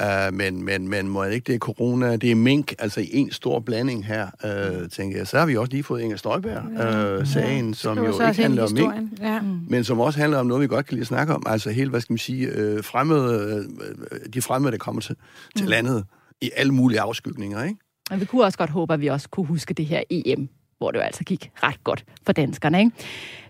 Uh, 0.01 0.35
men, 0.35 0.63
men, 0.63 0.89
men 0.89 1.09
må 1.09 1.25
ikke 1.25 1.45
det 1.45 1.55
er 1.55 1.59
corona, 1.59 2.17
det 2.17 2.31
er 2.31 2.35
mink, 2.35 2.75
altså 2.79 3.01
i 3.01 3.09
en 3.13 3.31
stor 3.31 3.61
blanding 3.61 4.07
her, 4.07 4.27
uh, 4.45 4.89
tænker 4.89 5.17
jeg. 5.17 5.27
Så 5.27 5.39
har 5.39 5.47
vi 5.47 5.57
også 5.57 5.71
lige 5.71 5.83
fået 5.83 6.01
Inger 6.03 6.17
Støjberg-sagen, 6.17 7.65
uh, 7.65 7.69
ja. 7.69 7.75
som 7.75 7.99
jo 7.99 8.29
ikke 8.29 8.43
handler 8.43 8.63
om 8.63 8.73
mink, 8.73 9.21
ja. 9.21 9.41
Mm. 9.41 9.61
men 9.69 9.85
som 9.85 10.01
også 10.01 10.19
handler 10.19 10.39
om 10.39 10.47
noget, 10.47 10.63
vi 10.63 10.67
godt 10.67 10.87
kan 10.87 10.95
lide 10.95 11.01
at 11.01 11.07
snakke 11.07 11.35
om. 11.35 11.43
Altså 11.47 11.71
hele, 11.71 11.91
hvad 11.91 12.01
skal 12.01 12.13
man 12.13 12.19
sige, 12.19 12.49
uh, 12.49 12.85
fremmede, 12.85 13.67
uh, 14.11 14.19
de 14.35 14.43
fremmede, 14.43 14.73
der 14.73 14.79
kommer 14.79 15.01
til, 15.01 15.17
til 15.57 15.65
mm. 15.65 15.71
landet 15.71 16.05
i 16.43 16.51
alle 16.57 16.75
mulige 16.75 17.01
afskygninger, 17.01 17.65
ikke? 17.65 17.77
Men 18.11 18.21
vi 18.21 18.25
kunne 18.25 18.45
også 18.45 18.59
godt 18.59 18.71
håbe, 18.71 18.95
at 18.95 19.01
vi 19.01 19.07
også 19.07 19.29
kunne 19.29 19.47
huske 19.47 19.75
det 19.75 19.87
her 19.87 20.03
EM 20.11 20.49
hvor 20.79 20.91
det 20.91 20.99
jo 20.99 21.03
altså 21.03 21.25
gik 21.25 21.51
ret 21.63 21.85
godt 21.85 22.05
for 22.27 22.33
danskerne. 22.33 22.79
Ikke? 22.79 22.93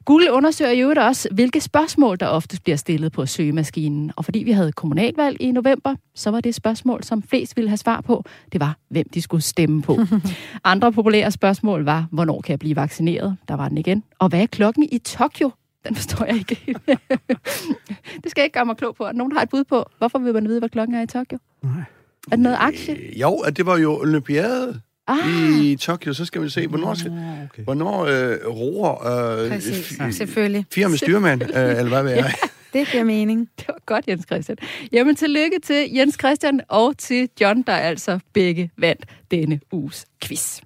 Google 0.05 0.33
undersøger 0.33 0.73
jo 0.73 0.95
også, 0.97 1.29
hvilke 1.33 1.61
spørgsmål, 1.61 2.21
der 2.21 2.27
oftest 2.27 2.63
bliver 2.63 2.77
stillet 2.77 3.13
på 3.13 3.27
søgemaskinen. 3.27 4.13
Og 4.17 4.25
fordi 4.25 4.39
vi 4.39 4.53
havde 4.53 4.73
kommunalvalg 4.73 5.37
i 5.41 5.53
november, 5.53 5.95
så 6.15 6.31
var 6.31 6.41
det 6.41 6.55
spørgsmål, 6.55 7.05
som 7.05 7.23
flest 7.23 7.57
ville 7.57 7.69
have 7.71 7.77
svar 7.77 8.01
på, 8.01 8.25
det 8.53 8.61
var, 8.61 8.77
hvem 8.89 9.09
de 9.15 9.23
skulle 9.23 9.43
stemme 9.43 9.83
på. 9.83 9.99
Andre 10.65 10.93
populære 10.93 11.31
spørgsmål 11.31 11.85
var, 11.85 12.07
hvornår 12.13 12.41
kan 12.41 12.51
jeg 12.51 12.59
blive 12.59 12.77
vaccineret? 12.77 13.37
Der 13.49 13.55
var 13.55 13.69
den 13.69 13.79
igen. 13.79 14.05
Og 14.19 14.29
hvad 14.29 14.43
er 14.43 14.47
klokken 14.47 14.89
i 14.93 14.99
Tokyo? 14.99 15.51
Den 15.89 15.95
forstår 15.95 16.25
jeg 16.25 16.37
ikke. 16.37 16.61
det 18.23 18.31
skal 18.31 18.41
jeg 18.41 18.45
ikke 18.45 18.55
gøre 18.55 18.67
mig 18.67 18.77
klog 18.77 18.97
på. 18.97 19.11
Nogen 19.15 19.33
har 19.33 19.43
et 19.43 19.49
bud 19.49 19.65
på, 19.65 19.85
hvorfor 19.99 20.19
vil 20.19 20.35
man 20.35 20.49
vide, 20.49 20.59
hvad 20.59 20.69
klokken 20.69 20.97
er 20.97 21.03
i 21.03 21.07
Tokyo? 21.07 21.39
Nej. 21.63 21.73
Er 22.27 22.37
det 22.37 22.39
noget 22.39 22.57
aktie? 22.61 22.95
Øh, 22.95 23.21
jo, 23.21 23.45
det 23.57 23.67
var 23.67 23.79
jo 23.79 24.01
olympiade 24.01 24.81
ah. 25.09 25.65
i 25.65 25.77
Tokyo, 25.77 26.13
så 26.13 26.25
skal 26.25 26.43
vi 26.43 26.49
se, 26.49 26.67
hvornår, 26.67 26.95
skal, 26.95 27.11
ah, 27.11 27.45
okay. 27.45 27.63
hvornår 27.63 28.05
øh, 28.05 28.37
roer 28.47 29.07
øh, 29.43 29.51
Præcis, 29.51 29.91
f- 29.93 30.11
selvfølgelig. 30.11 30.65
Fire 30.73 30.89
med 30.89 30.99
styrmand, 30.99 31.43
øh, 31.43 31.49
eller 31.79 31.89
hvad 31.89 32.05
det 32.05 32.19
er. 32.19 32.29
Det 32.73 32.89
giver 32.89 33.05
mening. 33.05 33.49
Det 33.59 33.65
var 33.69 33.79
godt, 33.87 34.09
Jens 34.09 34.27
Christian. 34.27 34.59
Jamen, 34.93 35.17
tillykke 35.17 35.59
til 35.65 35.91
Jens 35.95 36.15
Christian 36.21 36.61
og 36.69 36.99
til 36.99 37.29
John, 37.41 37.63
der 37.63 37.73
altså 37.73 38.19
begge 38.33 38.71
vandt 38.79 39.05
denne 39.31 39.61
uges 39.73 40.07
quiz. 40.25 40.61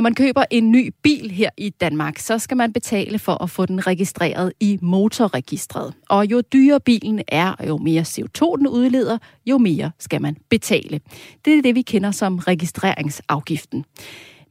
Når 0.00 0.02
man 0.02 0.14
køber 0.14 0.44
en 0.50 0.72
ny 0.72 0.94
bil 1.02 1.30
her 1.30 1.50
i 1.56 1.70
Danmark, 1.70 2.18
så 2.18 2.38
skal 2.38 2.56
man 2.56 2.72
betale 2.72 3.18
for 3.18 3.42
at 3.42 3.50
få 3.50 3.66
den 3.66 3.86
registreret 3.86 4.52
i 4.60 4.78
motorregistret. 4.82 5.94
Og 6.08 6.30
jo 6.30 6.40
dyrere 6.40 6.80
bilen 6.80 7.22
er, 7.28 7.52
og 7.52 7.68
jo 7.68 7.76
mere 7.78 8.02
CO2 8.02 8.56
den 8.56 8.68
udleder, 8.68 9.18
jo 9.46 9.58
mere 9.58 9.90
skal 9.98 10.22
man 10.22 10.36
betale. 10.50 11.00
Det 11.44 11.58
er 11.58 11.62
det, 11.62 11.74
vi 11.74 11.82
kender 11.82 12.10
som 12.10 12.38
registreringsafgiften. 12.38 13.84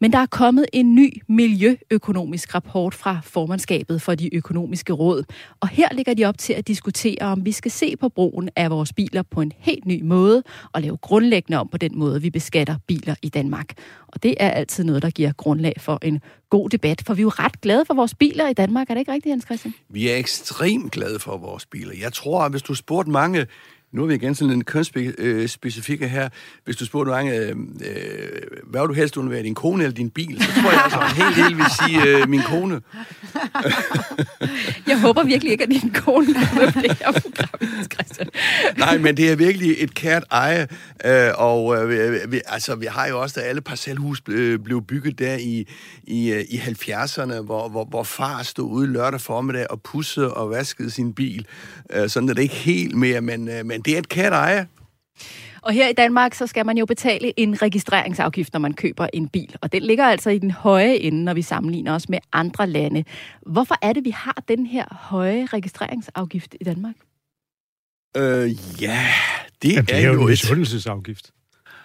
Men 0.01 0.11
der 0.11 0.17
er 0.17 0.25
kommet 0.25 0.65
en 0.73 0.95
ny 0.95 1.21
miljøøkonomisk 1.27 2.55
rapport 2.55 2.93
fra 2.93 3.19
formandskabet 3.23 4.01
for 4.01 4.15
de 4.15 4.35
økonomiske 4.35 4.93
råd. 4.93 5.23
Og 5.59 5.67
her 5.67 5.87
ligger 5.93 6.13
de 6.13 6.25
op 6.25 6.37
til 6.37 6.53
at 6.53 6.67
diskutere, 6.67 7.21
om 7.21 7.45
vi 7.45 7.51
skal 7.51 7.71
se 7.71 7.95
på 7.97 8.09
brugen 8.09 8.49
af 8.55 8.69
vores 8.69 8.93
biler 8.93 9.23
på 9.23 9.41
en 9.41 9.51
helt 9.57 9.85
ny 9.85 10.01
måde 10.01 10.43
og 10.73 10.81
lave 10.81 10.97
grundlæggende 10.97 11.59
om 11.59 11.67
på 11.67 11.77
den 11.77 11.99
måde, 11.99 12.21
vi 12.21 12.29
beskatter 12.29 12.75
biler 12.87 13.15
i 13.21 13.29
Danmark. 13.29 13.73
Og 14.07 14.23
det 14.23 14.35
er 14.39 14.49
altid 14.49 14.83
noget, 14.83 15.01
der 15.01 15.09
giver 15.09 15.31
grundlag 15.31 15.73
for 15.77 15.99
en 16.01 16.21
god 16.49 16.69
debat, 16.69 17.03
for 17.05 17.13
vi 17.13 17.21
er 17.21 17.23
jo 17.23 17.29
ret 17.29 17.61
glade 17.61 17.85
for 17.85 17.93
vores 17.93 18.15
biler 18.15 18.47
i 18.47 18.53
Danmark. 18.53 18.89
Er 18.89 18.93
det 18.93 18.99
ikke 18.99 19.11
rigtigt, 19.11 19.33
Hans 19.33 19.45
Christian? 19.45 19.73
Vi 19.89 20.09
er 20.09 20.15
ekstremt 20.15 20.91
glade 20.91 21.19
for 21.19 21.37
vores 21.37 21.65
biler. 21.65 21.93
Jeg 22.01 22.13
tror, 22.13 22.41
at 22.41 22.51
hvis 22.51 22.61
du 22.61 22.73
spurgte 22.73 23.11
mange 23.11 23.45
nu 23.91 24.03
er 24.03 24.07
vi 24.07 24.13
igen 24.13 24.35
sådan 24.35 24.53
en 24.53 24.63
kønsspecifikke 24.63 26.07
her. 26.07 26.29
Hvis 26.65 26.75
du 26.75 26.85
spurgte 26.85 27.11
mange, 27.11 27.35
øh, 27.35 27.49
øh, 27.49 27.55
hvad 28.63 28.87
du 28.87 28.93
helst 28.93 29.17
være, 29.17 29.43
din 29.43 29.55
kone 29.55 29.83
eller 29.83 29.95
din 29.95 30.09
bil, 30.09 30.43
så 30.43 30.61
tror 30.61 30.71
jeg 30.71 30.81
altså, 30.83 30.99
en 30.99 31.23
hel 31.23 31.45
del 31.45 31.57
vil 31.57 31.65
sige 31.85 32.07
øh, 32.07 32.29
min 32.29 32.41
kone. 32.41 32.81
jeg 34.89 35.01
håber 35.01 35.23
virkelig 35.23 35.51
ikke, 35.51 35.63
at 35.63 35.69
din 35.69 35.93
kone 35.93 36.35
er 36.61 36.71
det 36.71 36.97
her 36.97 37.11
program, 37.11 37.87
Christian. 37.93 38.29
Nej, 38.77 38.97
men 38.97 39.17
det 39.17 39.31
er 39.31 39.35
virkelig 39.35 39.75
et 39.77 39.93
kært 39.93 40.23
eje, 40.31 40.67
øh, 41.05 41.31
og 41.37 41.91
øh, 41.93 42.31
vi, 42.31 42.41
altså, 42.45 42.75
vi 42.75 42.85
har 42.85 43.07
jo 43.07 43.21
også, 43.21 43.39
da 43.39 43.45
alle 43.45 43.61
parcelhus 43.61 44.21
blev, 44.21 44.59
blev 44.59 44.81
bygget 44.81 45.19
der 45.19 45.35
i, 45.35 45.67
i, 46.03 46.31
øh, 46.31 46.45
i 46.49 46.57
70'erne, 46.57 47.41
hvor, 47.41 47.69
hvor, 47.69 47.85
hvor 47.85 48.03
far 48.03 48.43
stod 48.43 48.71
ude 48.71 48.87
lørdag 48.87 49.21
formiddag 49.21 49.71
og 49.71 49.81
pussede 49.81 50.33
og 50.33 50.49
vaskede 50.49 50.91
sin 50.91 51.13
bil. 51.13 51.45
Øh, 51.93 52.09
sådan 52.09 52.29
er 52.29 52.33
det 52.33 52.41
ikke 52.41 52.55
helt 52.55 52.95
mere, 52.95 53.21
men, 53.21 53.49
øh, 53.49 53.65
men 53.65 53.78
men 53.79 53.83
det 53.83 53.93
er 53.93 53.99
et 53.99 54.09
kært 54.09 54.33
eje. 54.33 54.67
Og 55.61 55.73
her 55.73 55.87
i 55.87 55.93
Danmark, 55.93 56.33
så 56.33 56.47
skal 56.47 56.65
man 56.65 56.77
jo 56.77 56.85
betale 56.85 57.39
en 57.39 57.61
registreringsafgift, 57.61 58.53
når 58.53 58.59
man 58.59 58.73
køber 58.73 59.07
en 59.13 59.27
bil. 59.27 59.55
Og 59.61 59.71
den 59.71 59.83
ligger 59.83 60.05
altså 60.05 60.29
i 60.29 60.37
den 60.37 60.51
høje 60.51 60.95
ende, 60.95 61.23
når 61.23 61.33
vi 61.33 61.41
sammenligner 61.41 61.95
os 61.95 62.09
med 62.09 62.19
andre 62.33 62.67
lande. 62.67 63.03
Hvorfor 63.45 63.75
er 63.81 63.93
det, 63.93 64.05
vi 64.05 64.09
har 64.09 64.43
den 64.47 64.65
her 64.65 64.85
høje 64.91 65.45
registreringsafgift 65.45 66.55
i 66.61 66.63
Danmark? 66.63 66.95
Øh, 68.17 68.81
ja, 68.81 69.07
det, 69.61 69.73
Jamen, 69.73 69.85
det 69.85 69.95
er, 69.95 69.97
er 69.97 70.13
jo 70.13 70.21
en 70.21 70.27
misundelsesafgift. 70.27 71.31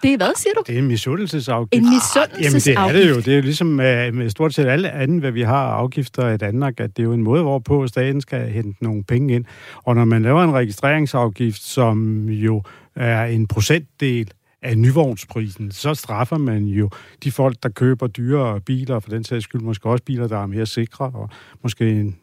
Det 0.05 0.13
er 0.13 0.17
hvad, 0.17 0.33
siger 0.37 0.55
du? 0.55 0.63
Det 0.67 0.75
er 0.75 0.79
en 0.79 0.89
misundelsesafgift. 0.89 1.85
En 1.85 1.91
misundelsesafgift? 1.91 2.67
Jamen, 2.67 2.93
det 2.93 2.99
er 2.99 3.05
det 3.05 3.11
jo. 3.11 3.21
Det 3.21 3.29
er 3.29 3.37
jo 3.37 3.43
ligesom 3.43 3.67
med, 3.67 4.13
med 4.13 4.31
stort 4.31 4.55
set 4.55 4.67
alle 4.67 4.91
andre, 4.91 5.21
hvad 5.21 5.31
vi 5.31 5.43
har 5.43 5.67
afgifter 5.69 6.29
i 6.29 6.37
Danmark, 6.37 6.81
at 6.81 6.97
det 6.97 7.03
er 7.03 7.07
jo 7.07 7.13
en 7.13 7.23
måde, 7.23 7.43
hvorpå 7.43 7.87
staten 7.87 8.21
skal 8.21 8.49
hente 8.49 8.85
nogle 8.85 9.05
penge 9.05 9.35
ind. 9.35 9.45
Og 9.85 9.95
når 9.95 10.05
man 10.05 10.23
laver 10.23 10.45
en 10.45 10.53
registreringsafgift, 10.53 11.63
som 11.63 12.29
jo 12.29 12.63
er 12.97 13.25
en 13.25 13.47
procentdel 13.47 14.31
af 14.63 14.79
nyvognsprisen, 14.79 15.71
så 15.71 15.95
straffer 15.95 16.39
man 16.39 16.65
jo 16.65 16.91
de 17.25 17.33
folk, 17.33 17.57
der 17.63 17.69
køber 17.69 18.07
dyre 18.07 18.61
biler, 18.61 19.01
for 19.01 19.11
den 19.11 19.25
sags 19.25 19.45
skyld 19.45 19.61
måske 19.61 19.89
også 19.89 20.05
biler, 20.05 20.29
der 20.29 20.39
er 20.39 20.47
mere 20.47 20.67
sikre, 20.67 21.05
og 21.05 21.31
måske 21.63 21.91
en 21.91 22.17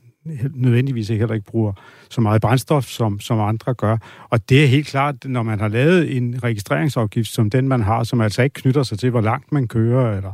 nødvendigvis 0.54 1.08
heller 1.08 1.34
ikke 1.34 1.46
bruger 1.46 1.74
så 2.10 2.22
meget 2.22 2.42
brændstof, 2.42 2.86
som, 2.86 3.20
som 3.20 3.40
andre 3.40 3.74
gør. 3.74 3.98
Og 4.30 4.50
det 4.50 4.64
er 4.64 4.68
helt 4.68 4.88
klart, 4.88 5.16
når 5.26 5.44
man 5.44 5.60
har 5.60 5.68
lavet 5.68 6.18
en 6.18 6.44
registreringsafgift 6.44 7.30
som 7.30 7.50
den, 7.50 7.68
man 7.68 7.82
har, 7.82 8.04
som 8.04 8.22
altså 8.22 8.42
ikke 8.42 8.54
knytter 8.54 8.84
sig 8.84 9.00
til, 9.00 9.10
hvor 9.10 9.22
langt 9.22 9.52
man 9.52 9.68
kører, 9.68 10.18
eller 10.18 10.34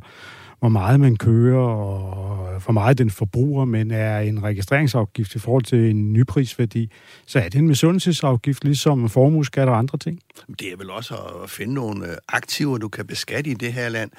hvor 0.59 0.69
meget 0.69 0.99
man 0.99 1.15
kører, 1.15 1.67
og 1.67 2.61
hvor 2.61 2.71
meget 2.71 2.97
den 2.97 3.09
forbruger, 3.09 3.65
men 3.65 3.91
er 3.91 4.19
en 4.19 4.43
registreringsafgift 4.43 5.35
i 5.35 5.39
forhold 5.39 5.63
til 5.63 5.89
en 5.89 6.13
nyprisværdi, 6.13 6.91
så 7.25 7.39
er 7.39 7.49
det 7.49 7.55
en 7.55 7.67
misundelsesafgift, 7.67 8.63
ligesom 8.63 9.09
formueskat 9.09 9.67
og 9.67 9.77
andre 9.77 9.97
ting. 9.97 10.19
Det 10.59 10.71
er 10.71 10.77
vel 10.77 10.89
også 10.89 11.15
at 11.43 11.49
finde 11.49 11.73
nogle 11.73 12.07
øh, 12.07 12.17
aktiver, 12.29 12.77
du 12.77 12.87
kan 12.87 13.07
beskatte 13.07 13.49
i 13.49 13.53
det 13.53 13.73
her 13.73 13.89
land. 13.89 14.11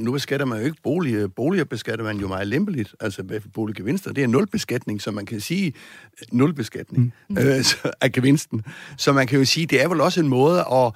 Nu 0.00 0.12
beskatter 0.12 0.46
man 0.46 0.58
jo 0.58 0.64
ikke 0.64 0.76
boliger. 0.82 1.28
Boliger 1.28 1.64
beskatter 1.64 2.04
man 2.04 2.16
jo 2.16 2.28
meget 2.28 2.46
lempeligt. 2.46 2.94
Altså 3.00 3.40
boliggevinster, 3.54 4.12
det 4.12 4.24
er 4.24 4.28
nulbeskatning, 4.28 5.02
så 5.02 5.10
man 5.10 5.26
kan 5.26 5.40
sige 5.40 5.66
øh, 5.66 6.38
nulbeskatning 6.38 7.14
mm. 7.28 7.38
øh, 7.38 7.64
af 8.00 8.12
gevinsten. 8.12 8.64
Så 8.96 9.12
man 9.12 9.26
kan 9.26 9.38
jo 9.38 9.44
sige, 9.44 9.66
det 9.66 9.82
er 9.82 9.88
vel 9.88 10.00
også 10.00 10.20
en 10.20 10.28
måde 10.28 10.60
at 10.60 10.92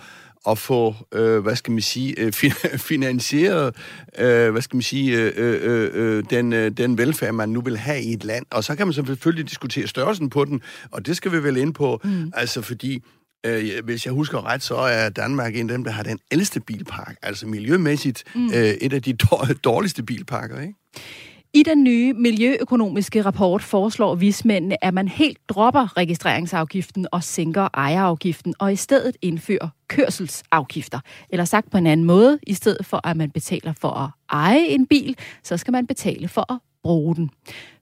at 0.48 0.59
få, 0.59 0.94
øh, 1.14 1.38
hvad 1.38 1.57
skal 1.57 1.72
man 1.72 1.83
sige, 1.83 2.14
øh, 2.18 2.33
finansieret, 2.90 3.76
øh, 4.18 4.50
hvad 4.50 4.62
skal 4.62 4.76
man 4.76 4.83
sige, 4.83 5.16
øh, 5.16 5.33
øh, 5.37 5.90
øh, 5.94 6.24
den, 6.31 6.53
øh, 6.53 6.70
den 6.70 6.98
velfærd, 6.98 7.35
man 7.35 7.48
nu 7.48 7.61
vil 7.61 7.76
have 7.76 8.03
i 8.03 8.12
et 8.12 8.24
land. 8.24 8.46
Og 8.50 8.64
så 8.64 8.74
kan 8.74 8.87
man 8.87 8.94
selvfølgelig 8.94 9.48
diskutere 9.48 9.87
størrelsen 9.87 10.31
på 10.31 10.44
den, 10.44 10.61
og 10.90 11.07
det 11.07 11.16
skal 11.16 11.33
vi 11.33 11.42
vel 11.42 11.57
ind 11.57 11.74
på, 11.74 12.00
mm. 12.05 12.33
altså 12.35 12.62
fordi 12.62 13.03
Øh, 13.46 13.85
hvis 13.85 14.07
jeg 14.07 14.12
husker 14.12 14.46
ret, 14.46 14.62
så 14.62 14.74
er 14.74 15.09
Danmark 15.09 15.57
en 15.57 15.70
af 15.70 15.76
dem, 15.76 15.85
der 15.85 15.90
har 15.90 16.03
den 16.03 16.18
ældste 16.31 16.61
bilpark. 16.61 17.16
Altså 17.22 17.46
miljømæssigt 17.46 18.24
mm. 18.35 18.46
øh, 18.46 18.61
et 18.61 18.92
af 18.92 19.03
de 19.03 19.12
dårligste 19.64 20.03
bilparker, 20.03 20.61
ikke? 20.61 20.74
I 21.54 21.62
den 21.62 21.84
nye 21.84 22.12
miljøøkonomiske 22.12 23.22
rapport 23.22 23.62
foreslår 23.62 24.14
vismændene, 24.14 24.84
at 24.84 24.94
man 24.94 25.08
helt 25.08 25.38
dropper 25.48 25.96
registreringsafgiften 25.96 27.06
og 27.12 27.24
sænker 27.24 27.68
ejerafgiften, 27.74 28.54
og 28.58 28.72
i 28.72 28.76
stedet 28.76 29.16
indfører 29.22 29.68
kørselsafgifter. 29.88 31.00
Eller 31.30 31.44
sagt 31.44 31.70
på 31.70 31.78
en 31.78 31.86
anden 31.86 32.06
måde, 32.06 32.38
i 32.46 32.54
stedet 32.54 32.86
for 32.86 33.06
at 33.08 33.16
man 33.16 33.30
betaler 33.30 33.72
for 33.80 33.88
at 33.88 34.10
eje 34.30 34.66
en 34.66 34.86
bil, 34.86 35.16
så 35.42 35.56
skal 35.56 35.72
man 35.72 35.86
betale 35.86 36.28
for 36.28 36.52
at 36.52 36.58
bruge 36.82 37.16
den. 37.16 37.30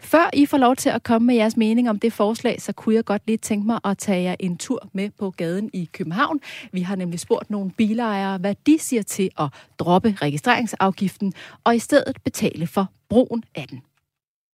Før 0.01 0.31
I 0.33 0.47
får 0.47 0.59
lov 0.59 0.77
til 0.77 0.89
at 0.89 1.03
komme 1.03 1.27
med 1.27 1.35
jeres 1.35 1.57
mening 1.57 1.91
om 1.91 1.99
det 1.99 2.13
forslag, 2.13 2.63
så 2.63 2.73
kunne 2.73 2.95
jeg 2.95 3.05
godt 3.05 3.23
lige 3.27 3.39
tænke 3.39 3.67
mig 3.67 3.79
at 3.85 3.99
tage 3.99 4.23
jer 4.23 4.37
en 4.41 4.57
tur 4.57 4.89
med 4.93 5.11
på 5.19 5.31
gaden 5.31 5.71
i 5.73 5.89
København. 5.93 6.41
Vi 6.73 6.81
har 6.81 6.97
nemlig 6.97 7.21
spurgt 7.21 7.51
nogle 7.51 7.71
bilejere, 7.71 8.39
hvad 8.39 8.55
de 8.67 8.79
siger 8.79 9.03
til 9.03 9.31
at 9.39 9.49
droppe 9.79 10.17
registreringsafgiften 10.23 11.33
og 11.65 11.77
i 11.77 11.79
stedet 11.79 12.17
betale 12.25 12.67
for 12.67 12.89
brugen 13.11 13.45
af 13.55 13.67
den. 13.69 13.83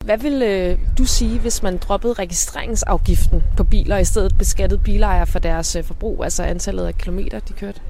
Hvad 0.04 0.18
vil 0.18 0.42
øh, 0.42 0.78
du 0.98 1.04
sige, 1.04 1.38
hvis 1.38 1.62
man 1.62 1.78
droppede 1.78 2.12
registreringsafgiften 2.12 3.42
på 3.56 3.64
biler, 3.64 3.94
og 3.94 4.00
i 4.00 4.04
stedet 4.04 4.38
beskattede 4.38 4.80
bilejere 4.84 5.26
for 5.26 5.38
deres 5.38 5.76
øh, 5.76 5.84
forbrug, 5.84 6.24
altså 6.24 6.42
antallet 6.42 6.86
af 6.86 6.98
kilometer, 6.98 7.40
de 7.40 7.52
kørte? 7.52 7.80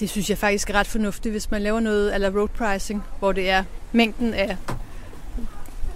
Det 0.00 0.10
synes 0.10 0.30
jeg 0.30 0.38
faktisk 0.38 0.70
er 0.70 0.74
ret 0.74 0.86
fornuftigt, 0.86 1.32
hvis 1.32 1.50
man 1.50 1.62
laver 1.62 1.80
noget 1.80 2.14
eller 2.14 2.30
road 2.38 2.48
pricing, 2.48 3.04
hvor 3.18 3.32
det 3.32 3.50
er 3.50 3.64
mængden 3.92 4.34
af 4.34 4.56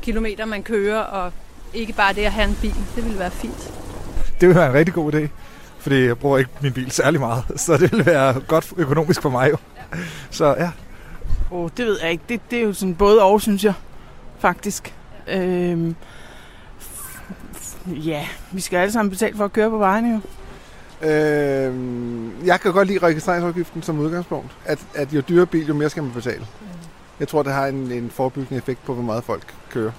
kilometer, 0.03 0.44
man 0.44 0.62
kører, 0.62 1.00
og 1.00 1.33
ikke 1.74 1.92
bare 1.92 2.12
det 2.12 2.24
at 2.24 2.33
have 2.33 2.48
en 2.48 2.57
bil. 2.61 2.74
Det 2.96 3.05
ville 3.05 3.18
være 3.18 3.31
fint. 3.31 3.72
Det 4.40 4.48
ville 4.48 4.61
være 4.61 4.68
en 4.68 4.74
rigtig 4.74 4.94
god 4.94 5.14
idé, 5.14 5.29
fordi 5.79 6.05
jeg 6.05 6.18
bruger 6.18 6.38
ikke 6.38 6.50
min 6.61 6.72
bil 6.72 6.90
særlig 6.90 7.20
meget, 7.20 7.44
så 7.61 7.77
det 7.77 7.92
ville 7.92 8.07
være 8.07 8.40
godt 8.40 8.72
økonomisk 8.77 9.22
for 9.22 9.31
mig 9.31 9.50
jo. 9.50 9.57
Så 10.31 10.55
ja. 10.59 10.70
Oh, 11.54 11.70
det 11.76 11.86
ved 11.86 11.98
jeg 12.02 12.10
ikke. 12.10 12.24
Det, 12.28 12.40
det 12.50 12.58
er 12.58 12.62
jo 12.62 12.72
sådan 12.72 12.94
både 12.94 13.22
og, 13.22 13.40
synes 13.40 13.64
jeg, 13.64 13.74
faktisk. 14.38 14.94
Øhm, 15.28 15.94
ja, 17.86 18.26
vi 18.52 18.60
skal 18.60 18.76
alle 18.76 18.92
sammen 18.92 19.10
betale 19.10 19.36
for 19.36 19.44
at 19.44 19.52
køre 19.52 19.70
på 19.70 19.78
vejene 19.78 20.12
jo. 20.12 20.20
Øhm, 21.08 22.46
jeg 22.46 22.60
kan 22.60 22.72
godt 22.72 22.88
lide 22.88 22.98
registreringsafgiften 22.98 23.82
som 23.82 23.98
udgangspunkt. 23.98 24.56
At, 24.64 24.86
at 24.94 25.12
jo 25.12 25.20
dyrere 25.20 25.46
bil, 25.46 25.66
jo 25.66 25.74
mere 25.74 25.90
skal 25.90 26.02
man 26.02 26.12
betale. 26.12 26.46
Jeg 27.20 27.28
tror, 27.28 27.42
det 27.42 27.52
har 27.52 27.66
en, 27.66 27.92
en 27.92 28.10
forebyggende 28.10 28.58
effekt 28.58 28.84
på, 28.84 28.94
hvor 28.94 29.02
meget 29.02 29.24
folk 29.24 29.54
kører. 29.70 29.92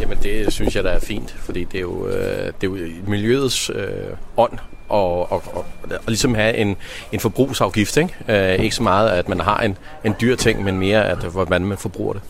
Jamen 0.00 0.18
det 0.22 0.52
synes 0.52 0.76
jeg, 0.76 0.84
der 0.84 0.90
er 0.90 1.00
fint, 1.00 1.30
fordi 1.30 1.64
det 1.64 1.78
er 1.78 1.82
jo, 1.82 2.06
øh, 2.06 2.46
det 2.60 2.66
er 2.66 2.66
jo 2.66 2.76
miljøets 3.06 3.70
øh, 3.70 4.16
ånd 4.36 4.58
og, 4.90 5.32
og, 5.32 5.42
og, 5.54 5.64
og 5.82 6.02
ligesom 6.06 6.34
have 6.34 6.56
en, 6.56 6.76
en 7.12 7.20
forbrugsafgift. 7.20 7.96
Ikke? 7.96 8.14
Øh, 8.28 8.64
ikke 8.64 8.74
så 8.74 8.82
meget, 8.82 9.10
at 9.10 9.28
man 9.28 9.40
har 9.40 9.60
en, 9.60 9.78
en 10.04 10.14
dyr 10.20 10.36
ting, 10.36 10.64
men 10.64 10.78
mere, 10.78 11.08
at 11.08 11.18
hvordan 11.18 11.64
man 11.64 11.78
forbruger 11.78 12.12
det. 12.12 12.22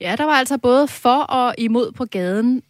Ja, 0.00 0.14
der 0.18 0.24
var 0.24 0.32
altså 0.32 0.58
både 0.58 0.88
for 0.88 1.18
og 1.22 1.54
imod 1.58 1.92
på 1.92 2.04
gaden. 2.04 2.62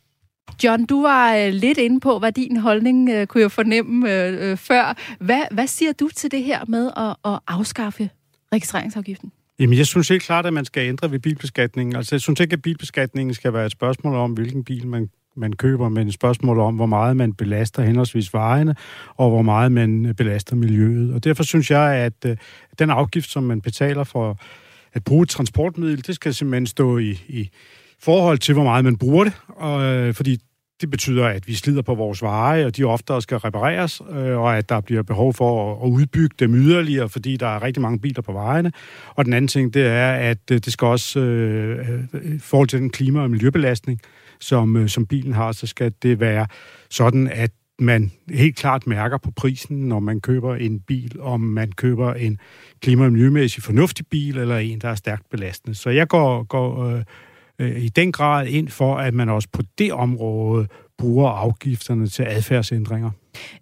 John, 0.64 0.86
du 0.86 1.02
var 1.02 1.36
øh, 1.36 1.52
lidt 1.52 1.78
inde 1.78 2.00
på, 2.00 2.18
hvad 2.18 2.32
din 2.32 2.56
holdning 2.56 3.10
øh, 3.10 3.26
kunne 3.26 3.42
jeg 3.42 3.52
fornemme 3.52 4.12
øh, 4.12 4.50
øh, 4.50 4.56
før. 4.56 4.96
Hvad, 5.20 5.42
hvad 5.50 5.66
siger 5.66 5.92
du 5.92 6.08
til 6.08 6.30
det 6.30 6.42
her 6.42 6.64
med 6.68 6.90
at, 6.96 7.32
at 7.32 7.40
afskaffe 7.46 8.10
registreringsafgiften? 8.52 9.32
Jamen, 9.58 9.78
jeg 9.78 9.86
synes 9.86 10.08
helt 10.08 10.22
klart, 10.22 10.46
at 10.46 10.52
man 10.52 10.64
skal 10.64 10.88
ændre 10.88 11.10
ved 11.10 11.18
bilbeskatningen. 11.18 11.96
Altså, 11.96 12.14
jeg 12.14 12.20
synes 12.20 12.40
ikke, 12.40 12.52
at 12.52 12.62
bilbeskatningen 12.62 13.34
skal 13.34 13.52
være 13.52 13.66
et 13.66 13.72
spørgsmål 13.72 14.14
om, 14.14 14.32
hvilken 14.32 14.64
bil 14.64 14.86
man, 14.86 15.10
man 15.38 15.52
køber, 15.52 15.88
men 15.88 16.08
et 16.08 16.14
spørgsmål 16.14 16.58
om, 16.58 16.76
hvor 16.76 16.86
meget 16.86 17.16
man 17.16 17.32
belaster 17.32 17.82
henholdsvis 17.82 18.34
vejene, 18.34 18.74
og 19.16 19.30
hvor 19.30 19.42
meget 19.42 19.72
man 19.72 20.14
belaster 20.16 20.56
miljøet. 20.56 21.14
Og 21.14 21.24
derfor 21.24 21.42
synes 21.42 21.70
jeg, 21.70 21.94
at 21.94 22.12
øh, 22.26 22.36
den 22.78 22.90
afgift, 22.90 23.30
som 23.30 23.42
man 23.42 23.60
betaler 23.60 24.04
for 24.04 24.38
at 24.92 25.04
bruge 25.04 25.22
et 25.22 25.28
transportmiddel, 25.28 26.06
det 26.06 26.14
skal 26.14 26.34
simpelthen 26.34 26.66
stå 26.66 26.98
i, 26.98 27.10
i 27.28 27.50
forhold 27.98 28.38
til, 28.38 28.54
hvor 28.54 28.64
meget 28.64 28.84
man 28.84 28.96
bruger 28.96 29.24
det, 29.24 29.32
og, 29.48 29.82
øh, 29.82 30.14
fordi 30.14 30.38
det 30.80 30.90
betyder, 30.90 31.26
at 31.26 31.48
vi 31.48 31.54
slider 31.54 31.82
på 31.82 31.94
vores 31.94 32.22
veje, 32.22 32.66
og 32.66 32.76
de 32.76 32.84
oftere 32.84 33.22
skal 33.22 33.38
repareres, 33.38 34.02
øh, 34.10 34.38
og 34.38 34.58
at 34.58 34.68
der 34.68 34.80
bliver 34.80 35.02
behov 35.02 35.34
for 35.34 35.72
at, 35.72 35.86
at 35.86 35.90
udbygge 35.90 36.34
dem 36.38 36.54
yderligere, 36.54 37.08
fordi 37.08 37.36
der 37.36 37.46
er 37.46 37.62
rigtig 37.62 37.82
mange 37.82 37.98
biler 37.98 38.22
på 38.22 38.32
vejene. 38.32 38.72
Og 39.14 39.24
den 39.24 39.32
anden 39.32 39.48
ting, 39.48 39.74
det 39.74 39.86
er, 39.86 40.12
at 40.12 40.38
øh, 40.50 40.58
det 40.58 40.72
skal 40.72 40.86
også, 40.86 41.20
øh, 41.20 41.88
øh, 42.14 42.34
i 42.34 42.38
forhold 42.38 42.68
til 42.68 42.78
den 42.78 42.90
klima- 42.90 43.20
og 43.20 43.30
miljøbelastning, 43.30 44.00
øh, 44.02 44.27
som 44.40 44.76
øh, 44.76 44.88
som 44.88 45.06
bilen 45.06 45.32
har, 45.32 45.52
så 45.52 45.66
skal 45.66 45.92
det 46.02 46.20
være 46.20 46.46
sådan, 46.90 47.28
at 47.28 47.50
man 47.78 48.12
helt 48.30 48.56
klart 48.56 48.86
mærker 48.86 49.18
på 49.18 49.30
prisen, 49.30 49.88
når 49.88 50.00
man 50.00 50.20
køber 50.20 50.54
en 50.54 50.80
bil, 50.80 51.20
om 51.20 51.40
man 51.40 51.72
køber 51.72 52.14
en 52.14 52.38
klima- 52.80 53.04
og 53.04 53.12
miljømæssigt 53.12 53.66
fornuftig 53.66 54.06
bil, 54.06 54.38
eller 54.38 54.58
en, 54.58 54.78
der 54.78 54.88
er 54.88 54.94
stærkt 54.94 55.30
belastende. 55.30 55.74
Så 55.74 55.90
jeg 55.90 56.08
går, 56.08 56.42
går 56.42 56.84
øh, 56.84 57.02
øh, 57.58 57.82
i 57.82 57.88
den 57.88 58.12
grad 58.12 58.46
ind 58.46 58.68
for, 58.68 58.96
at 58.96 59.14
man 59.14 59.28
også 59.28 59.48
på 59.52 59.62
det 59.78 59.92
område 59.92 60.68
bruger 60.98 61.30
afgifterne 61.30 62.08
til 62.08 62.22
adfærdsændringer. 62.22 63.10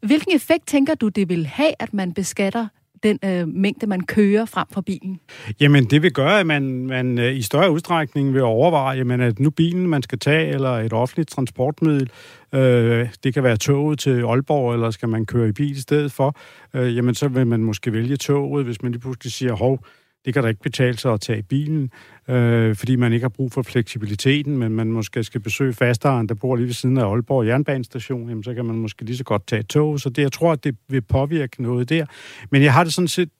Hvilken 0.02 0.36
effekt 0.36 0.66
tænker 0.66 0.94
du, 0.94 1.08
det 1.08 1.28
vil 1.28 1.46
have, 1.46 1.72
at 1.80 1.94
man 1.94 2.12
beskatter 2.12 2.68
den 3.06 3.18
øh, 3.24 3.48
mængde, 3.48 3.86
man 3.86 4.00
kører 4.00 4.44
frem 4.44 4.66
for 4.72 4.80
bilen? 4.80 5.20
Jamen, 5.60 5.84
det 5.84 6.02
vil 6.02 6.12
gøre, 6.12 6.40
at 6.40 6.46
man, 6.46 6.86
man 6.86 7.18
øh, 7.18 7.36
i 7.36 7.42
større 7.42 7.70
udstrækning 7.70 8.34
vil 8.34 8.42
overveje, 8.42 8.96
jamen, 8.96 9.20
at 9.20 9.38
nu 9.38 9.50
bilen, 9.50 9.86
man 9.86 10.02
skal 10.02 10.18
tage, 10.18 10.54
eller 10.54 10.70
et 10.70 10.92
offentligt 10.92 11.30
transportmiddel, 11.30 12.10
øh, 12.54 13.08
det 13.24 13.34
kan 13.34 13.42
være 13.42 13.56
toget 13.56 13.98
til 13.98 14.22
Aalborg, 14.22 14.74
eller 14.74 14.90
skal 14.90 15.08
man 15.08 15.26
køre 15.26 15.48
i 15.48 15.52
bil 15.52 15.76
i 15.76 15.80
stedet 15.80 16.12
for, 16.12 16.36
øh, 16.74 16.96
jamen, 16.96 17.14
så 17.14 17.28
vil 17.28 17.46
man 17.46 17.62
måske 17.62 17.92
vælge 17.92 18.16
toget, 18.16 18.64
hvis 18.64 18.82
man 18.82 18.92
lige 18.92 19.00
pludselig 19.00 19.32
siger, 19.32 19.52
hov, 19.52 19.84
det 20.26 20.34
kan 20.34 20.42
da 20.42 20.48
ikke 20.48 20.62
betale 20.62 20.98
sig 20.98 21.12
at 21.12 21.20
tage 21.20 21.42
bilen, 21.42 21.90
øh, 22.28 22.76
fordi 22.76 22.96
man 22.96 23.12
ikke 23.12 23.24
har 23.24 23.28
brug 23.28 23.52
for 23.52 23.62
fleksibiliteten, 23.62 24.58
men 24.58 24.72
man 24.72 24.92
måske 24.92 25.24
skal 25.24 25.40
besøge 25.40 25.72
fasteren, 25.72 26.28
der 26.28 26.34
bor 26.34 26.56
lige 26.56 26.66
ved 26.66 26.74
siden 26.74 26.98
af 26.98 27.10
Aalborg 27.10 27.46
Jernbanestation, 27.46 28.28
jamen, 28.28 28.44
så 28.44 28.54
kan 28.54 28.64
man 28.64 28.76
måske 28.76 29.04
lige 29.04 29.16
så 29.16 29.24
godt 29.24 29.46
tage 29.46 29.62
tog. 29.62 30.00
Så 30.00 30.10
det, 30.10 30.22
jeg 30.22 30.32
tror, 30.32 30.52
at 30.52 30.64
det 30.64 30.76
vil 30.88 31.02
påvirke 31.02 31.62
noget 31.62 31.88
der. 31.88 32.06
Men 32.50 32.62
jeg 32.62 32.72
har 32.72 32.84
det 32.84 32.94
sådan 32.94 33.08
set 33.08 33.30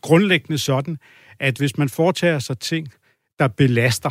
grundlæggende 0.00 0.58
sådan, 0.58 0.98
at 1.38 1.58
hvis 1.58 1.78
man 1.78 1.88
foretager 1.88 2.38
sig 2.38 2.58
ting, 2.58 2.88
der 3.38 3.48
belaster, 3.48 4.10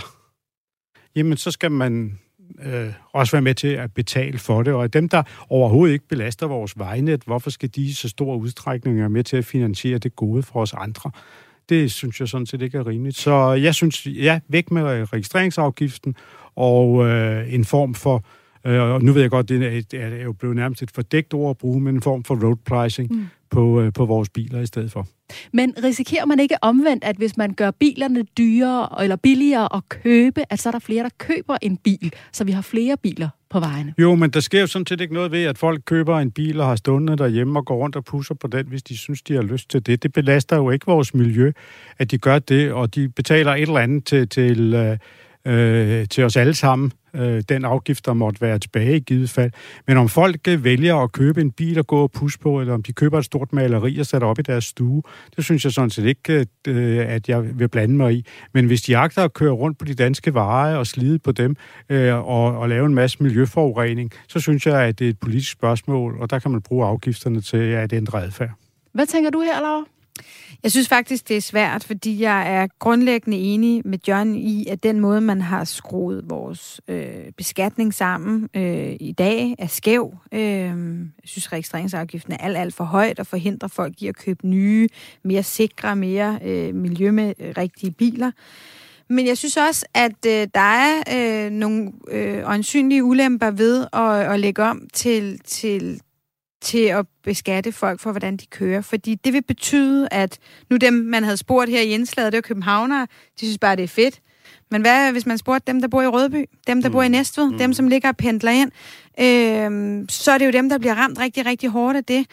jamen 1.15 1.38
så 1.38 1.51
skal 1.51 1.71
man 1.71 2.19
øh, 2.65 2.93
også 3.13 3.32
være 3.32 3.41
med 3.41 3.55
til 3.55 3.67
at 3.67 3.93
betale 3.93 4.38
for 4.38 4.63
det. 4.63 4.73
Og 4.73 4.93
dem, 4.93 5.09
der 5.09 5.23
overhovedet 5.49 5.93
ikke 5.93 6.07
belaster 6.07 6.47
vores 6.47 6.80
vejnet, 6.80 7.23
hvorfor 7.26 7.49
skal 7.49 7.69
de 7.76 7.82
i 7.82 7.91
så 7.91 8.09
stor 8.09 8.36
udstrækning 8.36 8.97
være 8.99 9.09
med 9.09 9.23
til 9.23 9.38
at 9.38 9.45
finansiere 9.45 9.97
det 9.97 10.15
gode 10.15 10.43
for 10.43 10.61
os 10.61 10.73
andre? 10.73 11.11
Det 11.70 11.91
synes 11.91 12.20
jeg 12.20 12.28
sådan 12.28 12.45
set 12.45 12.61
ikke 12.61 12.78
er 12.78 12.88
rimeligt. 12.88 13.18
Så 13.18 13.51
jeg 13.51 13.76
synes, 13.76 14.07
ja, 14.07 14.39
væk 14.47 14.72
med 14.72 15.13
registreringsafgiften 15.13 16.16
og 16.55 17.05
øh, 17.07 17.53
en 17.53 17.66
form 17.66 17.93
for 17.93 18.16
Øh, 18.16 18.45
og 18.66 19.03
nu 19.03 19.13
ved 19.13 19.22
jeg 19.22 19.30
godt, 19.30 19.49
det 19.49 19.93
er, 19.93 19.97
er 19.99 20.24
jo 20.24 20.34
blevet 20.34 20.55
nærmest 20.55 20.82
et 20.82 20.91
fordækt 20.91 21.34
ord 21.34 21.49
at 21.49 21.57
bruge, 21.57 21.82
men 21.82 21.95
en 21.95 22.01
form 22.01 22.24
for 22.24 22.36
road 22.36 22.55
pricing 22.66 23.11
mm. 23.11 23.26
på, 23.49 23.82
øh, 23.82 23.93
på 23.93 24.05
vores 24.05 24.30
biler 24.30 24.61
i 24.61 24.66
stedet 24.66 24.91
for. 24.91 25.07
Men 25.53 25.74
risikerer 25.84 26.26
man 26.26 26.39
ikke 26.39 26.55
omvendt, 26.61 27.03
at 27.03 27.16
hvis 27.16 27.38
man 27.38 27.53
gør 27.53 27.72
bilerne 27.72 28.24
dyrere 28.38 29.03
eller 29.03 29.16
billigere 29.16 29.76
at 29.76 29.89
købe, 29.89 30.43
at 30.49 30.59
så 30.59 30.70
er 30.70 30.72
der 30.72 30.80
flere, 30.80 31.03
der 31.03 31.09
køber 31.18 31.57
en 31.61 31.78
bil, 31.78 32.13
så 32.32 32.43
vi 32.43 32.51
har 32.51 32.61
flere 32.61 32.97
biler 32.97 33.30
på 33.49 33.59
vejene? 33.59 33.93
Jo, 33.97 34.16
men 34.16 34.30
der 34.30 34.39
sker 34.39 34.61
jo 34.61 34.68
sådan 34.68 34.86
set 34.86 35.01
ikke 35.01 35.13
noget 35.13 35.32
ved, 35.32 35.43
at 35.43 35.57
folk 35.57 35.82
køber 35.86 36.20
en 36.20 36.32
bil 36.32 36.59
og 36.59 36.68
har 36.68 36.76
stående 36.76 37.18
derhjemme 37.18 37.59
og 37.59 37.66
går 37.66 37.76
rundt 37.76 37.95
og 37.95 38.05
pusser 38.05 38.36
på 38.36 38.47
den, 38.47 38.68
hvis 38.68 38.84
de 38.84 38.97
synes, 38.97 39.22
de 39.22 39.34
har 39.34 39.41
lyst 39.41 39.70
til 39.70 39.86
det. 39.86 40.03
Det 40.03 40.13
belaster 40.13 40.55
jo 40.55 40.70
ikke 40.70 40.86
vores 40.86 41.13
miljø, 41.13 41.51
at 41.97 42.11
de 42.11 42.18
gør 42.18 42.39
det, 42.39 42.72
og 42.72 42.95
de 42.95 43.09
betaler 43.09 43.51
et 43.51 43.61
eller 43.61 43.80
andet 43.80 44.05
til, 44.05 44.30
til, 44.30 44.74
øh, 44.74 44.97
øh 45.45 46.07
til 46.07 46.24
os 46.24 46.36
alle 46.36 46.53
sammen 46.53 46.91
øh, 47.16 47.43
den 47.49 47.66
afgift, 47.66 48.05
der 48.05 48.13
måtte 48.13 48.41
være 48.41 48.59
tilbage 48.59 48.95
i 48.95 48.99
givet 48.99 49.30
fald. 49.30 49.51
Men 49.88 49.97
om 49.97 50.09
folk 50.09 50.47
øh, 50.47 50.63
vælger 50.63 50.95
at 50.95 51.11
købe 51.11 51.41
en 51.41 51.51
bil 51.51 51.80
og 51.80 51.88
gå 51.88 51.97
og 51.97 52.11
pusse 52.11 52.39
på, 52.39 52.61
eller 52.61 52.74
om 52.74 52.84
de 52.84 52.93
køber 52.93 53.20
et 53.20 53.26
stort 53.26 53.53
maleri 53.53 53.99
og 53.99 54.05
sætter 54.05 54.28
op 54.28 54.39
i 54.39 54.41
deres 54.41 54.66
stue, 54.66 55.03
det 55.36 55.45
synes 55.45 55.63
jeg 55.63 55.72
sådan 55.72 55.89
set 55.89 56.05
ikke, 56.05 56.34
øh, 56.68 56.99
øh, 56.99 57.05
at 57.07 57.30
jeg 57.30 57.59
vil 57.59 57.68
blande 57.68 57.95
mig 57.95 58.13
i. 58.13 58.26
Men 58.53 58.66
hvis 58.66 58.82
de 58.82 58.97
agter 58.97 59.24
at 59.24 59.34
køre 59.34 59.51
rundt 59.51 59.78
på 59.78 59.86
de 59.86 59.93
danske 59.93 60.34
veje 60.34 60.78
og 60.78 60.88
slide 60.88 61.20
på 61.20 61.32
dem 61.32 61.55
øh, 61.89 62.16
og, 62.16 62.57
og 62.57 62.70
lave 62.70 62.86
en 62.86 62.95
masse 62.95 63.24
miljøforurening, 63.24 64.11
så 64.28 64.39
synes 64.39 64.66
jeg, 64.68 64.82
at 64.82 64.99
det 64.99 65.05
er 65.05 65.09
et 65.09 65.20
politisk 65.20 65.51
spørgsmål, 65.51 66.18
og 66.20 66.30
der 66.30 66.39
kan 66.39 66.51
man 66.51 66.61
bruge 66.61 66.86
afgifterne 66.86 67.41
til 67.41 67.57
at 67.57 67.93
ændre 67.93 68.24
adfærd. 68.24 68.51
Hvad 68.93 69.05
tænker 69.05 69.30
du 69.30 69.41
her, 69.41 69.61
Laura? 69.61 69.84
Jeg 70.63 70.72
synes 70.72 70.88
faktisk, 70.88 71.28
det 71.28 71.38
er 71.38 71.41
svært, 71.41 71.84
fordi 71.84 72.22
jeg 72.22 72.53
er 72.53 72.68
grundlæggende 72.80 73.38
enig 73.38 73.82
med 73.86 73.99
John 74.07 74.36
i, 74.36 74.68
at 74.68 74.84
den 74.84 74.99
måde, 74.99 75.22
man 75.22 75.41
har 75.41 75.63
skruet 75.63 76.24
vores 76.30 76.82
øh, 76.88 77.32
beskatning 77.38 77.93
sammen 77.93 78.49
øh, 78.55 78.95
i 78.99 79.11
dag, 79.18 79.55
er 79.59 79.68
skæv. 79.68 80.18
Øh, 80.32 80.41
jeg 80.41 81.24
synes, 81.24 81.51
registreringsafgiften 81.51 82.34
er 82.34 82.38
alt, 82.38 82.57
alt 82.57 82.74
for 82.74 82.84
højt 82.84 83.20
og 83.20 83.28
forhindrer 83.28 83.70
folk 83.70 84.01
i 84.01 84.07
at 84.07 84.16
købe 84.16 84.47
nye, 84.47 84.88
mere 85.24 85.43
sikre, 85.43 85.95
mere 85.95 86.39
øh, 86.43 86.76
miljømæssige 86.76 87.91
biler. 87.91 88.32
Men 89.09 89.28
jeg 89.28 89.38
synes 89.38 89.57
også, 89.57 89.86
at 89.93 90.26
øh, 90.28 90.47
der 90.55 90.59
er 90.59 91.03
øh, 91.16 91.51
nogle 91.51 91.91
øh, 92.11 92.43
øjensynlige 92.49 93.03
ulemper 93.03 93.51
ved 93.51 93.88
at, 93.93 94.34
at 94.34 94.39
lægge 94.39 94.63
om 94.63 94.88
til, 94.93 95.39
til 95.39 96.01
til 96.66 96.86
at 96.86 97.05
beskatte 97.24 97.72
folk 97.72 97.99
for, 97.99 98.11
hvordan 98.11 98.38
de 98.38 98.45
kører. 98.45 98.82
Fordi 98.82 99.16
det 99.16 99.34
vil 99.34 99.43
betyde, 99.43 100.07
at 100.11 100.38
nu 100.70 100.78
dem, 100.78 100.93
man 100.93 101.24
havde 101.24 101.38
spurgt 101.38 101.70
her 101.70 101.82
i 101.82 101.88
indslaget, 101.88 102.34
det 102.34 102.38
var 102.38 102.41
københavnere, 102.41 103.07
de 103.39 103.45
synes 103.45 103.57
bare, 103.57 103.76
det 103.76 103.84
er 103.84 103.88
fedt. 103.88 104.22
Men 104.72 104.82
hvad 104.82 105.11
hvis 105.11 105.26
man 105.26 105.38
spurgte 105.38 105.72
dem, 105.72 105.82
der 105.82 105.88
bor 105.88 106.01
i 106.01 106.07
Rødby, 106.07 106.45
dem, 106.68 106.82
der 106.82 106.89
mm. 106.89 106.93
bor 106.93 107.03
i 107.03 107.07
mm. 107.07 107.11
Næstved, 107.11 107.51
mm. 107.51 107.57
dem, 107.57 107.74
som 107.74 107.88
ligger 107.88 108.09
og 108.09 108.18
pendler 108.18 108.51
ind, 108.51 108.72
øh, 109.20 110.05
så 110.09 110.32
er 110.32 110.38
det 110.38 110.45
jo 110.45 110.51
dem, 110.51 110.70
der 110.70 110.78
bliver 110.78 110.95
ramt 110.95 111.20
rigtig, 111.20 111.45
rigtig 111.45 111.70
hårdt 111.70 111.97
af 111.97 112.03
det. 112.03 112.26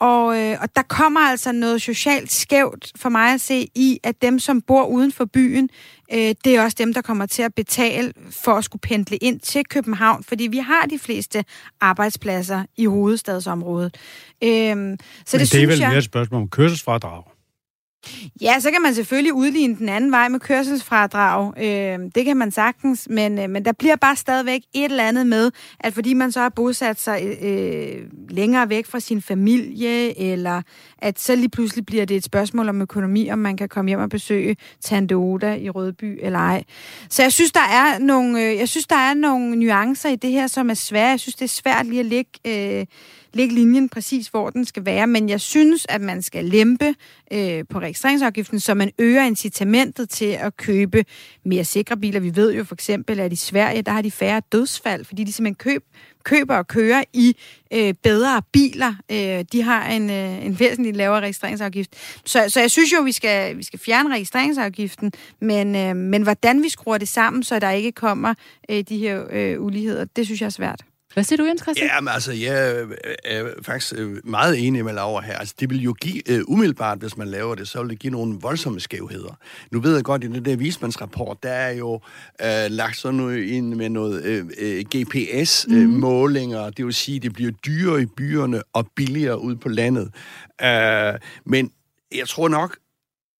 Og, 0.00 0.40
øh, 0.40 0.56
og 0.60 0.76
der 0.76 0.82
kommer 0.82 1.20
altså 1.20 1.52
noget 1.52 1.82
socialt 1.82 2.32
skævt 2.32 2.92
for 2.96 3.08
mig 3.08 3.34
at 3.34 3.40
se 3.40 3.68
i, 3.74 4.00
at 4.02 4.22
dem, 4.22 4.38
som 4.38 4.60
bor 4.62 4.84
uden 4.84 5.12
for 5.12 5.24
byen, 5.24 5.68
øh, 6.12 6.18
det 6.18 6.46
er 6.46 6.62
også 6.62 6.76
dem, 6.78 6.94
der 6.94 7.02
kommer 7.02 7.26
til 7.26 7.42
at 7.42 7.54
betale 7.54 8.12
for 8.30 8.52
at 8.52 8.64
skulle 8.64 8.80
pendle 8.80 9.16
ind 9.16 9.40
til 9.40 9.64
København, 9.64 10.24
fordi 10.24 10.46
vi 10.46 10.58
har 10.58 10.86
de 10.90 10.98
fleste 10.98 11.44
arbejdspladser 11.80 12.64
i 12.76 12.86
hovedstadsområdet. 12.86 13.96
Øh, 14.44 14.50
så 14.50 14.74
Men 14.74 14.96
det, 14.96 14.98
det 15.32 15.40
er 15.40 15.44
synes 15.46 15.68
vel 15.68 15.78
jeg... 15.78 15.88
mere 15.88 15.98
et 15.98 16.04
spørgsmål 16.04 16.42
om 16.42 16.48
kørselsfradrag. 16.48 17.22
Ja, 18.40 18.60
så 18.60 18.70
kan 18.70 18.82
man 18.82 18.94
selvfølgelig 18.94 19.32
udligne 19.32 19.76
den 19.76 19.88
anden 19.88 20.10
vej 20.10 20.28
med 20.28 20.40
kørselsfradrag. 20.40 21.52
Øh, 21.58 21.98
det 22.14 22.24
kan 22.24 22.36
man 22.36 22.50
sagtens, 22.50 23.08
men, 23.10 23.38
øh, 23.38 23.50
men 23.50 23.64
der 23.64 23.72
bliver 23.72 23.96
bare 23.96 24.16
stadigvæk 24.16 24.60
et 24.74 24.84
eller 24.84 25.04
andet 25.04 25.26
med, 25.26 25.50
at 25.80 25.94
fordi 25.94 26.14
man 26.14 26.32
så 26.32 26.40
har 26.40 26.48
bosat 26.48 27.00
sig 27.00 27.38
øh, 27.42 28.06
længere 28.28 28.68
væk 28.68 28.86
fra 28.86 29.00
sin 29.00 29.22
familie, 29.22 30.18
eller 30.18 30.62
at 30.98 31.20
så 31.20 31.36
lige 31.36 31.48
pludselig 31.48 31.86
bliver 31.86 32.04
det 32.04 32.16
et 32.16 32.24
spørgsmål 32.24 32.68
om 32.68 32.82
økonomi, 32.82 33.28
om 33.28 33.38
man 33.38 33.56
kan 33.56 33.68
komme 33.68 33.88
hjem 33.88 34.00
og 34.00 34.08
besøge 34.08 34.56
Tante 34.80 35.14
Oda 35.14 35.54
i 35.54 35.70
Rødby 35.70 36.18
eller 36.22 36.38
ej. 36.38 36.64
Så 37.08 37.22
jeg 37.22 37.32
synes, 37.32 37.52
der 37.52 37.68
er 37.72 37.98
nogle, 37.98 38.42
øh, 38.42 38.58
jeg 38.58 38.68
synes, 38.68 38.86
der 38.86 38.96
er 38.96 39.14
nogle 39.14 39.56
nuancer 39.56 40.08
i 40.08 40.16
det 40.16 40.30
her, 40.30 40.46
som 40.46 40.70
er 40.70 40.74
svære. 40.74 41.08
Jeg 41.08 41.20
synes, 41.20 41.34
det 41.34 41.44
er 41.44 41.48
svært 41.48 41.86
lige 41.86 42.00
at 42.00 42.06
lægge... 42.06 42.30
Øh, 42.46 42.86
lægge 43.36 43.54
linjen 43.54 43.88
præcis, 43.88 44.28
hvor 44.28 44.50
den 44.50 44.64
skal 44.64 44.84
være. 44.86 45.06
Men 45.06 45.28
jeg 45.28 45.40
synes, 45.40 45.86
at 45.88 46.00
man 46.00 46.22
skal 46.22 46.44
lempe 46.44 46.94
øh, 47.32 47.64
på 47.70 47.78
registreringsafgiften, 47.78 48.60
så 48.60 48.74
man 48.74 48.90
øger 48.98 49.24
incitamentet 49.24 50.08
til 50.08 50.36
at 50.40 50.56
købe 50.56 51.04
mere 51.44 51.64
sikre 51.64 51.96
biler. 51.96 52.20
Vi 52.20 52.36
ved 52.36 52.54
jo 52.54 52.64
for 52.64 52.74
eksempel, 52.74 53.20
at 53.20 53.32
i 53.32 53.36
Sverige, 53.36 53.82
der 53.82 53.92
har 53.92 54.02
de 54.02 54.10
færre 54.10 54.42
dødsfald, 54.52 55.04
fordi 55.04 55.24
de 55.24 55.32
simpelthen 55.32 55.54
køb, 55.54 55.84
køber 56.24 56.56
og 56.56 56.66
kører 56.66 57.04
i 57.12 57.36
øh, 57.72 57.94
bedre 58.02 58.42
biler. 58.52 58.94
Øh, 59.10 59.44
de 59.52 59.62
har 59.62 59.88
en, 59.90 60.10
øh, 60.10 60.46
en 60.46 60.60
væsentligt 60.60 60.96
lavere 60.96 61.20
registreringsafgift. 61.20 61.90
Så, 62.24 62.44
så 62.48 62.60
jeg 62.60 62.70
synes 62.70 62.92
jo, 62.92 63.02
vi 63.02 63.12
skal, 63.12 63.58
vi 63.58 63.62
skal 63.62 63.78
fjerne 63.78 64.14
registreringsafgiften, 64.14 65.12
men, 65.40 65.76
øh, 65.76 65.96
men 65.96 66.22
hvordan 66.22 66.62
vi 66.62 66.68
skruer 66.68 66.98
det 66.98 67.08
sammen, 67.08 67.42
så 67.42 67.58
der 67.58 67.70
ikke 67.70 67.92
kommer 67.92 68.34
øh, 68.68 68.84
de 68.88 68.98
her 68.98 69.24
øh, 69.30 69.62
uligheder, 69.62 70.04
det 70.04 70.26
synes 70.26 70.40
jeg 70.40 70.46
er 70.46 70.50
svært. 70.50 70.84
Hvad 71.14 71.24
siger 71.24 71.36
du, 71.36 71.44
Jens 71.44 71.62
Christian? 71.62 71.90
Ja, 71.94 72.00
men 72.00 72.08
altså, 72.08 72.32
jeg 72.32 72.86
er 73.24 73.48
faktisk 73.62 73.92
øh, 73.96 74.16
meget 74.24 74.66
enig 74.66 74.84
med 74.84 74.92
Laura 74.92 75.22
her. 75.22 75.38
Altså, 75.38 75.54
det 75.60 75.70
vil 75.70 75.82
jo 75.82 75.92
give, 75.92 76.22
uh, 76.30 76.52
umiddelbart, 76.52 76.98
hvis 76.98 77.16
man 77.16 77.28
laver 77.28 77.54
det, 77.54 77.68
så 77.68 77.80
vil 77.82 77.90
det 77.90 77.98
give 77.98 78.10
nogle 78.10 78.38
voldsomme 78.40 78.80
skævheder. 78.80 79.38
Nu 79.70 79.80
ved 79.80 79.94
jeg 79.94 80.04
godt, 80.04 80.24
at 80.24 80.30
i 80.30 80.32
den 80.32 80.44
der 80.44 80.56
vismandsrapport, 80.56 81.42
der 81.42 81.50
er 81.50 81.70
jo 81.70 81.94
uh, 81.94 82.00
lagt 82.70 82.96
sådan 82.96 83.16
noget 83.16 83.44
ind 83.44 83.74
med 83.74 83.88
noget 83.88 84.42
uh, 84.42 84.48
GPS-målinger. 84.96 86.66
Mm. 86.66 86.72
Det 86.72 86.84
vil 86.84 86.94
sige, 86.94 87.16
at 87.16 87.22
det 87.22 87.32
bliver 87.32 87.50
dyrere 87.50 88.02
i 88.02 88.06
byerne 88.06 88.62
og 88.72 88.86
billigere 88.96 89.40
ud 89.40 89.56
på 89.56 89.68
landet. 89.68 90.10
Uh, 90.62 91.20
men 91.46 91.70
jeg 92.14 92.28
tror 92.28 92.48
nok, 92.48 92.76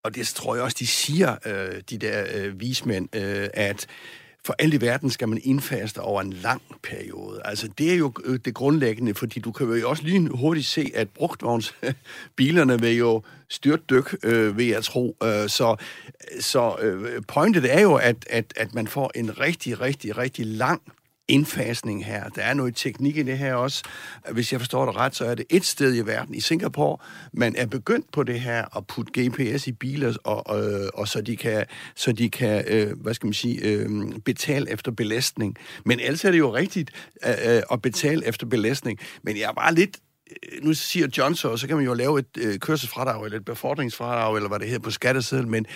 og 0.05 0.15
det 0.15 0.27
tror 0.27 0.55
jeg 0.55 0.65
også, 0.65 0.77
de 0.81 0.87
siger, 0.87 1.37
uh, 1.47 1.81
de 1.91 1.99
der 1.99 2.47
uh, 2.47 2.61
vismænd, 2.61 3.09
uh, 3.17 3.47
at 3.55 3.87
for 4.47 4.55
alt 4.59 4.75
i 4.75 4.81
verden 4.81 5.11
skal 5.11 5.29
man 5.29 5.41
indfaste 5.45 6.01
over 6.01 6.21
en 6.21 6.33
lang 6.33 6.63
periode. 6.83 7.41
Altså, 7.45 7.69
det 7.79 7.93
er 7.93 7.97
jo 7.97 8.13
øh, 8.25 8.39
det 8.45 8.55
grundlæggende, 8.55 9.15
fordi 9.15 9.41
du 9.41 9.53
kan 9.53 9.67
jo 9.67 9.89
også 9.89 10.03
lige 10.03 10.29
hurtigt 10.29 10.67
se, 10.67 10.91
at 10.95 11.09
brugtvognsbilerne 11.09 12.81
vil 12.81 12.97
jo 12.97 13.23
styrtdyk, 13.49 14.17
øh, 14.23 14.59
vil 14.59 14.67
jeg 14.67 14.85
tro. 14.85 15.17
Øh, 15.23 15.49
så 15.49 15.77
så 16.41 16.77
øh, 16.81 17.23
pointet 17.29 17.75
er 17.75 17.81
jo, 17.81 17.95
at, 17.95 18.27
at, 18.31 18.53
at 18.57 18.75
man 18.75 18.87
får 18.87 19.11
en 19.15 19.41
rigtig, 19.41 19.81
rigtig, 19.81 20.19
rigtig 20.19 20.47
lang 20.47 20.83
indfasning 21.29 22.07
her. 22.07 22.29
Der 22.29 22.43
er 22.43 22.55
noget 22.55 22.77
teknik 22.77 23.17
i 23.17 23.23
det 23.23 23.39
her 23.39 23.55
også. 23.55 23.83
Hvis 24.33 24.53
jeg 24.53 24.61
forstår 24.61 24.87
det 24.87 24.97
ret, 24.97 25.17
så 25.17 25.25
er 25.25 25.35
det 25.35 25.47
et 25.51 25.65
sted 25.65 25.97
i 25.97 26.01
verden, 26.01 26.35
i 26.35 26.41
Singapore, 26.41 26.99
man 27.33 27.57
er 27.57 27.67
begyndt 27.67 28.13
på 28.13 28.23
det 28.23 28.41
her 28.41 28.77
at 28.77 28.87
putte 28.87 29.13
GPS 29.21 29.67
i 29.67 29.73
biler, 29.73 30.17
og, 30.25 30.47
og, 30.47 30.91
og 30.95 31.09
så 31.09 31.21
de 31.21 31.37
kan, 31.37 31.65
så 31.95 32.13
de 32.13 32.31
kan 32.31 32.65
øh, 32.67 33.01
hvad 33.01 33.15
skal 33.15 33.27
man 33.27 33.35
sige, 33.35 33.61
øh, 33.63 33.89
betale 34.25 34.71
efter 34.71 34.93
belastning. 34.93 35.57
Men 35.85 36.01
ellers 36.01 36.25
er 36.25 36.31
det 36.31 36.39
jo 36.39 36.55
rigtigt 36.55 36.91
øh, 37.27 37.57
øh 37.57 37.63
at 37.73 37.83
betale 37.83 38.27
efter 38.27 38.47
belastning. 38.47 38.99
Men 39.23 39.37
jeg 39.37 39.45
er 39.45 39.53
bare 39.53 39.75
lidt 39.75 39.99
øh, 40.31 40.65
nu 40.65 40.75
siger 40.75 41.09
John 41.19 41.35
så, 41.35 41.57
så 41.57 41.67
kan 41.67 41.77
man 41.77 41.85
jo 41.85 41.95
lave 41.95 42.19
et 42.19 42.37
øh, 42.39 42.59
kørselsfradrag, 42.59 43.25
eller 43.25 43.39
et 43.39 43.45
befordringsfradrag, 43.45 44.37
eller 44.37 44.49
hvad 44.49 44.59
det 44.59 44.69
hedder 44.69 44.83
på 44.83 44.91
skattesedlen, 44.91 45.51
men 45.51 45.67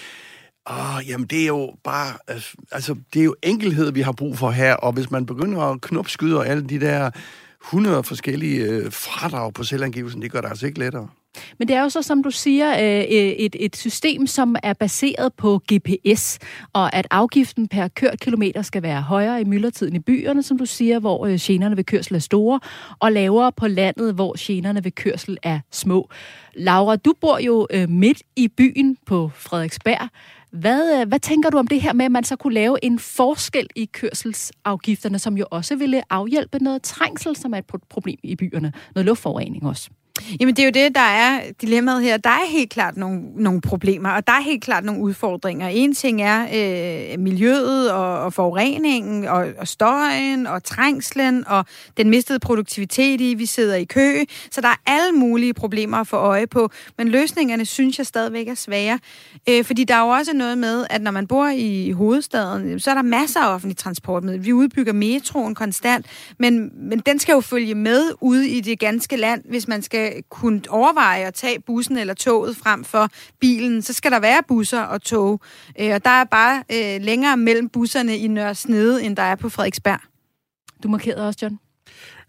Åh, 0.70 1.08
jamen 1.08 1.26
det 1.26 1.42
er 1.42 1.46
jo 1.46 1.74
bare, 1.84 2.14
altså, 2.28 2.56
altså 2.72 2.96
det 3.14 3.20
er 3.20 3.24
jo 3.24 3.34
enkelhed, 3.42 3.92
vi 3.92 4.00
har 4.00 4.12
brug 4.12 4.38
for 4.38 4.50
her, 4.50 4.74
og 4.74 4.92
hvis 4.92 5.10
man 5.10 5.26
begynder 5.26 5.60
at 5.60 5.80
knopskyde 5.80 6.46
alle 6.46 6.68
de 6.68 6.80
der 6.80 7.10
100 7.64 8.02
forskellige 8.02 8.64
øh, 8.64 8.92
fradrag 8.92 9.54
på 9.54 9.64
selvangivelsen, 9.64 10.22
det 10.22 10.32
gør 10.32 10.40
det 10.40 10.48
altså 10.48 10.66
ikke 10.66 10.78
lettere. 10.78 11.08
Men 11.58 11.68
det 11.68 11.76
er 11.76 11.82
jo 11.82 11.88
så, 11.88 12.02
som 12.02 12.22
du 12.22 12.30
siger, 12.30 12.70
øh, 12.70 12.98
øh, 12.98 13.32
et, 13.32 13.56
et 13.60 13.76
system, 13.76 14.26
som 14.26 14.56
er 14.62 14.72
baseret 14.72 15.32
på 15.34 15.60
GPS, 15.72 16.38
og 16.72 16.94
at 16.94 17.06
afgiften 17.10 17.68
per 17.68 17.88
kørt 17.88 18.20
kilometer 18.20 18.62
skal 18.62 18.82
være 18.82 19.02
højere 19.02 19.40
i 19.40 19.44
myldretiden 19.44 19.96
i 19.96 19.98
byerne, 19.98 20.42
som 20.42 20.58
du 20.58 20.66
siger, 20.66 20.98
hvor 20.98 21.26
øh, 21.26 21.38
generne 21.40 21.76
ved 21.76 21.84
kørsel 21.84 22.14
er 22.14 22.18
store, 22.18 22.60
og 22.98 23.12
lavere 23.12 23.52
på 23.52 23.68
landet, 23.68 24.14
hvor 24.14 24.34
generne 24.38 24.84
ved 24.84 24.90
kørsel 24.90 25.38
er 25.42 25.60
små. 25.70 26.08
Laura, 26.54 26.96
du 26.96 27.14
bor 27.20 27.38
jo 27.38 27.66
midt 27.88 28.22
i 28.36 28.48
byen 28.48 28.96
på 29.06 29.30
Frederiksberg. 29.34 30.08
Hvad, 30.50 31.00
øh, 31.00 31.08
hvad 31.08 31.20
tænker 31.20 31.50
du 31.50 31.58
om 31.58 31.66
det 31.66 31.82
her 31.82 31.92
med, 31.92 32.04
at 32.04 32.12
man 32.12 32.24
så 32.24 32.36
kunne 32.36 32.54
lave 32.54 32.84
en 32.84 32.98
forskel 32.98 33.66
i 33.76 33.84
kørselsafgifterne, 33.84 35.18
som 35.18 35.36
jo 35.36 35.46
også 35.50 35.76
ville 35.76 36.12
afhjælpe 36.12 36.58
noget 36.58 36.82
trængsel, 36.82 37.36
som 37.36 37.54
er 37.54 37.58
et 37.58 37.64
problem 37.88 38.18
i 38.22 38.36
byerne, 38.36 38.72
noget 38.94 39.06
luftforurening 39.06 39.66
også? 39.66 39.90
Jamen, 40.40 40.56
det 40.56 40.62
er 40.62 40.66
jo 40.66 40.84
det, 40.84 40.94
der 40.94 41.00
er 41.00 41.40
dilemmaet 41.60 42.02
her. 42.02 42.16
Der 42.16 42.30
er 42.30 42.50
helt 42.50 42.70
klart 42.70 42.96
nogle, 42.96 43.20
nogle 43.36 43.60
problemer, 43.60 44.10
og 44.10 44.26
der 44.26 44.32
er 44.32 44.40
helt 44.40 44.62
klart 44.62 44.84
nogle 44.84 45.00
udfordringer. 45.00 45.68
En 45.68 45.94
ting 45.94 46.22
er 46.22 46.42
øh, 46.42 47.18
miljøet 47.20 47.92
og, 47.92 48.22
og 48.22 48.32
forureningen, 48.32 49.24
og, 49.24 49.46
og 49.58 49.68
støjen, 49.68 50.46
og 50.46 50.64
trængslen, 50.64 51.48
og 51.48 51.64
den 51.96 52.10
mistede 52.10 52.38
produktivitet 52.38 53.20
i, 53.20 53.34
vi 53.34 53.46
sidder 53.46 53.74
i 53.74 53.84
kø. 53.84 54.24
Så 54.50 54.60
der 54.60 54.68
er 54.68 54.80
alle 54.86 55.12
mulige 55.12 55.54
problemer 55.54 55.96
at 55.96 56.06
få 56.06 56.16
øje 56.16 56.46
på, 56.46 56.70
men 56.98 57.08
løsningerne 57.08 57.64
synes 57.64 57.98
jeg 57.98 58.06
stadigvæk 58.06 58.48
er 58.48 58.54
svære. 58.54 58.98
Øh, 59.48 59.64
fordi 59.64 59.84
der 59.84 59.94
er 59.94 60.02
jo 60.02 60.08
også 60.08 60.32
noget 60.32 60.58
med, 60.58 60.86
at 60.90 61.02
når 61.02 61.10
man 61.10 61.26
bor 61.26 61.48
i 61.48 61.90
hovedstaden, 61.90 62.80
så 62.80 62.90
er 62.90 62.94
der 62.94 63.02
masser 63.02 63.40
af 63.40 63.54
offentlig 63.54 63.76
transport 63.76 64.24
med. 64.24 64.38
Vi 64.38 64.52
udbygger 64.52 64.92
metroen 64.92 65.54
konstant, 65.54 66.06
men, 66.38 66.70
men 66.88 66.98
den 66.98 67.18
skal 67.18 67.32
jo 67.32 67.40
følge 67.40 67.74
med 67.74 68.02
ude 68.20 68.48
i 68.48 68.60
det 68.60 68.78
ganske 68.78 69.16
land, 69.16 69.42
hvis 69.50 69.68
man 69.68 69.82
skal 69.82 70.07
kunne 70.28 70.60
overveje 70.68 71.24
at 71.24 71.34
tage 71.34 71.60
bussen 71.60 71.98
eller 71.98 72.14
toget 72.14 72.56
frem 72.56 72.84
for 72.84 73.08
bilen, 73.40 73.82
så 73.82 73.92
skal 73.92 74.10
der 74.10 74.20
være 74.20 74.42
busser 74.48 74.82
og 74.82 75.02
tog. 75.02 75.40
Øh, 75.80 75.94
og 75.94 76.04
der 76.04 76.10
er 76.10 76.24
bare 76.24 76.64
øh, 76.72 77.02
længere 77.02 77.36
mellem 77.36 77.68
busserne 77.68 78.16
i 78.16 78.28
Nørresnede, 78.28 79.04
end 79.04 79.16
der 79.16 79.22
er 79.22 79.34
på 79.34 79.48
Frederiksberg. 79.48 80.00
Du 80.82 80.88
markerede 80.88 81.26
også, 81.26 81.38
John. 81.42 81.58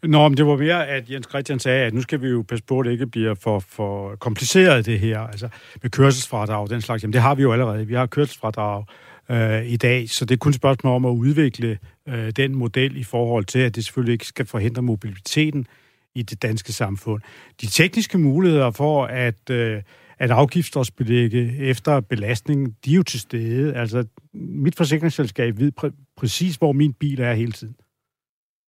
Nå, 0.03 0.27
men 0.27 0.37
det 0.37 0.45
var 0.45 0.55
mere, 0.55 0.87
at 0.87 1.09
Jens 1.09 1.27
Christian 1.29 1.59
sagde, 1.59 1.85
at 1.85 1.93
nu 1.93 2.01
skal 2.01 2.21
vi 2.21 2.27
jo 2.27 2.45
passe 2.47 2.65
på, 2.65 2.79
at 2.79 2.85
det 2.85 2.91
ikke 2.91 3.07
bliver 3.07 3.35
for, 3.35 3.59
for 3.59 4.15
kompliceret, 4.15 4.85
det 4.85 4.99
her. 4.99 5.19
Altså 5.19 5.49
med 5.81 5.91
kørselsfradrag 5.91 6.69
den 6.69 6.81
slags. 6.81 7.03
Jamen, 7.03 7.13
det 7.13 7.21
har 7.21 7.35
vi 7.35 7.41
jo 7.41 7.53
allerede. 7.53 7.87
Vi 7.87 7.93
har 7.93 8.05
kørselsfradrag 8.05 8.85
øh, 9.31 9.65
i 9.65 9.77
dag, 9.77 10.09
så 10.09 10.25
det 10.25 10.35
er 10.35 10.37
kun 10.37 10.49
et 10.49 10.55
spørgsmål 10.55 10.95
om 10.95 11.05
at 11.05 11.09
udvikle 11.09 11.77
øh, 12.07 12.31
den 12.31 12.55
model 12.55 12.97
i 12.97 13.03
forhold 13.03 13.45
til, 13.45 13.59
at 13.59 13.75
det 13.75 13.85
selvfølgelig 13.85 14.13
ikke 14.13 14.25
skal 14.25 14.45
forhindre 14.45 14.81
mobiliteten 14.81 15.67
i 16.15 16.21
det 16.21 16.41
danske 16.41 16.73
samfund. 16.73 17.21
De 17.61 17.67
tekniske 17.67 18.17
muligheder 18.17 18.71
for 18.71 19.05
at, 19.05 19.49
øh, 19.49 19.81
at 20.17 20.31
afgiftsårsbelægge 20.31 21.57
efter 21.57 21.99
belastning, 21.99 22.75
de 22.85 22.91
er 22.91 22.95
jo 22.95 23.03
til 23.03 23.19
stede. 23.19 23.75
Altså, 23.75 24.03
mit 24.33 24.75
forsikringsselskab 24.75 25.59
ved 25.59 25.71
præ- 25.83 26.13
præcis, 26.17 26.55
hvor 26.55 26.71
min 26.71 26.93
bil 26.93 27.21
er 27.21 27.33
hele 27.33 27.51
tiden. 27.51 27.75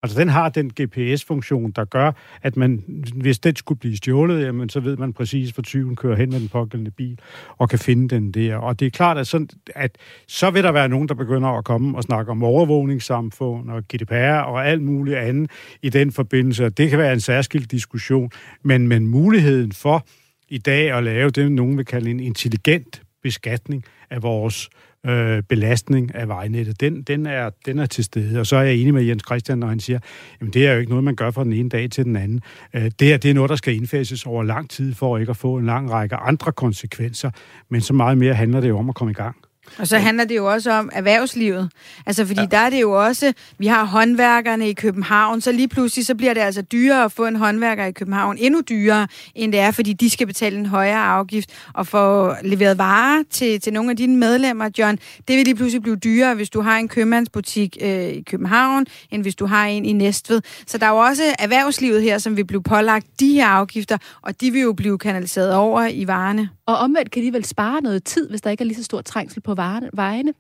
Altså, 0.03 0.21
den 0.21 0.29
har 0.29 0.49
den 0.49 0.71
GPS-funktion, 0.81 1.71
der 1.71 1.85
gør, 1.85 2.13
at 2.43 2.57
man, 2.57 2.85
hvis 3.15 3.39
den 3.39 3.57
skulle 3.57 3.79
blive 3.79 3.97
stjålet, 3.97 4.47
jamen, 4.47 4.69
så 4.69 4.81
ved 4.81 4.97
man 4.97 5.13
præcis, 5.13 5.51
hvor 5.51 5.63
tyven 5.63 5.97
kører 5.97 6.17
hen 6.17 6.31
med 6.31 6.41
den 6.41 6.49
pågældende 6.49 6.91
bil, 6.91 7.19
og 7.59 7.69
kan 7.69 7.79
finde 7.79 8.09
den 8.09 8.33
der. 8.33 8.57
Og 8.57 8.81
det 8.81 8.87
er 8.87 8.91
klart, 8.91 9.19
at, 9.19 9.27
sådan, 9.27 9.49
at 9.75 9.99
så 10.27 10.51
vil 10.51 10.63
der 10.63 10.73
være 10.73 10.89
nogen, 10.89 11.09
der 11.09 11.15
begynder 11.15 11.49
at 11.49 11.65
komme 11.65 11.97
og 11.97 12.03
snakke 12.03 12.31
om 12.31 12.43
overvågningssamfund 12.43 13.71
og 13.71 13.83
GDPR 13.83 14.41
og 14.41 14.67
alt 14.67 14.83
muligt 14.83 15.17
andet 15.17 15.51
i 15.83 15.89
den 15.89 16.13
forbindelse. 16.13 16.69
Det 16.69 16.91
kan 16.91 16.99
være 16.99 17.13
en 17.13 17.21
særskilt 17.21 17.71
diskussion, 17.71 18.31
men, 18.63 18.89
men 18.89 19.07
muligheden 19.07 19.73
for 19.73 20.07
i 20.49 20.59
dag 20.59 20.91
at 20.91 21.05
lave 21.05 21.31
det, 21.31 21.53
nogen 21.53 21.77
vil 21.77 21.87
kalde 21.87 22.11
en 22.11 22.21
intelligent 22.21 23.03
beskatning 23.23 23.85
af 24.11 24.23
vores 24.23 24.69
øh, 24.73 24.90
Øh, 25.07 25.43
belastning 25.43 26.15
af 26.15 26.29
vejnettet, 26.29 26.81
den, 26.81 27.03
den, 27.03 27.27
er, 27.27 27.51
den 27.67 27.79
er 27.79 27.87
til 27.87 28.05
stede. 28.05 28.41
Og 28.41 28.47
så 28.47 28.57
er 28.57 28.63
jeg 28.63 28.75
enig 28.75 28.95
med 28.95 29.03
Jens 29.03 29.23
Christian, 29.27 29.59
når 29.59 29.67
han 29.67 29.81
siger, 29.81 29.99
jamen 30.41 30.53
det 30.53 30.67
er 30.67 30.73
jo 30.73 30.79
ikke 30.79 30.91
noget, 30.91 31.05
man 31.05 31.17
gør 31.17 31.31
fra 31.31 31.45
den 31.45 31.53
ene 31.53 31.69
dag 31.69 31.91
til 31.91 32.05
den 32.05 32.17
anden. 32.17 32.41
Øh, 32.75 32.91
det, 33.01 33.13
er, 33.13 33.17
det 33.17 33.31
er 33.31 33.35
noget, 33.35 33.49
der 33.51 33.57
skal 33.57 33.75
indfases 33.75 34.27
over 34.27 34.43
lang 34.43 34.71
tid, 34.71 34.95
for 34.95 35.19
ikke 35.19 35.31
at 35.31 35.37
få 35.37 35.59
en 35.59 35.67
lang 35.67 35.91
række 35.91 36.17
andre 36.17 36.53
konsekvenser. 36.53 37.31
Men 37.69 37.81
så 37.81 37.93
meget 37.93 38.19
mere 38.19 38.35
handler 38.35 38.61
det 38.61 38.69
jo 38.69 38.79
om 38.79 38.89
at 38.89 38.95
komme 38.95 39.11
i 39.11 39.15
gang. 39.15 39.37
Og 39.79 39.87
så 39.87 39.99
handler 39.99 40.25
det 40.25 40.37
jo 40.37 40.53
også 40.53 40.71
om 40.71 40.91
erhvervslivet. 40.93 41.71
Altså, 42.07 42.27
fordi 42.27 42.41
ja. 42.41 42.47
der 42.47 42.59
er 42.59 42.71
det 42.71 42.81
jo 42.81 43.05
også, 43.05 43.33
vi 43.59 43.67
har 43.67 43.85
håndværkerne 43.85 44.69
i 44.69 44.73
København, 44.73 45.41
så 45.41 45.53
lige 45.53 45.69
pludselig 45.69 46.07
så 46.07 46.15
bliver 46.15 46.35
det 46.35 46.41
altså 46.41 46.63
dyrere 46.63 47.05
at 47.05 47.13
få 47.13 47.27
en 47.27 47.37
håndværker 47.37 47.85
i 47.85 47.93
København. 47.93 48.37
Endnu 48.39 48.61
dyrere, 48.61 49.09
end 49.35 49.53
det 49.53 49.61
er, 49.61 49.71
fordi 49.71 49.93
de 49.93 50.11
skal 50.11 50.27
betale 50.27 50.59
en 50.59 50.67
højere 50.67 50.99
afgift 51.03 51.51
og 51.75 51.87
få 51.87 52.35
leveret 52.43 52.79
varer 52.79 53.23
til, 53.31 53.61
til 53.61 53.73
nogle 53.73 53.91
af 53.91 53.97
dine 53.97 54.17
medlemmer, 54.17 54.71
John. 54.79 54.99
Det 55.29 55.37
vil 55.37 55.45
lige 55.45 55.55
pludselig 55.55 55.83
blive 55.83 55.97
dyrere, 55.97 56.35
hvis 56.35 56.51
du 56.51 56.61
har 56.61 56.77
en 56.77 56.89
købmandsbutik 56.89 57.77
øh, 57.81 58.09
i 58.09 58.23
København, 58.23 58.87
end 59.11 59.23
hvis 59.23 59.35
du 59.35 59.47
har 59.47 59.67
en 59.67 59.85
i 59.85 59.93
Næstved. 59.93 60.41
Så 60.67 60.79
der 60.79 60.87
er 60.87 60.91
jo 60.91 60.97
også 60.97 61.23
erhvervslivet 61.39 62.03
her, 62.03 62.19
som 62.19 62.37
vil 62.37 62.45
blive 62.45 62.63
pålagt 62.63 63.07
de 63.21 63.33
her 63.33 63.47
afgifter, 63.47 63.99
og 64.23 64.41
de 64.41 64.51
vil 64.51 64.61
jo 64.61 64.73
blive 64.73 64.99
kanaliseret 64.99 65.55
over 65.55 65.87
i 65.87 66.07
varerne. 66.07 66.49
Og 66.71 66.79
omvendt 66.79 67.11
kan 67.11 67.23
de 67.23 67.33
vel 67.33 67.45
spare 67.45 67.81
noget 67.81 68.05
tid, 68.05 68.29
hvis 68.29 68.41
der 68.41 68.51
ikke 68.51 68.63
er 68.63 68.67
lige 68.67 68.77
så 68.77 68.85
stor 68.85 69.01
trængsel 69.01 69.41
på 69.41 69.55
vejene? 69.93 70.33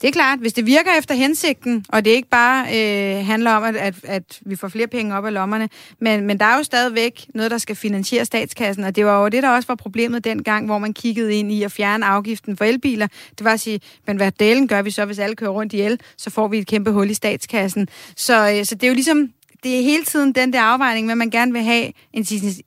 Det 0.00 0.08
er 0.08 0.12
klart, 0.12 0.38
hvis 0.38 0.52
det 0.52 0.66
virker 0.66 0.90
efter 0.98 1.14
hensigten, 1.14 1.84
og 1.88 2.04
det 2.04 2.10
ikke 2.10 2.28
bare 2.28 2.66
øh, 2.66 3.26
handler 3.26 3.50
om, 3.50 3.64
at, 3.64 3.76
at, 3.76 3.94
at 4.04 4.40
vi 4.46 4.56
får 4.56 4.68
flere 4.68 4.86
penge 4.86 5.14
op 5.14 5.24
af 5.24 5.32
lommerne, 5.32 5.68
men, 6.00 6.26
men 6.26 6.38
der 6.40 6.44
er 6.44 6.56
jo 6.56 6.62
stadigvæk 6.62 7.26
noget, 7.34 7.50
der 7.50 7.58
skal 7.58 7.76
finansiere 7.76 8.24
statskassen, 8.24 8.84
og 8.84 8.96
det 8.96 9.06
var 9.06 9.22
jo 9.22 9.28
det, 9.28 9.42
der 9.42 9.50
også 9.50 9.66
var 9.68 9.74
problemet 9.74 10.24
dengang, 10.24 10.66
hvor 10.66 10.78
man 10.78 10.94
kiggede 10.94 11.34
ind 11.34 11.52
i 11.52 11.62
at 11.62 11.72
fjerne 11.72 12.06
afgiften 12.06 12.56
for 12.56 12.64
elbiler. 12.64 13.06
Det 13.38 13.44
var 13.44 13.52
at 13.52 13.60
sige, 13.60 13.80
men 14.06 14.16
hvad 14.16 14.32
delen 14.32 14.68
gør 14.68 14.82
vi 14.82 14.90
så, 14.90 15.04
hvis 15.04 15.18
alle 15.18 15.36
kører 15.36 15.50
rundt 15.50 15.72
i 15.72 15.80
el, 15.80 16.00
så 16.16 16.30
får 16.30 16.48
vi 16.48 16.58
et 16.58 16.66
kæmpe 16.66 16.90
hul 16.90 17.10
i 17.10 17.14
statskassen. 17.14 17.88
Så, 18.16 18.50
øh, 18.50 18.64
så 18.64 18.74
det 18.74 18.82
er 18.82 18.88
jo 18.88 18.94
ligesom, 18.94 19.32
det 19.62 19.78
er 19.78 19.82
hele 19.82 20.04
tiden 20.04 20.32
den 20.32 20.52
der 20.52 20.60
afvejning 20.60 21.06
med, 21.06 21.14
man 21.14 21.30
gerne 21.30 21.52
vil 21.52 21.62
have 21.62 21.92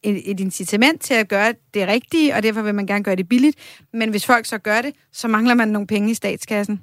et 0.03 0.39
incitament 0.39 1.01
til 1.01 1.13
at 1.13 1.27
gøre 1.27 1.53
det 1.73 1.87
rigtige, 1.87 2.35
og 2.35 2.43
derfor 2.43 2.61
vil 2.61 2.75
man 2.75 2.87
gerne 2.87 3.03
gøre 3.03 3.15
det 3.15 3.29
billigt. 3.29 3.57
Men 3.93 4.09
hvis 4.09 4.25
folk 4.25 4.45
så 4.45 4.57
gør 4.57 4.81
det, 4.81 4.93
så 5.13 5.27
mangler 5.27 5.53
man 5.53 5.67
nogle 5.67 5.87
penge 5.87 6.11
i 6.11 6.13
statskassen. 6.13 6.81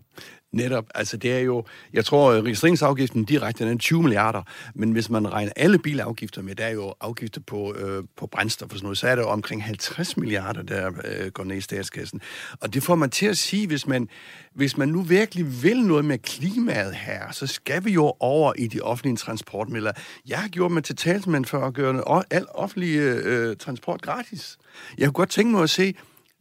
Netop, 0.52 0.84
altså 0.94 1.16
det 1.16 1.32
er 1.32 1.38
jo, 1.38 1.64
jeg 1.92 2.04
tror, 2.04 2.32
øh, 2.32 2.42
registreringsafgiften 2.42 3.24
direkte 3.24 3.64
er 3.64 3.76
20 3.76 4.02
milliarder, 4.02 4.42
men 4.74 4.92
hvis 4.92 5.10
man 5.10 5.32
regner 5.32 5.52
alle 5.56 5.78
bilafgifter 5.78 6.42
med, 6.42 6.54
der 6.54 6.64
er 6.64 6.70
jo 6.70 6.94
afgifter 7.00 7.40
på, 7.46 7.74
øh, 7.74 8.04
på 8.16 8.26
brændstof 8.26 8.70
og 8.70 8.76
sådan 8.76 8.84
noget, 8.84 8.98
så 8.98 9.08
er 9.08 9.14
det 9.14 9.22
jo 9.22 9.28
omkring 9.28 9.64
50 9.64 10.16
milliarder, 10.16 10.62
der 10.62 10.90
øh, 11.04 11.30
går 11.30 11.44
ned 11.44 11.56
i 11.56 11.60
statskassen. 11.60 12.20
Og 12.60 12.74
det 12.74 12.82
får 12.82 12.94
man 12.94 13.10
til 13.10 13.26
at 13.26 13.38
sige, 13.38 13.66
hvis 13.66 13.86
man, 13.86 14.08
hvis 14.54 14.76
man 14.76 14.88
nu 14.88 15.02
virkelig 15.02 15.62
vil 15.62 15.82
noget 15.82 16.04
med 16.04 16.18
klimaet 16.18 16.94
her, 16.94 17.32
så 17.32 17.46
skal 17.46 17.84
vi 17.84 17.90
jo 17.92 18.14
over 18.20 18.52
i 18.58 18.66
de 18.66 18.80
offentlige 18.80 19.16
transportmidler. 19.16 19.92
Jeg 20.28 20.38
har 20.38 20.48
gjort 20.48 20.72
mig 20.72 20.84
til 20.84 20.96
talsmand 20.96 21.44
for 21.44 21.58
at 21.58 21.74
gøre 21.74 22.22
al 22.30 22.46
offentlig 22.54 22.96
øh, 22.96 23.56
transport 23.56 24.02
gratis. 24.02 24.58
Jeg 24.98 25.06
kunne 25.06 25.12
godt 25.12 25.30
tænke 25.30 25.52
mig 25.52 25.62
at 25.62 25.70
se, 25.70 25.94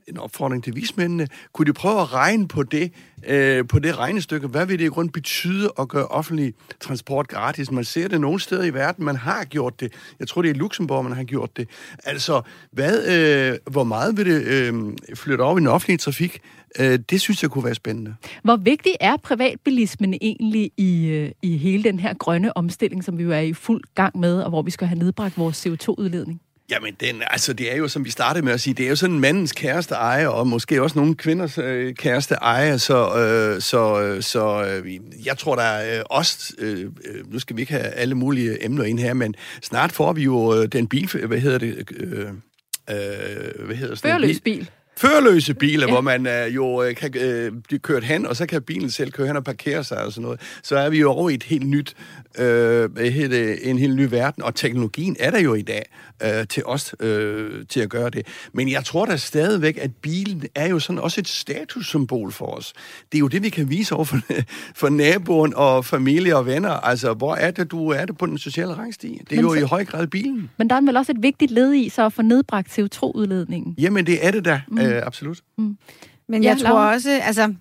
en 0.08 0.18
opfordring 0.18 0.64
til 0.64 0.76
vismændene. 0.76 1.28
Kunne 1.54 1.66
de 1.66 1.74
prøve 1.74 2.02
at 2.02 2.14
regne 2.14 2.48
på 2.48 2.64
det, 2.64 2.92
øh, 3.28 3.68
på 3.68 3.80
det 3.80 3.98
regnestykke? 3.98 4.48
Hvad 4.48 4.66
vil 4.66 4.80
det 4.80 4.86
i 4.86 4.88
grund 4.88 5.10
betyde 5.10 5.72
at 5.80 5.88
gøre 5.88 6.08
offentlig 6.08 6.54
transport 6.80 7.28
gratis? 7.28 7.72
Man 7.72 7.84
ser 7.84 8.08
det 8.08 8.22
nogle 8.22 8.40
steder 8.40 8.64
i 8.64 8.74
verden, 8.74 9.06
man 9.06 9.16
har 9.16 9.44
gjort 9.44 9.80
det. 9.80 9.94
Jeg 10.20 10.28
tror, 10.28 10.42
det 10.42 10.50
er 10.50 10.54
i 10.54 10.58
Luxembourg, 10.58 11.04
man 11.04 11.14
har 11.14 11.24
gjort 11.24 11.58
det. 11.58 11.70
Altså, 12.04 12.42
hvad, 12.72 13.08
øh, 13.08 13.58
hvor 13.72 13.84
meget 13.84 14.18
vil 14.18 14.26
det 14.26 14.44
øh, 14.44 14.74
flytte 15.16 15.42
over 15.42 15.58
i 15.58 15.60
den 15.60 15.68
offentlige 15.68 15.98
trafik? 15.98 16.42
Øh, 16.80 17.00
det 17.10 17.22
synes 17.22 17.44
jeg 17.44 17.52
kunne 17.52 17.64
være 17.64 17.76
spændende. 17.76 18.16
Hvor 18.44 18.56
vigtig 18.56 18.92
er 19.00 19.18
privatbilismen 19.18 20.14
egentlig 20.22 20.72
i, 20.78 21.06
øh, 21.06 21.32
i 21.42 21.58
hele 21.58 21.84
den 21.84 22.00
her 22.00 22.14
grønne 22.14 22.58
omstilling, 22.58 23.04
som 23.04 23.18
vi 23.18 23.24
jo 23.24 23.32
er 23.32 23.40
i 23.40 23.54
fuld 23.54 23.82
gang 23.96 24.20
med, 24.20 24.42
og 24.42 24.50
hvor 24.50 24.62
vi 24.62 24.72
skal 24.72 24.88
have 24.88 25.00
nedbragt 25.00 25.38
vores 25.38 25.68
CO2-udledning? 25.68 26.42
Jamen, 26.70 26.94
den, 27.00 27.24
altså, 27.30 27.54
det 27.54 27.74
er 27.74 27.78
jo, 27.78 27.88
som 27.88 28.06
vi 28.06 28.10
startede 28.10 28.46
med 28.46 28.54
at 28.54 28.62
sige, 28.62 28.74
det 28.74 28.86
er 28.86 28.90
jo 28.90 28.96
sådan 28.96 29.20
mandens 29.20 29.52
kæreste 29.52 29.96
ejer, 29.96 30.28
og 30.28 30.48
måske 30.48 30.82
også 30.82 31.00
nogle 31.00 31.16
kvinders 31.16 31.58
øh, 31.58 31.96
kæreste 31.96 32.36
ejer, 32.36 32.78
så, 32.78 33.18
øh, 33.18 33.62
så, 33.62 34.02
øh, 34.02 34.24
så 34.24 34.66
øh, 34.66 35.00
jeg 35.26 35.38
tror, 35.38 35.56
der 35.56 35.64
er 35.64 36.00
øh, 36.00 36.04
også, 36.10 36.54
øh, 36.58 36.92
øh, 37.06 37.34
nu 37.34 37.40
skal 37.40 37.56
vi 37.56 37.62
ikke 37.62 37.74
have 37.74 37.86
alle 37.86 38.16
mulige 38.16 38.66
emner 38.66 38.84
ind 38.84 39.00
her, 39.00 39.14
men 39.14 39.36
snart 39.62 39.92
får 39.92 40.14
vi 40.14 40.24
jo 40.24 40.56
øh, 40.56 40.68
den 40.68 40.88
bil, 40.88 41.10
hvad 41.26 41.40
hedder 41.40 41.58
det, 41.58 41.92
øh, 41.98 42.28
øh, 42.90 43.66
hvad 43.66 43.76
hedder 43.76 43.96
sådan 43.96 44.22
bil? 44.22 44.42
bil 44.44 44.70
førerløse 44.98 45.54
biler, 45.54 45.88
ja. 45.88 45.94
hvor 45.94 46.02
man 46.02 46.28
uh, 46.28 46.56
jo 46.56 46.88
uh, 46.88 46.94
kan 46.94 47.14
uh, 47.16 47.62
blive 47.68 47.80
kørt 47.80 48.04
hen, 48.04 48.26
og 48.26 48.36
så 48.36 48.46
kan 48.46 48.62
bilen 48.62 48.90
selv 48.90 49.12
køre 49.12 49.28
hen 49.28 49.36
og 49.36 49.44
parkere 49.44 49.84
sig 49.84 50.06
og 50.06 50.12
sådan 50.12 50.24
noget. 50.24 50.42
Så 50.64 50.78
er 50.78 50.90
vi 50.90 51.00
jo 51.00 51.12
over 51.12 51.30
i 51.30 51.34
et 51.34 51.44
helt 51.44 51.68
nyt, 51.68 51.96
uh, 52.40 52.44
et, 52.44 53.70
en 53.70 53.80
helt 53.80 53.96
ny 53.96 54.08
verden, 54.10 54.44
og 54.44 54.56
teknologien 54.56 55.16
er 55.20 55.32
der 55.32 55.40
jo 55.40 55.54
i 55.54 55.62
dag 55.62 55.86
uh, 56.24 56.48
til 56.50 56.66
os 56.66 56.96
uh, 57.04 57.08
til 57.70 57.80
at 57.80 57.90
gøre 57.90 58.10
det. 58.10 58.28
Men 58.54 58.72
jeg 58.72 58.86
tror 58.86 59.06
da 59.06 59.18
stadigvæk, 59.18 59.78
at 59.82 59.92
bilen 60.02 60.44
er 60.56 60.70
jo 60.70 60.80
sådan 60.80 61.00
også 61.00 61.22
et 61.22 61.28
statussymbol 61.28 62.32
for 62.32 62.46
os. 62.46 62.74
Det 63.12 63.18
er 63.18 63.20
jo 63.20 63.28
det, 63.28 63.44
vi 63.44 63.50
kan 63.50 63.70
vise 63.70 63.96
over 63.96 64.06
for, 64.06 64.18
for 64.82 64.90
naboen 64.90 65.54
og 65.56 65.86
familie 65.86 66.36
og 66.36 66.46
venner. 66.46 66.70
Altså, 66.70 67.14
hvor 67.14 67.36
er 67.36 67.52
det, 67.52 67.72
du 67.72 67.90
er 67.90 68.06
det 68.06 68.18
på 68.18 68.26
den 68.26 68.38
sociale 68.38 68.74
rangstige? 68.74 69.20
Det 69.30 69.32
er 69.32 69.36
men 69.36 69.46
jo 69.46 69.54
så, 69.54 69.60
i 69.60 69.64
høj 69.64 69.86
grad 69.86 70.08
bilen. 70.08 70.50
Men 70.58 70.70
der 70.70 70.76
er 70.76 70.82
vel 70.82 70.98
også 70.98 71.12
et 71.12 71.22
vigtigt 71.22 71.52
led 71.52 71.74
i 71.74 71.90
så 71.90 72.06
at 72.06 72.14
få 72.14 72.22
nedbragt 72.22 72.80
CO2-udledningen? 72.80 73.76
Jamen, 73.78 74.06
det 74.06 74.26
er 74.26 74.32
det 74.32 74.46
da. 74.46 74.62
Mm. 74.68 74.78
Øh, 74.86 75.02
absolut. 75.06 75.42
Mm. 75.58 75.78
Men 76.28 76.44
jeg 76.44 76.58
ja, 76.58 76.68
tror 76.70 76.80
også, 76.80 77.20
altså, 77.24 77.54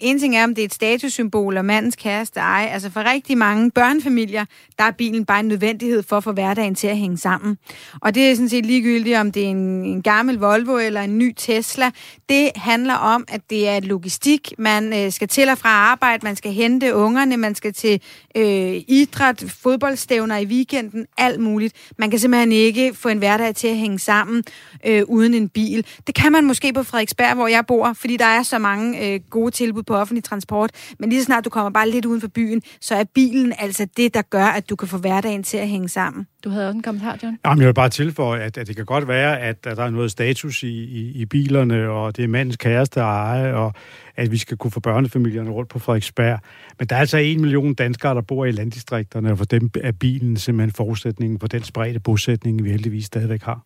en 0.00 0.18
ting 0.18 0.36
er, 0.36 0.44
om 0.44 0.54
det 0.54 0.62
er 0.62 0.66
et 0.66 0.74
statussymbol 0.74 1.56
og 1.56 1.64
mandens 1.64 1.96
kæreste 1.96 2.40
ej. 2.40 2.68
Altså 2.72 2.90
for 2.90 3.12
rigtig 3.12 3.38
mange 3.38 3.70
børnefamilier, 3.70 4.44
der 4.78 4.84
er 4.84 4.90
bilen 4.90 5.24
bare 5.24 5.40
en 5.40 5.48
nødvendighed 5.48 6.02
for 6.02 6.16
at 6.16 6.24
få 6.24 6.32
hverdagen 6.32 6.74
til 6.74 6.86
at 6.86 6.96
hænge 6.96 7.18
sammen. 7.18 7.58
Og 8.00 8.14
det 8.14 8.30
er 8.30 8.34
sådan 8.34 8.48
set 8.48 8.66
ligegyldigt, 8.66 9.16
om 9.16 9.32
det 9.32 9.44
er 9.44 9.48
en, 9.48 9.84
en 9.84 10.02
gammel 10.02 10.38
Volvo 10.38 10.76
eller 10.76 11.00
en 11.00 11.18
ny 11.18 11.34
Tesla. 11.36 11.90
Det 12.28 12.50
handler 12.56 12.94
om, 12.94 13.24
at 13.28 13.40
det 13.50 13.68
er 13.68 13.80
logistik. 13.80 14.52
Man 14.58 15.04
øh, 15.04 15.12
skal 15.12 15.28
til 15.28 15.48
og 15.48 15.58
fra 15.58 15.68
arbejde, 15.68 16.24
man 16.24 16.36
skal 16.36 16.52
hente 16.52 16.94
ungerne, 16.94 17.36
man 17.36 17.54
skal 17.54 17.72
til 17.72 18.00
øh, 18.36 18.82
idræt, 18.88 19.44
fodboldstævner 19.62 20.36
i 20.36 20.44
weekenden, 20.44 21.06
alt 21.16 21.40
muligt. 21.40 21.74
Man 21.98 22.10
kan 22.10 22.18
simpelthen 22.18 22.52
ikke 22.52 22.94
få 22.94 23.08
en 23.08 23.18
hverdag 23.18 23.54
til 23.54 23.68
at 23.68 23.76
hænge 23.76 23.98
sammen 23.98 24.44
øh, 24.86 25.02
uden 25.08 25.34
en 25.34 25.48
bil. 25.48 25.86
Det 26.06 26.14
kan 26.14 26.32
man 26.32 26.44
måske 26.44 26.72
på 26.72 26.82
Frederiksberg, 26.82 27.34
hvor 27.34 27.46
jeg 27.46 27.66
bor, 27.66 27.92
fordi 27.92 28.16
der 28.16 28.24
er 28.24 28.42
så 28.42 28.58
mange 28.58 29.06
øh, 29.06 29.20
gode 29.30 29.50
tilbud 29.50 29.82
på 29.88 29.96
offentlig 29.96 30.24
transport. 30.24 30.70
Men 30.98 31.10
lige 31.10 31.20
så 31.20 31.24
snart 31.24 31.44
du 31.44 31.50
kommer 31.50 31.70
bare 31.70 31.90
lidt 31.90 32.04
uden 32.04 32.20
for 32.20 32.28
byen, 32.28 32.62
så 32.80 32.94
er 32.94 33.04
bilen 33.14 33.52
altså 33.58 33.86
det, 33.96 34.14
der 34.14 34.22
gør, 34.22 34.44
at 34.44 34.70
du 34.70 34.76
kan 34.76 34.88
få 34.88 34.98
hverdagen 34.98 35.42
til 35.42 35.58
at 35.58 35.68
hænge 35.68 35.88
sammen. 35.88 36.26
Du 36.44 36.50
havde 36.50 36.68
også 36.68 36.76
en 36.76 36.82
kommentar, 36.82 37.18
John? 37.22 37.38
Jamen, 37.44 37.58
jeg 37.58 37.66
vil 37.66 37.74
bare 37.74 37.88
tilføje, 37.88 38.40
at, 38.40 38.58
at 38.58 38.66
det 38.66 38.76
kan 38.76 38.84
godt 38.84 39.08
være, 39.08 39.40
at, 39.40 39.66
at 39.66 39.76
der 39.76 39.84
er 39.84 39.90
noget 39.90 40.10
status 40.10 40.62
i, 40.62 40.66
i, 40.68 41.12
i 41.14 41.24
bilerne, 41.24 41.88
og 41.88 42.16
det 42.16 42.24
er 42.24 42.28
mandens 42.28 42.56
kæreste 42.56 43.00
eje, 43.00 43.54
og 43.54 43.74
at 44.16 44.30
vi 44.30 44.38
skal 44.38 44.56
kunne 44.56 44.70
få 44.70 44.80
børnefamilierne 44.80 45.50
rundt 45.50 45.70
på 45.70 45.78
Frederiksberg. 45.78 46.38
Men 46.78 46.88
der 46.88 46.96
er 46.96 47.00
altså 47.00 47.18
en 47.18 47.40
million 47.40 47.74
danskere, 47.74 48.14
der 48.14 48.20
bor 48.20 48.44
i 48.44 48.50
landdistrikterne, 48.50 49.30
og 49.30 49.38
for 49.38 49.44
dem 49.44 49.70
er 49.74 49.92
bilen 49.92 50.36
simpelthen 50.36 50.72
forudsætningen 50.72 51.40
for 51.40 51.46
den 51.46 51.62
spredte 51.62 52.00
bosætning, 52.00 52.64
vi 52.64 52.70
heldigvis 52.70 53.04
stadigvæk 53.04 53.42
har. 53.42 53.60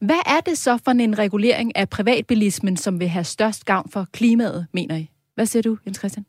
Hvad 0.00 0.22
er 0.26 0.40
det 0.46 0.58
så 0.58 0.78
for 0.84 0.90
en 0.90 1.18
regulering 1.18 1.76
af 1.76 1.88
privatbilismen, 1.88 2.76
som 2.76 3.00
vil 3.00 3.08
have 3.08 3.24
størst 3.24 3.64
gavn 3.64 3.90
for 3.90 4.06
klimaet, 4.12 4.66
mener 4.72 4.96
I? 4.96 5.10
Hvad 5.36 5.46
siger 5.46 5.62
du, 5.62 5.78
Jens 5.86 5.98
Christian? 5.98 6.26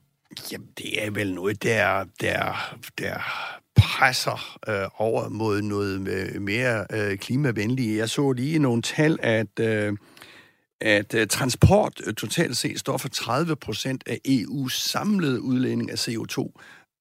Jamen, 0.52 0.68
det 0.78 1.06
er 1.06 1.12
vel 1.12 1.34
noget, 1.34 1.64
der, 1.64 2.06
der, 2.22 2.76
der 2.98 3.20
presser 3.76 4.58
øh, 4.68 4.88
over 4.98 5.30
mod 5.30 5.62
noget 5.62 6.02
mere 6.42 6.86
øh, 6.94 7.18
klimavenligt. 7.18 7.98
Jeg 7.98 8.10
så 8.10 8.32
lige 8.32 8.60
nogle 8.60 8.82
tal, 8.82 9.20
at, 9.22 9.60
øh, 9.60 9.98
at 10.82 11.14
øh, 11.14 11.28
transport 11.28 12.02
øh, 12.08 12.14
totalt 12.14 12.58
set 12.58 12.80
står 12.80 12.98
for 12.98 13.10
30 13.10 13.56
procent 13.56 14.04
af 14.08 14.20
EU's 14.28 14.70
samlede 14.70 15.42
udledning 15.42 15.92
af 15.92 16.08
CO2 16.08 16.52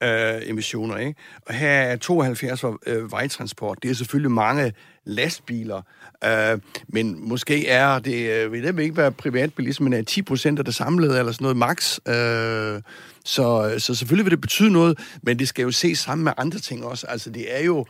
øh, 0.03 0.51
emissioner. 0.51 0.97
Ikke? 0.97 1.14
Og 1.47 1.55
her 1.55 1.68
er 1.68 1.97
72 1.97 2.61
for 2.61 2.78
øh, 2.86 3.12
vejtransport. 3.12 3.78
Det 3.82 3.90
er 3.90 3.94
selvfølgelig 3.94 4.30
mange 4.30 4.72
lastbiler, 5.05 5.82
øh, 6.24 6.59
men 6.88 7.28
måske 7.28 7.68
er 7.68 7.99
det, 7.99 8.30
øh, 8.30 8.53
vil 8.53 8.62
det 8.62 8.78
ikke 8.78 8.97
være 8.97 9.12
privatbilismen 9.12 9.92
er 9.92 10.03
10 10.03 10.22
procent 10.22 10.59
af 10.59 10.64
det 10.64 10.74
samlede, 10.74 11.18
eller 11.18 11.32
sådan 11.32 11.44
noget 11.44 11.57
max. 11.57 11.99
Øh, 12.09 12.82
så, 13.24 13.74
så 13.78 13.94
selvfølgelig 13.94 14.24
vil 14.24 14.30
det 14.30 14.40
betyde 14.40 14.72
noget, 14.72 14.99
men 15.22 15.38
det 15.38 15.49
skal 15.49 15.62
jo 15.62 15.70
ses 15.70 15.99
sammen 15.99 16.24
med 16.24 16.32
andre 16.36 16.59
ting 16.59 16.84
også. 16.84 17.07
Altså 17.07 17.30
det 17.30 17.57
er 17.59 17.64
jo 17.64 17.86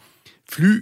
fly, 0.50 0.80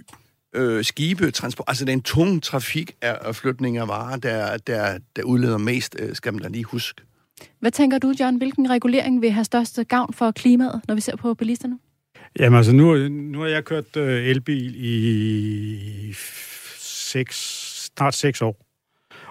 øh, 0.55 0.85
skibe, 0.85 1.31
transport, 1.31 1.65
altså 1.67 1.85
den 1.85 2.01
tunge 2.01 2.41
trafik 2.41 2.95
af 3.01 3.35
flytning 3.35 3.77
af 3.77 3.87
varer, 3.87 4.15
der, 4.15 4.57
der, 4.57 4.97
der 5.15 5.23
udleder 5.23 5.57
mest, 5.57 5.95
øh, 5.99 6.15
skal 6.15 6.33
man 6.33 6.41
da 6.41 6.47
lige 6.47 6.63
huske. 6.63 7.01
Hvad 7.59 7.71
tænker 7.71 7.97
du, 7.97 8.13
John? 8.19 8.37
Hvilken 8.37 8.69
regulering 8.69 9.21
vil 9.21 9.31
have 9.31 9.43
størst 9.43 9.79
gavn 9.87 10.13
for 10.13 10.31
klimaet, 10.31 10.81
når 10.87 10.95
vi 10.95 11.01
ser 11.01 11.15
på 11.15 11.33
bilisterne? 11.33 11.79
Jamen 12.39 12.57
altså, 12.57 12.71
nu, 12.71 13.07
nu 13.07 13.39
har 13.39 13.47
jeg 13.47 13.65
kørt 13.65 13.97
øh, 13.97 14.25
elbil 14.25 14.75
i 14.77 16.13
seks, 16.79 17.35
snart 17.95 18.15
seks 18.15 18.41
år. 18.41 18.65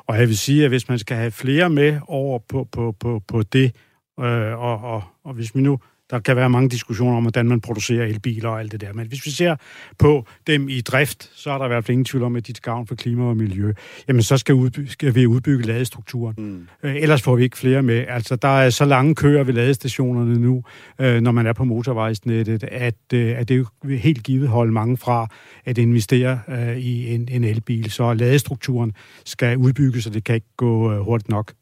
Og 0.06 0.18
jeg 0.18 0.28
vil 0.28 0.38
sige, 0.38 0.64
at 0.64 0.70
hvis 0.70 0.88
man 0.88 0.98
skal 0.98 1.16
have 1.16 1.30
flere 1.30 1.70
med 1.70 2.00
over 2.08 2.38
på, 2.38 2.64
på, 2.64 2.92
på, 3.00 3.22
på 3.28 3.42
det, 3.42 3.72
øh, 4.20 4.58
og, 4.58 4.78
og, 4.78 5.02
og 5.24 5.34
hvis 5.34 5.54
vi 5.54 5.60
nu 5.60 5.78
der 6.10 6.18
kan 6.18 6.36
være 6.36 6.50
mange 6.50 6.68
diskussioner 6.68 7.16
om, 7.16 7.22
hvordan 7.22 7.48
man 7.48 7.60
producerer 7.60 8.06
elbiler 8.06 8.48
og 8.48 8.60
alt 8.60 8.72
det 8.72 8.80
der. 8.80 8.92
Men 8.92 9.06
hvis 9.06 9.26
vi 9.26 9.30
ser 9.30 9.56
på 9.98 10.26
dem 10.46 10.68
i 10.68 10.80
drift, 10.80 11.30
så 11.34 11.50
er 11.50 11.58
der 11.58 11.64
i 11.64 11.68
hvert 11.68 11.84
fald 11.84 11.92
ingen 11.92 12.04
tvivl 12.04 12.24
om, 12.24 12.36
at 12.36 12.46
de 12.46 12.52
til 12.52 12.62
gavn 12.62 12.86
for 12.86 12.94
klima 12.94 13.24
og 13.24 13.36
miljø. 13.36 13.72
Jamen, 14.08 14.22
så 14.22 14.36
skal, 14.36 14.54
udby- 14.54 14.86
skal 14.88 15.14
vi 15.14 15.26
udbygge 15.26 15.66
ladestrukturen. 15.66 16.34
Mm. 16.38 16.88
Øh, 16.88 16.96
ellers 16.96 17.22
får 17.22 17.36
vi 17.36 17.42
ikke 17.42 17.58
flere 17.58 17.82
med. 17.82 18.04
Altså, 18.08 18.36
der 18.36 18.48
er 18.48 18.70
så 18.70 18.84
lange 18.84 19.14
køer 19.14 19.44
ved 19.44 19.54
ladestationerne 19.54 20.38
nu, 20.38 20.62
øh, 21.00 21.20
når 21.20 21.32
man 21.32 21.46
er 21.46 21.52
på 21.52 21.64
motorvejsnettet, 21.64 22.64
at, 22.64 22.94
øh, 23.14 23.38
at 23.38 23.48
det 23.48 23.66
er 23.84 23.96
helt 23.96 24.22
givet 24.22 24.48
holde 24.48 24.72
mange 24.72 24.96
fra 24.96 25.26
at 25.64 25.78
investere 25.78 26.40
øh, 26.48 26.76
i 26.76 27.14
en, 27.14 27.28
en 27.30 27.44
elbil. 27.44 27.90
Så 27.90 28.14
ladestrukturen 28.14 28.92
skal 29.24 29.56
udbygges, 29.56 30.06
og 30.06 30.14
det 30.14 30.24
kan 30.24 30.34
ikke 30.34 30.56
gå 30.56 30.92
øh, 30.92 31.00
hurtigt 31.00 31.28
nok. 31.28 31.52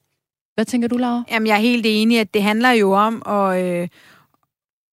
Hvad 0.55 0.65
tænker 0.65 0.89
du, 0.89 0.97
Laura? 0.97 1.25
Jamen, 1.31 1.47
jeg 1.47 1.57
er 1.57 1.61
helt 1.61 1.87
enig, 1.89 2.21
at 2.21 2.35
det 2.35 2.43
handler 2.43 2.71
jo 2.71 2.93
om 2.93 3.23
at, 3.27 3.65
øh, 3.65 3.89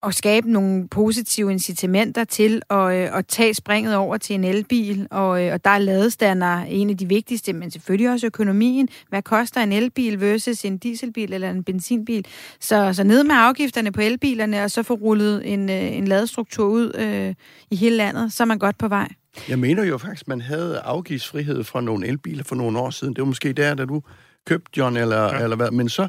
at 0.03 0.15
skabe 0.15 0.51
nogle 0.51 0.87
positive 0.87 1.51
incitamenter 1.51 2.23
til 2.23 2.61
at, 2.69 2.77
øh, 2.77 3.17
at 3.17 3.27
tage 3.27 3.53
springet 3.53 3.95
over 3.95 4.17
til 4.17 4.33
en 4.33 4.43
elbil, 4.43 5.07
og, 5.11 5.45
øh, 5.45 5.53
og 5.53 5.65
der 5.65 5.69
er 5.69 5.77
ladestander 5.77 6.57
en 6.57 6.89
af 6.89 6.97
de 6.97 7.07
vigtigste, 7.07 7.53
men 7.53 7.71
selvfølgelig 7.71 8.11
også 8.11 8.25
økonomien. 8.25 8.87
Hvad 9.09 9.21
koster 9.21 9.61
en 9.61 9.71
elbil 9.71 10.21
versus 10.21 10.65
en 10.65 10.77
dieselbil 10.77 11.33
eller 11.33 11.49
en 11.49 11.63
benzinbil? 11.63 12.25
Så, 12.59 12.93
så 12.93 13.03
ned 13.03 13.23
med 13.23 13.35
afgifterne 13.35 13.91
på 13.91 14.01
elbilerne, 14.01 14.63
og 14.63 14.71
så 14.71 14.83
få 14.83 14.93
rullet 14.93 15.53
en, 15.53 15.69
øh, 15.69 15.97
en 15.97 16.07
ladestruktur 16.07 16.65
ud 16.65 16.91
øh, 16.95 17.35
i 17.71 17.75
hele 17.75 17.95
landet, 17.95 18.33
så 18.33 18.43
er 18.43 18.47
man 18.47 18.59
godt 18.59 18.77
på 18.77 18.87
vej. 18.87 19.07
Jeg 19.49 19.59
mener 19.59 19.83
jo 19.83 19.97
faktisk, 19.97 20.27
man 20.27 20.41
havde 20.41 20.79
afgiftsfrihed 20.79 21.63
fra 21.63 21.81
nogle 21.81 22.07
elbiler 22.07 22.43
for 22.43 22.55
nogle 22.55 22.79
år 22.79 22.89
siden. 22.89 23.13
Det 23.13 23.21
var 23.21 23.27
måske 23.27 23.53
der, 23.53 23.75
da 23.75 23.85
du 23.85 24.01
købte, 24.45 24.71
John, 24.77 24.97
eller, 24.97 25.23
ja. 25.23 25.43
eller 25.43 25.55
hvad. 25.55 25.71
Men 25.71 25.89
så 25.89 26.07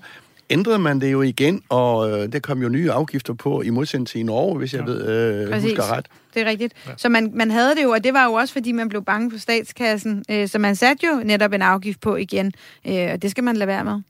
ændrede 0.51 0.79
man 0.79 1.01
det 1.01 1.13
jo 1.13 1.23
igen, 1.23 1.63
og 1.69 2.11
øh, 2.11 2.33
der 2.33 2.39
kom 2.39 2.63
jo 2.63 2.69
nye 2.69 2.91
afgifter 2.91 3.35
på, 3.35 3.63
i 3.63 3.71
modsætning 3.71 4.09
til 4.09 4.21
i 4.21 4.23
Norge, 4.23 4.59
hvis 4.59 4.75
jeg 4.75 4.81
Ja. 4.81 4.93
ved, 4.93 5.09
øh, 5.43 5.51
Præcis. 5.51 5.71
husker 5.71 5.93
ret. 5.93 6.07
Det 6.35 6.43
er 6.43 6.47
rigtigt. 6.47 6.75
Ja. 6.87 6.93
Så 6.97 7.09
man, 7.09 7.31
man 7.35 7.51
havde 7.51 7.75
det 7.75 7.83
jo, 7.83 7.91
og 7.91 8.05
det 8.05 8.15
var 8.15 8.25
jo 8.27 8.33
også, 8.33 8.53
fordi 8.53 8.73
man 8.73 8.89
blev 8.89 9.05
bange 9.05 9.31
for 9.31 9.39
statskassen. 9.39 10.25
Øh, 10.31 10.49
så 10.49 10.59
man 10.59 10.77
satte 10.77 11.07
jo 11.07 11.21
netop 11.25 11.53
en 11.53 11.63
afgift 11.63 12.01
på 12.01 12.17
igen, 12.17 12.53
øh, 12.87 13.09
og 13.13 13.23
det 13.23 13.31
skal 13.31 13.45
man 13.45 13.57
lade 13.57 13.69
være 13.69 13.85
med. 13.85 14.01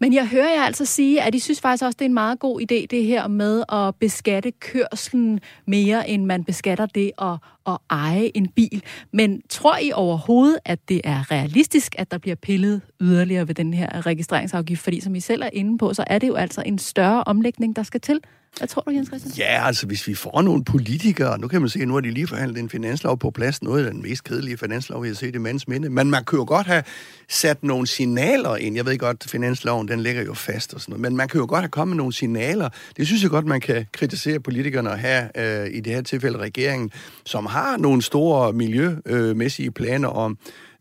Men 0.00 0.12
jeg 0.14 0.26
hører 0.28 0.54
jer 0.54 0.62
altså 0.62 0.84
sige, 0.84 1.22
at 1.22 1.34
I 1.34 1.38
synes 1.38 1.60
faktisk 1.60 1.84
også, 1.84 1.96
det 1.98 2.04
er 2.04 2.08
en 2.08 2.14
meget 2.14 2.38
god 2.38 2.60
idé, 2.60 2.86
det 2.90 3.04
her 3.04 3.26
med 3.28 3.62
at 3.72 3.94
beskatte 4.00 4.50
kørslen 4.50 5.40
mere, 5.66 6.08
end 6.08 6.24
man 6.24 6.44
beskatter 6.44 6.86
det 6.86 7.12
at, 7.22 7.36
at 7.66 7.78
eje 7.90 8.30
en 8.34 8.48
bil. 8.48 8.82
Men 9.12 9.42
tror 9.48 9.78
I 9.78 9.92
overhovedet, 9.92 10.58
at 10.64 10.78
det 10.88 11.00
er 11.04 11.30
realistisk, 11.30 11.94
at 11.98 12.10
der 12.10 12.18
bliver 12.18 12.36
pillet 12.36 12.80
yderligere 13.00 13.48
ved 13.48 13.54
den 13.54 13.74
her 13.74 14.06
registreringsafgift? 14.06 14.82
Fordi 14.82 15.00
som 15.00 15.14
I 15.14 15.20
selv 15.20 15.42
er 15.42 15.50
inde 15.52 15.78
på, 15.78 15.94
så 15.94 16.04
er 16.06 16.18
det 16.18 16.28
jo 16.28 16.34
altså 16.34 16.62
en 16.66 16.78
større 16.78 17.24
omlægning, 17.24 17.76
der 17.76 17.82
skal 17.82 18.00
til. 18.00 18.20
Hvad 18.58 18.68
tror 18.68 18.82
du, 18.82 18.90
Jens 18.90 19.08
Christian? 19.08 19.32
Ja, 19.38 19.66
altså 19.66 19.86
hvis 19.86 20.08
vi 20.08 20.14
får 20.14 20.42
nogle 20.42 20.64
politikere, 20.64 21.38
nu 21.38 21.48
kan 21.48 21.60
man 21.60 21.70
se, 21.70 21.80
at 21.80 21.88
nu 21.88 21.94
har 21.94 22.00
de 22.00 22.10
lige 22.10 22.26
forhandlet 22.26 22.58
en 22.58 22.68
finanslov 22.68 23.18
på 23.18 23.30
plads, 23.30 23.62
noget 23.62 23.86
af 23.86 23.92
den 23.92 24.02
mest 24.02 24.24
kedelige 24.24 24.56
finanslov, 24.56 25.02
vi 25.02 25.08
har 25.08 25.14
set 25.14 25.34
i 25.34 25.38
mands 25.38 25.68
minde, 25.68 25.90
men 25.90 26.10
man 26.10 26.24
kan 26.24 26.38
jo 26.38 26.44
godt 26.48 26.66
have 26.66 26.82
sat 27.28 27.62
nogle 27.62 27.86
signaler 27.86 28.56
ind. 28.56 28.76
Jeg 28.76 28.86
ved 28.86 28.98
godt, 28.98 29.30
finansloven, 29.30 29.88
den 29.88 30.00
ligger 30.00 30.22
jo 30.22 30.34
fast 30.34 30.74
og 30.74 30.80
sådan 30.80 30.92
noget, 30.92 31.00
men 31.00 31.16
man 31.16 31.28
kan 31.28 31.40
jo 31.40 31.46
godt 31.48 31.60
have 31.60 31.68
kommet 31.68 31.96
med 31.96 32.02
nogle 32.02 32.12
signaler. 32.12 32.68
Det 32.96 33.06
synes 33.06 33.22
jeg 33.22 33.30
godt, 33.30 33.46
man 33.46 33.60
kan 33.60 33.86
kritisere 33.92 34.40
politikerne 34.40 34.90
og 34.90 34.98
øh, 35.34 35.66
i 35.70 35.80
det 35.80 35.92
her 35.92 36.02
tilfælde 36.02 36.38
regeringen, 36.38 36.90
som 37.24 37.46
har 37.56 37.76
nogle 37.76 38.02
store 38.02 38.52
miljømæssige 38.52 39.70
planer 39.70 40.08
om 40.08 40.38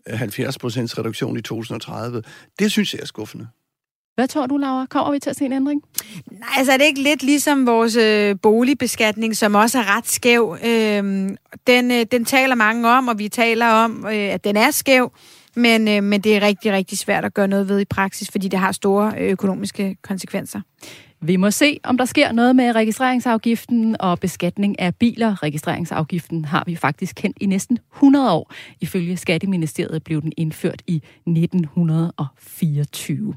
øh, 0.09 0.21
70% 0.21 0.28
reduktion 0.28 1.38
i 1.38 1.41
2030. 1.41 2.23
Det 2.59 2.71
synes 2.71 2.93
jeg 2.93 3.01
er 3.01 3.05
skuffende. 3.05 3.47
Hvad 4.15 4.28
tror 4.28 4.47
du, 4.47 4.57
Laura? 4.57 4.86
Kommer 4.86 5.11
vi 5.11 5.19
til 5.19 5.30
at 5.30 5.36
se 5.36 5.45
en 5.45 5.53
ændring? 5.53 5.82
Nej, 6.32 6.49
altså 6.57 6.73
er 6.73 6.78
det 6.78 6.86
ikke 6.86 7.01
lidt 7.01 7.23
ligesom 7.23 7.67
vores 7.67 7.95
øh, 7.95 8.36
boligbeskatning, 8.41 9.36
som 9.36 9.55
også 9.55 9.80
er 9.80 9.97
ret 9.97 10.07
skæv? 10.07 10.57
Øhm, 10.65 11.38
den, 11.67 11.91
øh, 11.91 12.05
den 12.11 12.26
taler 12.26 12.55
mange 12.55 12.89
om, 12.89 13.07
og 13.07 13.19
vi 13.19 13.30
taler 13.30 13.67
om, 13.67 14.05
øh, 14.05 14.13
at 14.13 14.43
den 14.43 14.57
er 14.57 14.71
skæv, 14.71 15.11
men, 15.55 15.88
øh, 15.88 16.03
men 16.03 16.21
det 16.21 16.36
er 16.36 16.41
rigtig, 16.41 16.71
rigtig 16.71 16.97
svært 16.97 17.26
at 17.26 17.34
gøre 17.34 17.47
noget 17.47 17.67
ved 17.67 17.80
i 17.80 17.86
praksis, 17.86 18.32
fordi 18.32 18.47
det 18.47 18.59
har 18.59 18.71
store 18.71 19.13
øh, 19.17 19.32
økonomiske 19.32 19.97
konsekvenser. 20.01 20.61
Vi 21.22 21.36
må 21.36 21.51
se, 21.51 21.80
om 21.84 21.97
der 21.97 22.05
sker 22.05 22.32
noget 22.32 22.55
med 22.55 22.76
registreringsafgiften 22.76 23.95
og 23.99 24.20
beskatning 24.20 24.80
af 24.80 24.95
biler. 24.95 25.43
Registreringsafgiften 25.43 26.45
har 26.45 26.63
vi 26.66 26.76
faktisk 26.76 27.16
kendt 27.16 27.38
i 27.41 27.45
næsten 27.45 27.78
100 27.95 28.32
år. 28.32 28.53
Ifølge 28.82 29.18
Skatteministeriet 29.18 30.03
blev 30.03 30.22
den 30.22 30.34
indført 30.38 30.82
i 30.88 30.95
1924. 30.95 33.36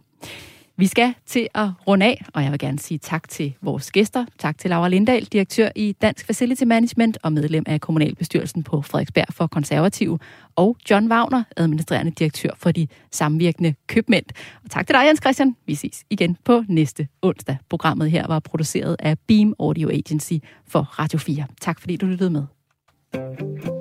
Vi 0.78 0.86
skal 0.86 1.14
til 1.26 1.48
at 1.54 1.68
runde 1.86 2.06
af, 2.06 2.24
og 2.34 2.42
jeg 2.42 2.50
vil 2.50 2.58
gerne 2.58 2.78
sige 2.78 2.98
tak 2.98 3.28
til 3.28 3.54
vores 3.62 3.92
gæster. 3.92 4.26
Tak 4.38 4.58
til 4.58 4.70
Laura 4.70 4.88
Lindahl, 4.88 5.24
direktør 5.24 5.68
i 5.76 5.92
Dansk 6.02 6.26
Facility 6.26 6.62
Management 6.62 7.18
og 7.22 7.32
medlem 7.32 7.64
af 7.66 7.80
kommunalbestyrelsen 7.80 8.62
på 8.62 8.82
Frederiksberg 8.82 9.26
for 9.30 9.46
Konservative, 9.46 10.18
og 10.56 10.76
John 10.90 11.12
Wagner, 11.12 11.42
administrerende 11.56 12.12
direktør 12.12 12.50
for 12.56 12.72
de 12.72 12.88
samvirkende 13.12 13.74
købmænd. 13.86 14.24
Og 14.64 14.70
tak 14.70 14.86
til 14.86 14.94
dig, 14.94 15.06
Jens 15.06 15.20
Christian. 15.20 15.56
Vi 15.66 15.74
ses 15.74 16.04
igen 16.10 16.36
på 16.44 16.64
næste 16.68 17.08
onsdag. 17.22 17.56
Programmet 17.70 18.10
her 18.10 18.26
var 18.26 18.38
produceret 18.38 18.96
af 18.98 19.18
Beam 19.18 19.54
Audio 19.60 19.88
Agency 19.88 20.34
for 20.68 20.80
Radio 20.80 21.18
4. 21.18 21.44
Tak 21.60 21.80
fordi 21.80 21.96
du 21.96 22.06
lyttede 22.06 22.30
med. 22.30 23.77